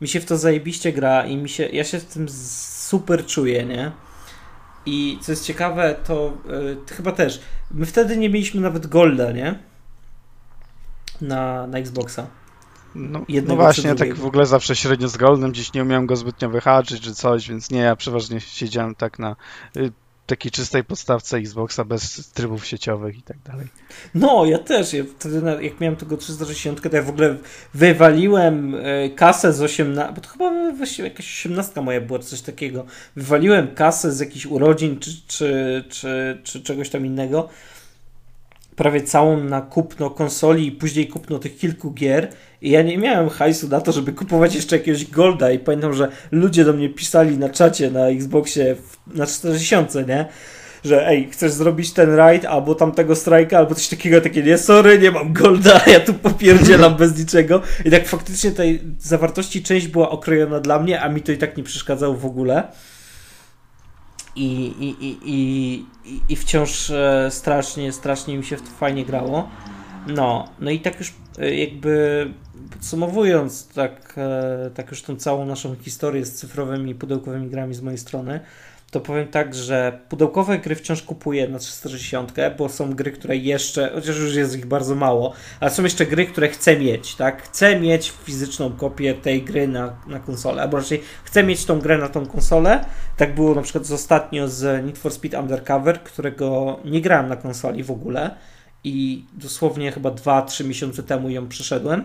[0.00, 1.66] Mi się w to zajebiście gra i mi się...
[1.66, 3.92] Ja się w tym super czuję, nie?
[4.86, 7.40] I co jest ciekawe, to yy, chyba też.
[7.70, 9.58] My wtedy nie mieliśmy nawet Golda, nie?
[11.20, 12.26] Na, na Xboxa.
[12.94, 16.50] No, no właśnie, tak w ogóle zawsze średnio z Goldem, gdzieś nie umiałem go zbytnio
[16.50, 19.36] wyhaczyć czy coś, więc nie, ja przeważnie siedziałem tak na
[19.76, 19.92] y,
[20.26, 23.66] takiej czystej podstawce Xboxa bez trybów sieciowych i tak dalej.
[24.14, 24.92] No, ja też.
[24.92, 27.36] Ja wtedy, jak miałem tego 360, to ja w ogóle
[27.74, 32.86] wywaliłem e, kasę z 18, bo to chyba właściwie jakaś 18 moja była, coś takiego.
[33.16, 37.48] Wywaliłem kasę z jakichś urodzin czy, czy, czy, czy czegoś tam innego
[38.76, 42.28] prawie całą na kupno konsoli i później kupno tych kilku gier.
[42.62, 45.50] I ja nie miałem hajsu na to, żeby kupować jeszcze jakiegoś Golda.
[45.50, 49.74] I pamiętam, że ludzie do mnie pisali na czacie na Xboxie w, na 40,
[50.08, 50.26] nie?
[50.84, 54.98] Że ej, chcesz zrobić ten raid albo tamtego strajka, albo coś takiego, takie nie, sorry,
[54.98, 57.62] nie mam Golda, ja tu popierdzielam bez niczego.
[57.84, 61.56] I tak faktycznie tej zawartości część była okrojona dla mnie, a mi to i tak
[61.56, 62.68] nie przeszkadzało w ogóle
[64.36, 69.48] i, i, i, i, i wciąż e, strasznie, strasznie mi się fajnie grało.
[70.06, 72.26] No, no i tak już e, jakby
[72.70, 77.98] podsumowując tak, e, tak już tą całą naszą historię z cyfrowymi pudełkowymi grami z mojej
[77.98, 78.40] strony,
[78.94, 83.90] to powiem tak, że pudełkowe gry wciąż kupuję na 360, bo są gry, które jeszcze,
[83.94, 87.42] chociaż już jest ich bardzo mało, ale są jeszcze gry, które chcę mieć, tak?
[87.42, 91.98] Chcę mieć fizyczną kopię tej gry na, na konsolę, albo raczej chcę mieć tą grę
[91.98, 92.84] na tą konsolę.
[93.16, 97.36] Tak było na przykład z ostatnio z Need for Speed Undercover, którego nie grałem na
[97.36, 98.36] konsoli w ogóle
[98.84, 102.04] i dosłownie chyba 2-3 miesiące temu ją przeszedłem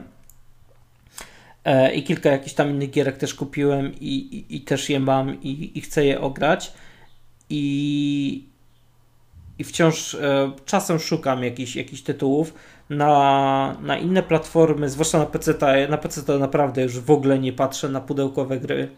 [1.95, 5.77] i kilka jakichś tam innych gierek też kupiłem i, i, i też je mam i,
[5.77, 6.73] i, chcę je ograć
[7.49, 8.47] i,
[9.59, 12.53] i wciąż e, czasem szukam jakichś, jakichś tytułów
[12.89, 15.87] na, na inne platformy, zwłaszcza na PC.
[15.89, 18.95] Na PC to naprawdę już w ogóle nie patrzę na pudełkowe gry.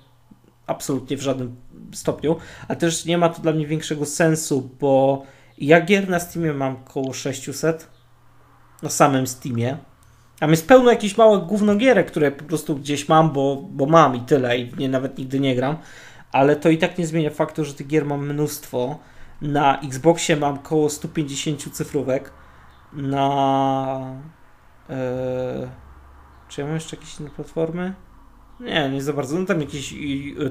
[0.67, 1.55] Absolutnie w żadnym
[1.93, 2.35] stopniu.
[2.67, 5.23] A też nie ma to dla mnie większego sensu, bo
[5.57, 7.87] ja gier na Steamie mam około 600
[8.83, 9.77] na samym Steamie
[10.41, 14.19] tam jest pełno jakichś małych gównogierek, które po prostu gdzieś mam, bo, bo mam i
[14.19, 15.77] tyle i nie, nawet nigdy nie gram.
[16.31, 18.99] Ale to i tak nie zmienia faktu, że tych gier mam mnóstwo.
[19.41, 22.33] Na Xboxie mam około 150 cyfrówek.
[22.93, 24.15] Na...
[24.89, 24.95] Yy,
[26.49, 27.93] czy ja mam jeszcze jakieś inne platformy?
[28.59, 29.39] Nie, nie za bardzo.
[29.39, 29.93] No tam jakieś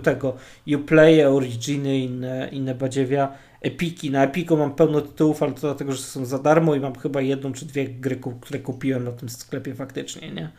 [0.03, 0.35] tego
[0.77, 3.33] Uplay, Originy, inne, inne badziewia.
[3.61, 4.11] Epiki.
[4.11, 7.20] Na Epiku mam pełno tytułów, ale to dlatego, że są za darmo i mam chyba
[7.20, 10.51] jedną czy dwie gry, które kupiłem na tym sklepie faktycznie, nie?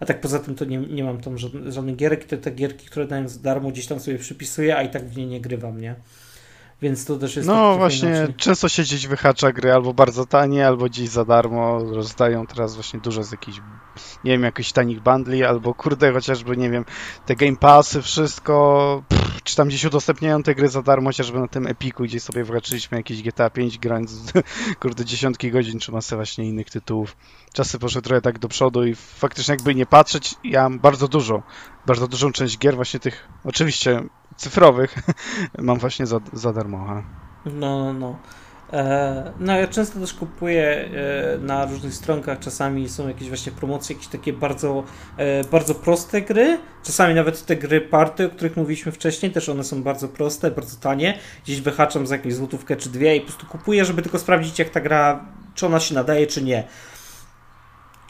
[0.00, 2.24] A tak poza tym to nie, nie mam tam żadnych, żadnych gierek.
[2.24, 5.16] Te, te gierki, które dają za darmo, gdzieś tam sobie przypisuję, a i tak w
[5.16, 5.94] nie nie grywam, nie?
[6.82, 7.48] Więc to też jest.
[7.48, 8.34] No właśnie, inaczej.
[8.34, 11.78] często się gdzieś wyhacza gry albo bardzo tanie, albo gdzieś za darmo.
[11.84, 13.60] Rozdają teraz właśnie dużo z jakichś,
[14.24, 16.84] nie wiem, jakichś tanich bundli, albo kurde, chociażby, nie wiem,
[17.26, 19.02] te Game Passy, wszystko.
[19.08, 22.44] Pff, czy tam gdzieś udostępniają te gry za darmo, chociażby na tym Epiku, gdzie sobie
[22.44, 24.32] wraczyliśmy jakieś GTA 5 grając,
[24.80, 27.16] kurde, dziesiątki godzin, czy masę właśnie innych tytułów.
[27.52, 31.42] Czasy poszły trochę tak do przodu i faktycznie jakby nie patrzeć, ja mam bardzo dużo,
[31.86, 34.02] bardzo dużą część gier właśnie tych, oczywiście
[34.40, 34.94] cyfrowych
[35.58, 37.02] mam właśnie za, za darmo.
[37.46, 38.16] No, no, no.
[38.72, 42.38] E, no, ja często też kupuję e, na różnych stronkach.
[42.38, 44.84] Czasami są jakieś właśnie promocje, jakieś takie bardzo,
[45.16, 46.58] e, bardzo proste gry.
[46.82, 50.76] Czasami nawet te gry party, o których mówiliśmy wcześniej, też one są bardzo proste, bardzo
[50.76, 51.18] tanie.
[51.44, 54.70] Gdzieś wyhaczam za jakąś złotówkę czy dwie i po prostu kupuję, żeby tylko sprawdzić, jak
[54.70, 56.64] ta gra, czy ona się nadaje, czy nie.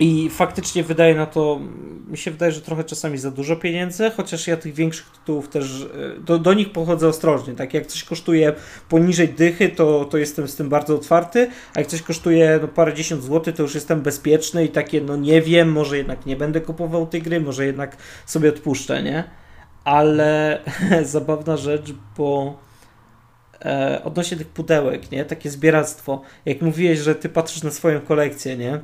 [0.01, 1.60] I faktycznie wydaje na to,
[2.09, 5.86] mi się wydaje, że trochę czasami za dużo pieniędzy, chociaż ja tych większych tytułów też,
[6.16, 7.55] e, do, do nich pochodzę ostrożnie.
[7.55, 8.52] Tak jak coś kosztuje
[8.89, 12.94] poniżej dychy, to, to jestem z tym bardzo otwarty, a jak coś kosztuje no, parę
[12.94, 16.60] dziesiąt złotych, to już jestem bezpieczny i takie, no nie wiem, może jednak nie będę
[16.60, 17.97] kupował tej gry, może jednak
[18.27, 19.24] sobie odpuszczę, nie?
[19.85, 20.60] Ale
[21.02, 22.59] zabawna rzecz, bo
[23.65, 25.24] e, odnośnie tych pudełek, nie?
[25.24, 26.23] Takie zbieractwo.
[26.47, 28.81] Jak mówiłeś, że ty patrzysz na swoją kolekcję, nie?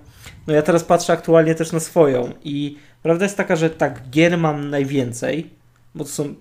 [0.47, 4.39] No ja teraz patrzę aktualnie też na swoją i prawda jest taka, że tak, gier
[4.39, 5.51] mam najwięcej,
[5.95, 6.35] bo to są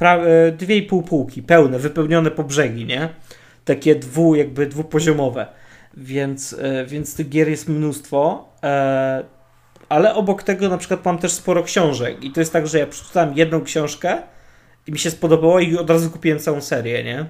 [0.00, 3.08] e, dwie i pół półki, pełne, wypełnione po brzegi, nie?
[3.64, 5.46] Takie dwu, jakby dwupoziomowe.
[5.96, 8.48] Więc, e, więc tych gier jest mnóstwo.
[8.62, 9.24] E,
[9.88, 12.24] ale obok tego na przykład mam też sporo książek.
[12.24, 14.22] I to jest tak, że ja przeczytałem jedną książkę
[14.86, 17.26] i mi się spodobało i od razu kupiłem całą serię, nie?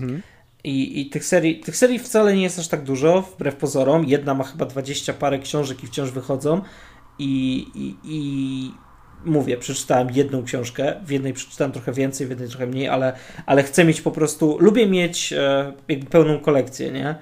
[0.00, 0.22] Mhm.
[0.64, 4.04] I, I tych, serii, tych serii wcale nie jest aż tak dużo, wbrew pozorom.
[4.04, 6.62] Jedna ma chyba 20 parę książek i wciąż wychodzą.
[7.18, 8.70] I, i, i
[9.24, 13.12] mówię, przeczytałem jedną książkę, w jednej przeczytałem trochę więcej, w jednej trochę mniej, ale,
[13.46, 17.14] ale chcę mieć po prostu, lubię mieć e, jakby pełną kolekcję, nie?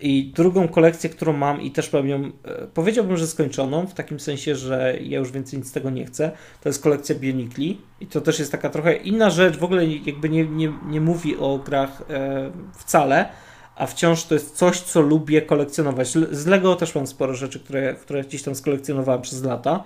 [0.00, 2.30] I drugą kolekcję, którą mam i też mam ją, e,
[2.74, 6.30] powiedziałbym, że skończoną, w takim sensie, że ja już więcej nic z tego nie chcę,
[6.62, 10.28] to jest kolekcja Bionicli i to też jest taka trochę inna rzecz, w ogóle jakby
[10.28, 13.28] nie, nie, nie mówi o grach e, wcale,
[13.76, 16.08] a wciąż to jest coś, co lubię kolekcjonować.
[16.30, 19.84] Z Lego też mam sporo rzeczy, które, które gdzieś tam skolekcjonowałem przez lata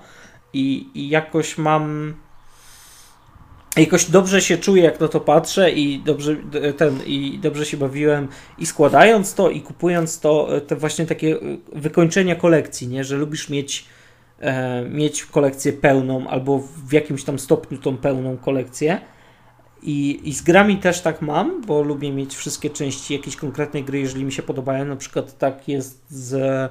[0.53, 2.15] i, i jakoś mam
[3.76, 6.36] jakoś dobrze się czuję, jak na to patrzę i dobrze,
[6.76, 8.28] ten, i dobrze się bawiłem
[8.59, 11.38] i składając to i kupując to, e, te właśnie takie e,
[11.72, 13.05] wykończenia kolekcji, nie?
[13.05, 13.84] że lubisz mieć,
[14.40, 19.01] e, mieć kolekcję pełną albo w jakimś tam stopniu tą pełną kolekcję.
[19.82, 23.98] I, I z grami też tak mam, bo lubię mieć wszystkie części jakiejś konkretnej gry,
[23.98, 24.84] jeżeli mi się podobają.
[24.84, 26.70] Na przykład tak jest z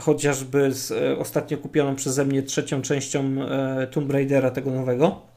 [0.00, 3.36] chociażby z ostatnio kupioną przeze mnie trzecią częścią
[3.90, 5.28] Tomb Raidera tego nowego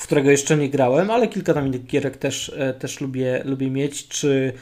[0.00, 3.70] w którego jeszcze nie grałem, ale kilka tam innych gierek też, e, też lubię, lubię
[3.70, 4.52] mieć, czy,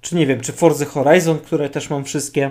[0.00, 2.50] czy nie wiem, czy Forza Horizon, które też mam wszystkie,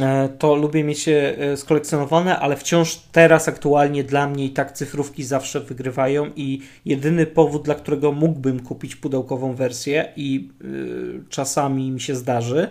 [0.00, 4.72] e, to lubię mieć je e, skolekcjonowane, ale wciąż teraz aktualnie dla mnie i tak
[4.72, 11.90] cyfrówki zawsze wygrywają i jedyny powód, dla którego mógłbym kupić pudełkową wersję i y, czasami
[11.90, 12.68] mi się zdarzy,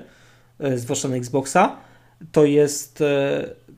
[0.75, 1.77] zwłaszcza na Xboxa,
[2.31, 3.03] to jest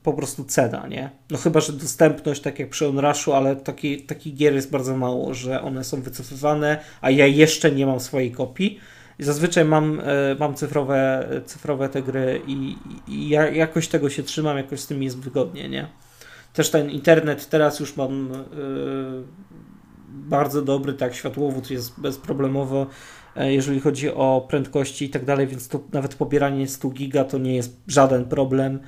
[0.02, 1.10] po prostu cena, nie?
[1.30, 5.34] No chyba, że dostępność, tak jak przy Onrushu, ale taki, takich gier jest bardzo mało,
[5.34, 8.80] że one są wycofywane, a ja jeszcze nie mam swojej kopii.
[9.18, 10.04] Zazwyczaj mam, e,
[10.40, 12.76] mam cyfrowe, cyfrowe te gry i,
[13.08, 15.86] i ja jakoś tego się trzymam, jakoś z tym jest wygodnie, nie?
[16.52, 19.22] Też ten internet teraz już mam yy,
[20.08, 22.86] bardzo dobry, tak, światłowód jest bezproblemowo,
[23.36, 27.56] jeżeli chodzi o prędkości i tak dalej, więc to nawet pobieranie 100 giga to nie
[27.56, 28.80] jest żaden problem.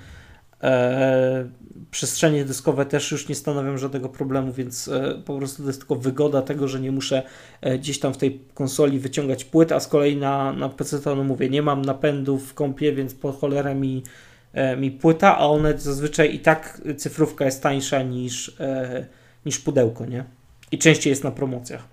[0.64, 1.48] E,
[1.90, 5.96] przestrzenie dyskowe też już nie stanowią żadnego problemu, więc e, po prostu to jest tylko
[5.96, 7.22] wygoda tego, że nie muszę
[7.60, 11.16] e, gdzieś tam w tej konsoli wyciągać płyt, a z kolei na, na PC to
[11.16, 14.02] no mówię, nie mam napędów w kompie, więc po cholerę mi,
[14.76, 18.56] mi płyta, a one zazwyczaj i tak cyfrówka jest tańsza niż,
[19.46, 20.24] niż pudełko, nie?
[20.72, 21.88] I częściej jest na promocjach.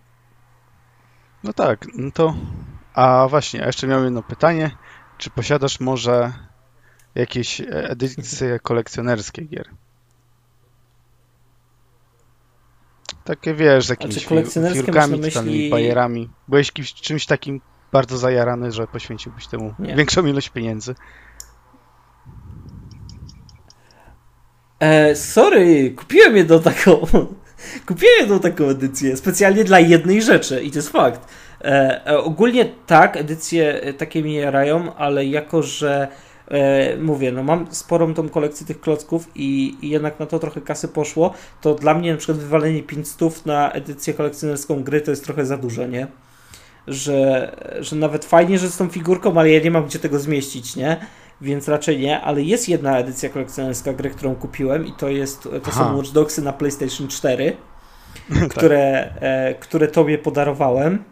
[1.43, 2.35] No tak, no to
[2.93, 4.71] a właśnie, a jeszcze miałem jedno pytanie.
[5.17, 6.33] Czy posiadasz może
[7.15, 9.69] jakieś edycje kolekcjonerskie gier.
[13.23, 14.25] Takie wiesz, z jakimiś
[14.73, 15.69] fiurkami, myśli...
[15.69, 16.29] bajerami.
[16.47, 17.61] Byłeś kimś, czymś takim
[17.91, 19.95] bardzo zajarany, że poświęciłbyś temu Nie.
[19.95, 20.95] większą ilość pieniędzy.
[24.79, 26.97] E, sorry, kupiłem jedną taką.
[27.87, 31.27] kupiłem jedną taką edycję specjalnie dla jednej rzeczy i to jest fakt.
[31.61, 36.07] E, e ogólnie tak, edycje takie mi jarają, ale jako, że
[36.51, 40.61] e, mówię, no mam sporą tą kolekcję tych klocków i, i, jednak na to trochę
[40.61, 45.23] kasy poszło, to dla mnie na przykład wywalenie 500 na edycję kolekcjonerską gry to jest
[45.23, 46.07] trochę za dużo, nie?
[46.87, 50.75] Że, że nawet fajnie, że z tą figurką, ale ja nie mam gdzie tego zmieścić,
[50.75, 50.97] nie?
[51.41, 55.71] Więc raczej nie, ale jest jedna edycja kolekcjonerska gry, którą kupiłem i to jest, to
[55.71, 57.57] są Watch Dogsy na PlayStation 4,
[58.51, 59.23] które, tak.
[59.23, 61.03] e, które tobie podarowałem,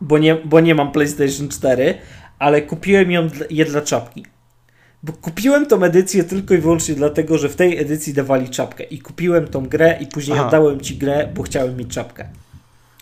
[0.00, 1.94] bo nie, bo nie mam PlayStation 4,
[2.38, 4.33] ale kupiłem ją je dla czapki.
[5.04, 8.84] Bo kupiłem tą edycję tylko i wyłącznie dlatego, że w tej edycji dawali czapkę.
[8.84, 10.46] I kupiłem tą grę i później Aha.
[10.46, 12.28] oddałem ci grę, bo chciałem mieć czapkę.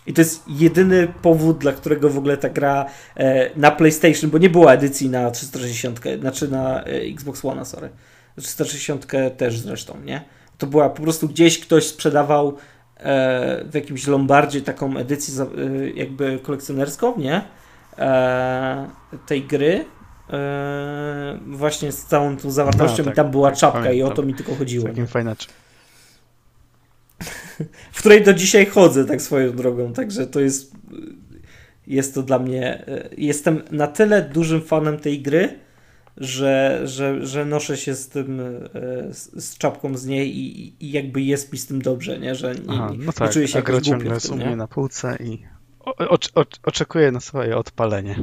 [0.07, 2.85] I to jest jedyny powód, dla którego w ogóle ta gra
[3.17, 7.89] e, na PlayStation, bo nie była edycji na 360, znaczy na e, Xbox One, sorry.
[8.41, 9.07] 360
[9.37, 10.23] też zresztą, nie?
[10.57, 12.57] To była po prostu gdzieś ktoś sprzedawał
[12.97, 17.41] e, w jakimś lombardzie taką edycję e, jakby kolekcjonerską, nie?
[17.97, 18.87] E,
[19.27, 19.85] tej gry
[20.33, 24.11] Yy, właśnie z całą tą zawartością no, tak, i tam była tak, czapka i o
[24.11, 24.85] to mi tylko chodziło.
[24.85, 25.07] Takim
[27.91, 30.71] w której do dzisiaj chodzę tak swoją drogą, także to jest
[31.87, 35.59] jest to dla mnie yy, jestem na tyle dużym fanem tej gry,
[36.17, 40.91] że, że, że noszę się z tym yy, z, z czapką z niej i, i,
[40.91, 42.35] jakby jest mi z tym dobrze, nie?
[42.35, 44.55] że nie, Aha, no tak, nie czuję się jakoś głupio w tym, nie?
[44.55, 45.43] na półce i
[45.79, 48.15] o, o, o, oczekuję na swoje odpalenie.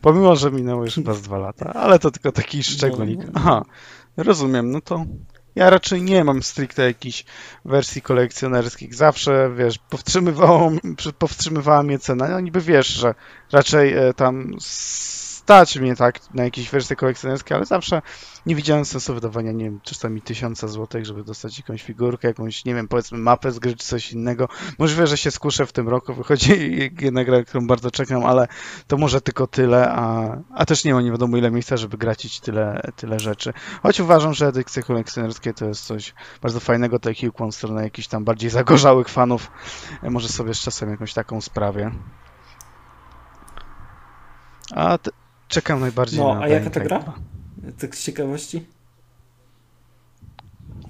[0.00, 3.18] Pomimo, że minęło już chyba z dwa lata, ale to tylko taki szczególnik.
[3.18, 3.32] No, no.
[3.34, 3.64] Aha,
[4.16, 5.04] rozumiem, no to
[5.56, 7.24] ja raczej nie mam stricte jakichś
[7.64, 8.94] wersji kolekcjonerskich.
[8.94, 10.72] Zawsze, wiesz, powstrzymywało,
[11.18, 12.28] powstrzymywała mnie cena.
[12.28, 13.14] No niby wiesz, że
[13.52, 14.54] raczej e, tam
[15.46, 18.02] stać mnie tak na jakieś wersje kolekcjonerskie, ale zawsze
[18.46, 22.74] nie widziałem sensu wydawania, nie wiem, czasami tysiąca złotych, żeby dostać jakąś figurkę, jakąś, nie
[22.74, 24.48] wiem, powiedzmy mapę z gry czy coś innego.
[24.78, 28.48] Możliwe, że się skuszę w tym roku, wychodzi jedna gra, którą bardzo czekam, ale
[28.86, 32.40] to może tylko tyle, a, a też nie ma nie wiadomo ile miejsca, żeby gracić
[32.40, 33.52] tyle, tyle rzeczy.
[33.82, 38.08] Choć uważam, że edycje kolekcjonerskie to jest coś bardzo fajnego, taki ukłon w stronę jakichś
[38.08, 39.50] tam bardziej zagorzałych fanów.
[40.02, 41.90] Może sobie z czasem jakąś taką sprawię.
[44.74, 44.98] A
[45.48, 47.14] czekam najbardziej no, na a jaka ta gra?
[47.78, 48.66] Tak z ciekawości?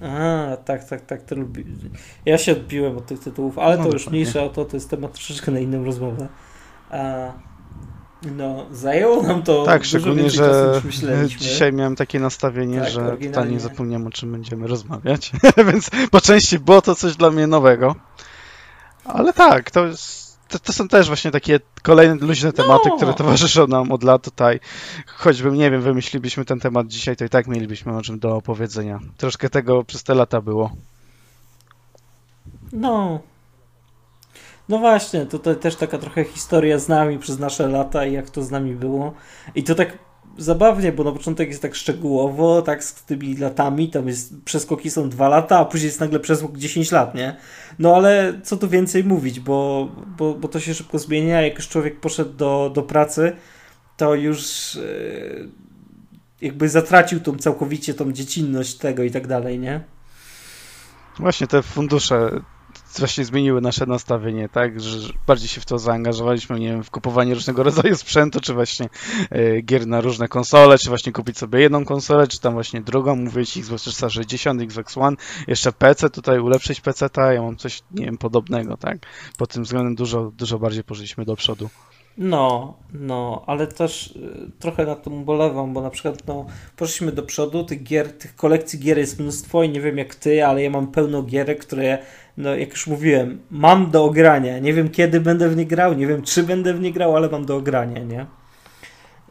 [0.01, 1.65] A, tak, tak, tak, to lubi.
[2.25, 4.89] Ja się odbiłem od tych tytułów, ale no to już mniejsza o to, to jest
[4.89, 6.27] temat troszeczkę na inną rozmowę.
[6.91, 7.31] A,
[8.35, 9.65] No, zajęło nam to.
[9.65, 10.81] Tak, szczególnie, że
[11.27, 15.31] dzisiaj miałem takie nastawienie, tak, że totalnie zapomniałem o czym będziemy rozmawiać,
[15.71, 17.95] więc po części było to coś dla mnie nowego.
[19.05, 22.95] Ale tak, to, jest, to, to są też właśnie takie kolejne luźne tematy, no.
[22.95, 24.59] które towarzyszą nam od lat tutaj.
[25.07, 28.99] Choćby, nie wiem, wymyślilibyśmy ten temat dzisiaj, to i tak mielibyśmy o czym do opowiedzenia.
[29.17, 30.71] Troszkę tego przez te lata było.
[32.73, 33.19] No,
[34.69, 38.43] no właśnie, tutaj też taka trochę historia z nami przez nasze lata i jak to
[38.43, 39.13] z nami było.
[39.55, 39.97] I to tak
[40.37, 45.09] zabawnie, bo na początek jest tak szczegółowo, tak z tymi latami, tam jest przeskoki są
[45.09, 47.35] dwa lata, a później jest nagle przeskok 10 lat, nie?
[47.79, 51.67] No ale co tu więcej mówić, bo, bo, bo to się szybko zmienia, jak już
[51.67, 53.35] człowiek poszedł do, do pracy,
[53.97, 55.49] to już yy,
[56.41, 59.83] jakby zatracił tą całkowicie tą dziecinność tego i tak dalej, nie?
[61.19, 62.41] Właśnie te fundusze
[62.99, 67.33] właśnie zmieniły nasze nastawienie, tak, że bardziej się w to zaangażowaliśmy, nie wiem, w kupowanie
[67.33, 68.89] różnego rodzaju sprzętu, czy właśnie
[69.29, 73.15] e, gier na różne konsole, czy właśnie kupić sobie jedną konsolę, czy tam właśnie drugą,
[73.15, 75.17] mówię ci Xbox 360, Xbox One,
[75.47, 78.97] jeszcze PC, tutaj ulepszyć PC, ta, ja mam coś, nie wiem, podobnego, tak,
[79.37, 81.69] pod tym względem dużo, dużo bardziej poszliśmy do przodu.
[82.17, 86.45] No, no, ale też y, trochę na tym ubolewam, bo na przykład no,
[86.75, 90.45] poszliśmy do przodu, tych gier, tych kolekcji gier jest mnóstwo i nie wiem jak ty,
[90.45, 91.97] ale ja mam pełno gierek, które,
[92.37, 94.59] no jak już mówiłem, mam do ogrania.
[94.59, 97.29] Nie wiem kiedy będę w nie grał, nie wiem czy będę w nie grał, ale
[97.29, 98.25] mam do ogrania, nie?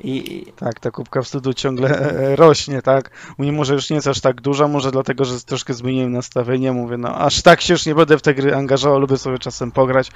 [0.00, 0.46] I...
[0.56, 3.10] Tak, ta kubka wstydu ciągle e, e, rośnie, tak?
[3.38, 6.72] U mnie może już nie jest aż tak duża, może dlatego, że troszkę zmieniłem nastawienie,
[6.72, 9.72] mówię, no aż tak się już nie będę w te gry angażował, lubię sobie czasem
[9.72, 10.10] pograć,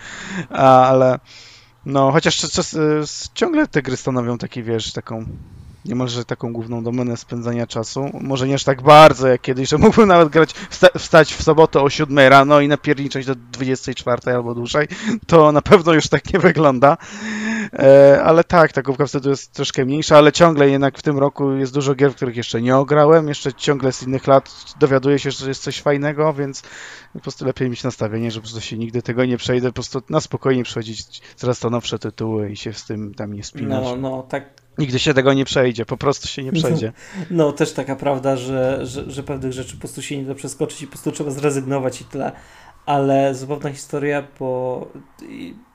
[0.51, 1.19] ale
[1.87, 2.77] no, chociaż czas,
[3.35, 5.27] ciągle te gry stanowią taki, wiesz, taką
[5.85, 8.11] niemalże taką główną domenę spędzania czasu.
[8.21, 11.81] Może nie aż tak bardzo jak kiedyś, że mógłbym nawet grać, wsta wstać w sobotę
[11.81, 14.89] o 7 rano i napierniczać do 24 albo dłużej.
[15.27, 16.97] To na pewno już tak nie wygląda.
[17.73, 21.53] E, ale tak, ta główka wtedy jest troszkę mniejsza, ale ciągle jednak w tym roku
[21.53, 23.29] jest dużo gier, których jeszcze nie ograłem.
[23.29, 26.63] Jeszcze ciągle z innych lat dowiaduję się, że jest coś fajnego, więc
[27.13, 30.03] po prostu lepiej mieć nastawienie, że po prostu się nigdy tego nie przejdę, po prostu
[30.11, 33.85] na spokojnie przechodzić coraz to nowsze tytuły i się z tym tam nie spinać.
[33.85, 34.60] No, no, tak.
[34.79, 36.93] Nigdy się tego nie przejdzie, po prostu się nie przejdzie.
[37.19, 40.35] No, no też taka prawda, że, że, że pewnych rzeczy po prostu się nie da
[40.35, 42.33] przeskoczyć i po prostu trzeba zrezygnować i tyle.
[42.87, 44.87] Ale zabawna historia, bo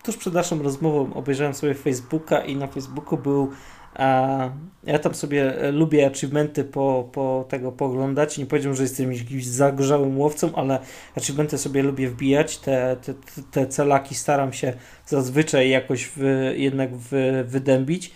[0.04, 3.52] tuż przed naszą rozmową obejrzałem sobie Facebooka i na Facebooku był
[3.96, 4.50] a
[4.84, 8.38] ja tam sobie e, lubię achievementy po, po tego poglądać.
[8.38, 10.80] Nie powiedziałbym, że jestem jakimś zagorzałym łowcą, ale
[11.18, 12.58] achievementy sobie lubię wbijać.
[12.58, 13.14] Te, te,
[13.52, 14.74] te celaki staram się
[15.06, 18.12] zazwyczaj jakoś w, jednak w, wydębić.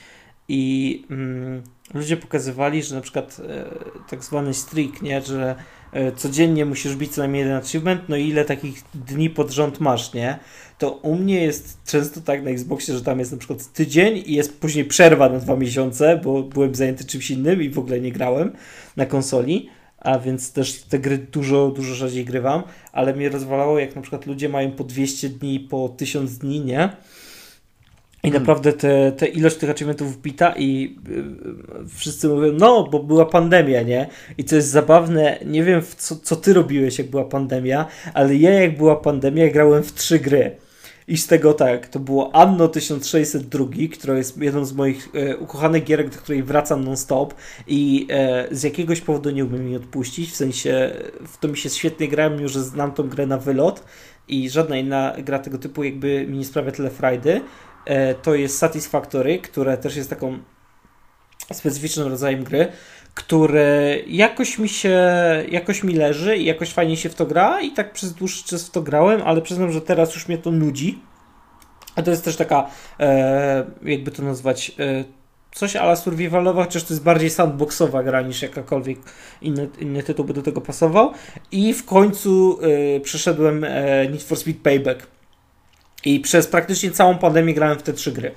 [0.50, 1.64] I mm,
[1.94, 3.66] ludzie pokazywali, że na przykład e,
[4.10, 5.56] tak zwany streak, nie, że
[5.94, 9.80] e, codziennie musisz bić co najmniej jeden achievement, no i ile takich dni pod rząd
[9.80, 10.40] masz, nie?
[10.78, 14.34] To u mnie jest często tak na Xboxie, że tam jest na przykład tydzień i
[14.34, 18.12] jest później przerwa na dwa miesiące, bo byłem zajęty czymś innym i w ogóle nie
[18.12, 18.52] grałem
[18.96, 23.96] na konsoli, a więc też te gry dużo, dużo rzadziej grywam, ale mnie rozwalało, jak
[23.96, 26.90] na przykład ludzie mają po 200 dni, po 1000 dni, nie?
[28.24, 28.42] I hmm.
[28.42, 33.82] naprawdę te, te ilość tych achievementów wbita i yy, wszyscy mówią, no, bo była pandemia,
[33.82, 34.08] nie?
[34.38, 38.54] I co jest zabawne, nie wiem, co, co ty robiłeś, jak była pandemia, ale ja,
[38.54, 40.56] jak była pandemia, grałem w trzy gry.
[41.10, 45.84] I z tego tak, to było Anno 1602, która jest jedną z moich e, ukochanych
[45.84, 47.34] gierek, do której wracam non-stop
[47.68, 50.92] i e, z jakiegoś powodu nie umiem jej odpuścić, w sensie
[51.28, 53.84] w to mi się świetnie grałem, mimo że znam tą grę na wylot
[54.28, 57.42] i żadna inna gra tego typu jakby mi nie sprawia tyle frajdy.
[57.90, 60.40] E, to jest Satisfactory, które też jest taką
[61.54, 62.68] specyficznym rodzajem gry,
[63.14, 65.00] które jakoś mi się,
[65.50, 68.68] jakoś mi leży i jakoś fajnie się w to gra i tak przez dłuższy czas
[68.68, 71.00] w to grałem, ale przyznam, że teraz już mnie to nudzi.
[71.96, 75.04] A to jest też taka, e, jakby to nazwać, e,
[75.52, 79.00] coś ala survivalowa, chociaż to jest bardziej sandboxowa gra niż jakakolwiek
[79.42, 81.14] inny, inny tytuł by do tego pasował.
[81.52, 85.08] I w końcu e, przeszedłem e, Need for Speed Payback
[86.06, 88.32] i przez praktycznie całą pandemię grałem w te trzy gry.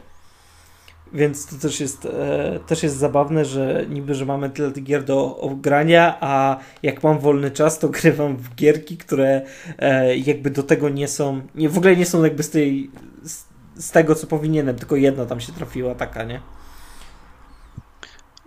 [1.13, 5.05] Więc to też jest, e, też jest zabawne, że niby, że mamy tyle tych gier
[5.05, 9.43] do grania, a jak mam wolny czas, to grywam w gierki, które
[9.79, 12.91] e, jakby do tego nie są, nie, w ogóle nie są jakby z tej,
[13.23, 13.45] z,
[13.75, 16.41] z tego, co powinienem, tylko jedna tam się trafiła taka, nie?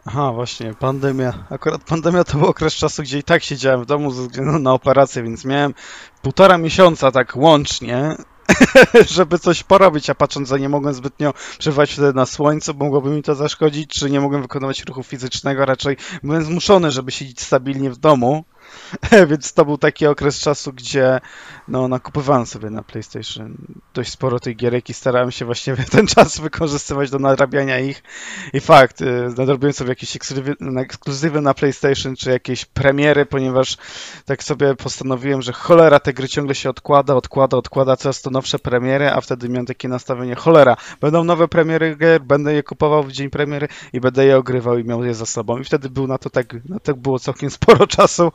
[0.05, 1.33] Aha, właśnie, pandemia.
[1.49, 4.73] Akurat pandemia to był okres czasu, gdzie i tak siedziałem w domu ze względu na
[4.73, 5.73] operację, więc miałem
[6.21, 8.15] półtora miesiąca tak łącznie
[9.15, 13.23] żeby coś porobić, a patrząc, że nie mogłem zbytnio przebywać wtedy na słońcu, mogłoby mi
[13.23, 17.97] to zaszkodzić, czy nie mogłem wykonywać ruchu fizycznego, raczej byłem zmuszony, żeby siedzieć stabilnie w
[17.97, 18.45] domu,
[19.29, 21.19] Więc to był taki okres czasu, gdzie
[21.67, 23.57] no, nakupywałem sobie na PlayStation
[23.93, 28.03] dość sporo tych gierek i starałem się właśnie ten czas wykorzystywać do nadrabiania ich.
[28.53, 29.05] I fakt, y,
[29.37, 30.17] nadrobiłem sobie jakieś
[30.77, 33.77] ekskluzywy na PlayStation, czy jakieś premiery, ponieważ
[34.25, 38.59] tak sobie postanowiłem, że cholera, te gry ciągle się odkłada, odkłada, odkłada, coraz to nowsze
[38.59, 43.11] premiery, a wtedy miałem takie nastawienie, cholera, będą nowe premiery gier, będę je kupował w
[43.11, 45.57] dzień premiery i będę je ogrywał i miał je za sobą.
[45.57, 48.31] I wtedy był na to tak, na to było całkiem sporo czasu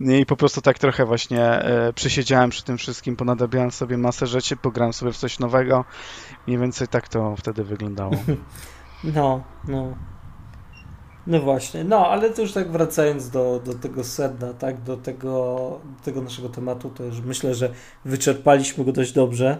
[0.00, 4.56] i po prostu tak trochę właśnie e, przysiedziałem przy tym wszystkim, ponadabiałem sobie masę rzeczy,
[4.56, 5.84] pograłem sobie w coś nowego.
[6.46, 8.12] Mniej więcej tak to wtedy wyglądało.
[9.04, 9.94] No, no.
[11.26, 15.30] No właśnie, no ale to już tak wracając do, do tego sedna, tak, do tego,
[15.98, 17.70] do tego naszego tematu, to już myślę, że
[18.04, 19.58] wyczerpaliśmy go dość dobrze,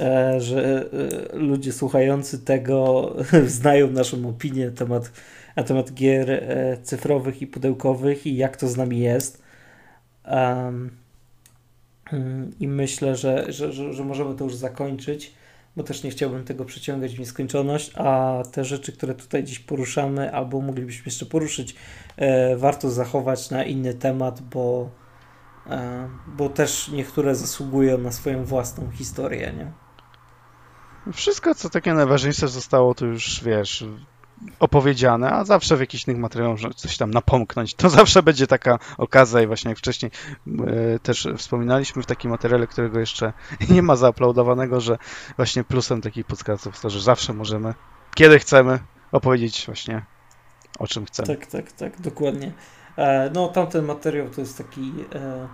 [0.00, 0.90] e, że
[1.32, 3.12] e, ludzie słuchający tego
[3.46, 5.12] znają naszą opinię temat,
[5.58, 9.42] na temat gier e, cyfrowych i pudełkowych i jak to z nami jest.
[10.24, 10.90] Um,
[12.60, 15.38] I myślę, że, że, że, że możemy to już zakończyć
[15.78, 20.34] bo też nie chciałbym tego przeciągać w nieskończoność, a te rzeczy, które tutaj dziś poruszamy,
[20.34, 21.74] albo moglibyśmy jeszcze poruszyć,
[22.16, 24.90] e, warto zachować na inny temat, bo,
[25.66, 29.72] e, bo też niektóre zasługują na swoją własną historię, nie?
[31.12, 33.84] Wszystko, co takie najważniejsze zostało, to już wiesz,
[34.60, 37.74] opowiedziane, a zawsze w jakichś innych materiałach można coś tam napomknąć.
[37.74, 40.12] To zawsze będzie taka okazja i właśnie jak wcześniej
[40.46, 43.32] e, też wspominaliśmy w takim materiale, którego jeszcze
[43.70, 44.98] nie ma zauploadowanego, że
[45.36, 47.74] właśnie plusem takich podcastów jest to, że zawsze możemy,
[48.14, 48.78] kiedy chcemy,
[49.12, 50.02] opowiedzieć właśnie
[50.78, 51.26] o czym chcemy.
[51.26, 52.52] Tak, tak, tak, dokładnie.
[52.96, 55.48] E, no tamten materiał to jest taki e,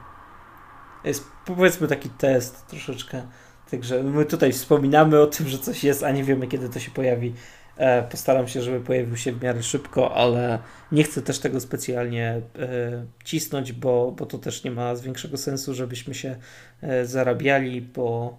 [1.04, 3.22] jest powiedzmy taki test troszeczkę.
[3.70, 6.90] Także my tutaj wspominamy o tym, że coś jest, a nie wiemy kiedy to się
[6.90, 7.34] pojawi.
[7.76, 10.58] E, postaram się, żeby pojawił się w miarę szybko, ale
[10.92, 15.74] nie chcę też tego specjalnie e, cisnąć, bo, bo to też nie ma większego sensu,
[15.74, 16.36] żebyśmy się
[16.82, 18.38] e, zarabiali, bo,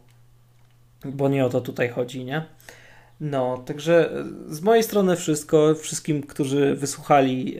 [1.05, 2.45] bo nie o to tutaj chodzi, nie?
[3.21, 4.09] No, także
[4.47, 5.75] z mojej strony wszystko.
[5.75, 7.57] Wszystkim, którzy wysłuchali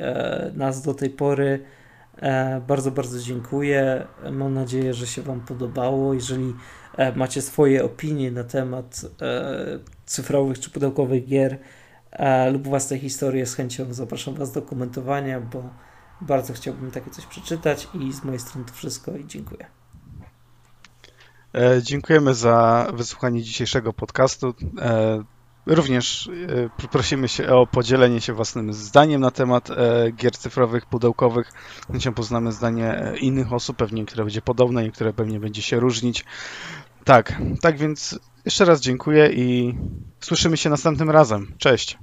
[0.53, 1.59] nas do tej pory,
[2.67, 4.07] bardzo, bardzo dziękuję.
[4.31, 6.13] Mam nadzieję, że się Wam podobało.
[6.13, 6.53] Jeżeli
[7.15, 9.01] macie swoje opinie na temat
[10.05, 11.57] cyfrowych czy pudełkowych gier
[12.11, 15.69] e, lub własne historie, z chęcią zapraszam Was do komentowania, bo
[16.21, 19.65] bardzo chciałbym takie coś przeczytać i z mojej strony to wszystko i dziękuję.
[21.55, 24.53] E, dziękujemy za wysłuchanie dzisiejszego podcastu.
[24.81, 25.23] E,
[25.65, 26.29] również
[26.81, 31.51] e, prosimy się o podzielenie się własnym zdaniem na temat e, gier cyfrowych, pudełkowych.
[31.91, 36.25] Chęcią poznamy zdanie e, innych osób, pewnie niektóre będzie podobne, niektóre pewnie będzie się różnić.
[37.05, 39.75] Tak, tak więc jeszcze raz dziękuję i
[40.19, 41.53] słyszymy się następnym razem.
[41.57, 41.97] Cześć.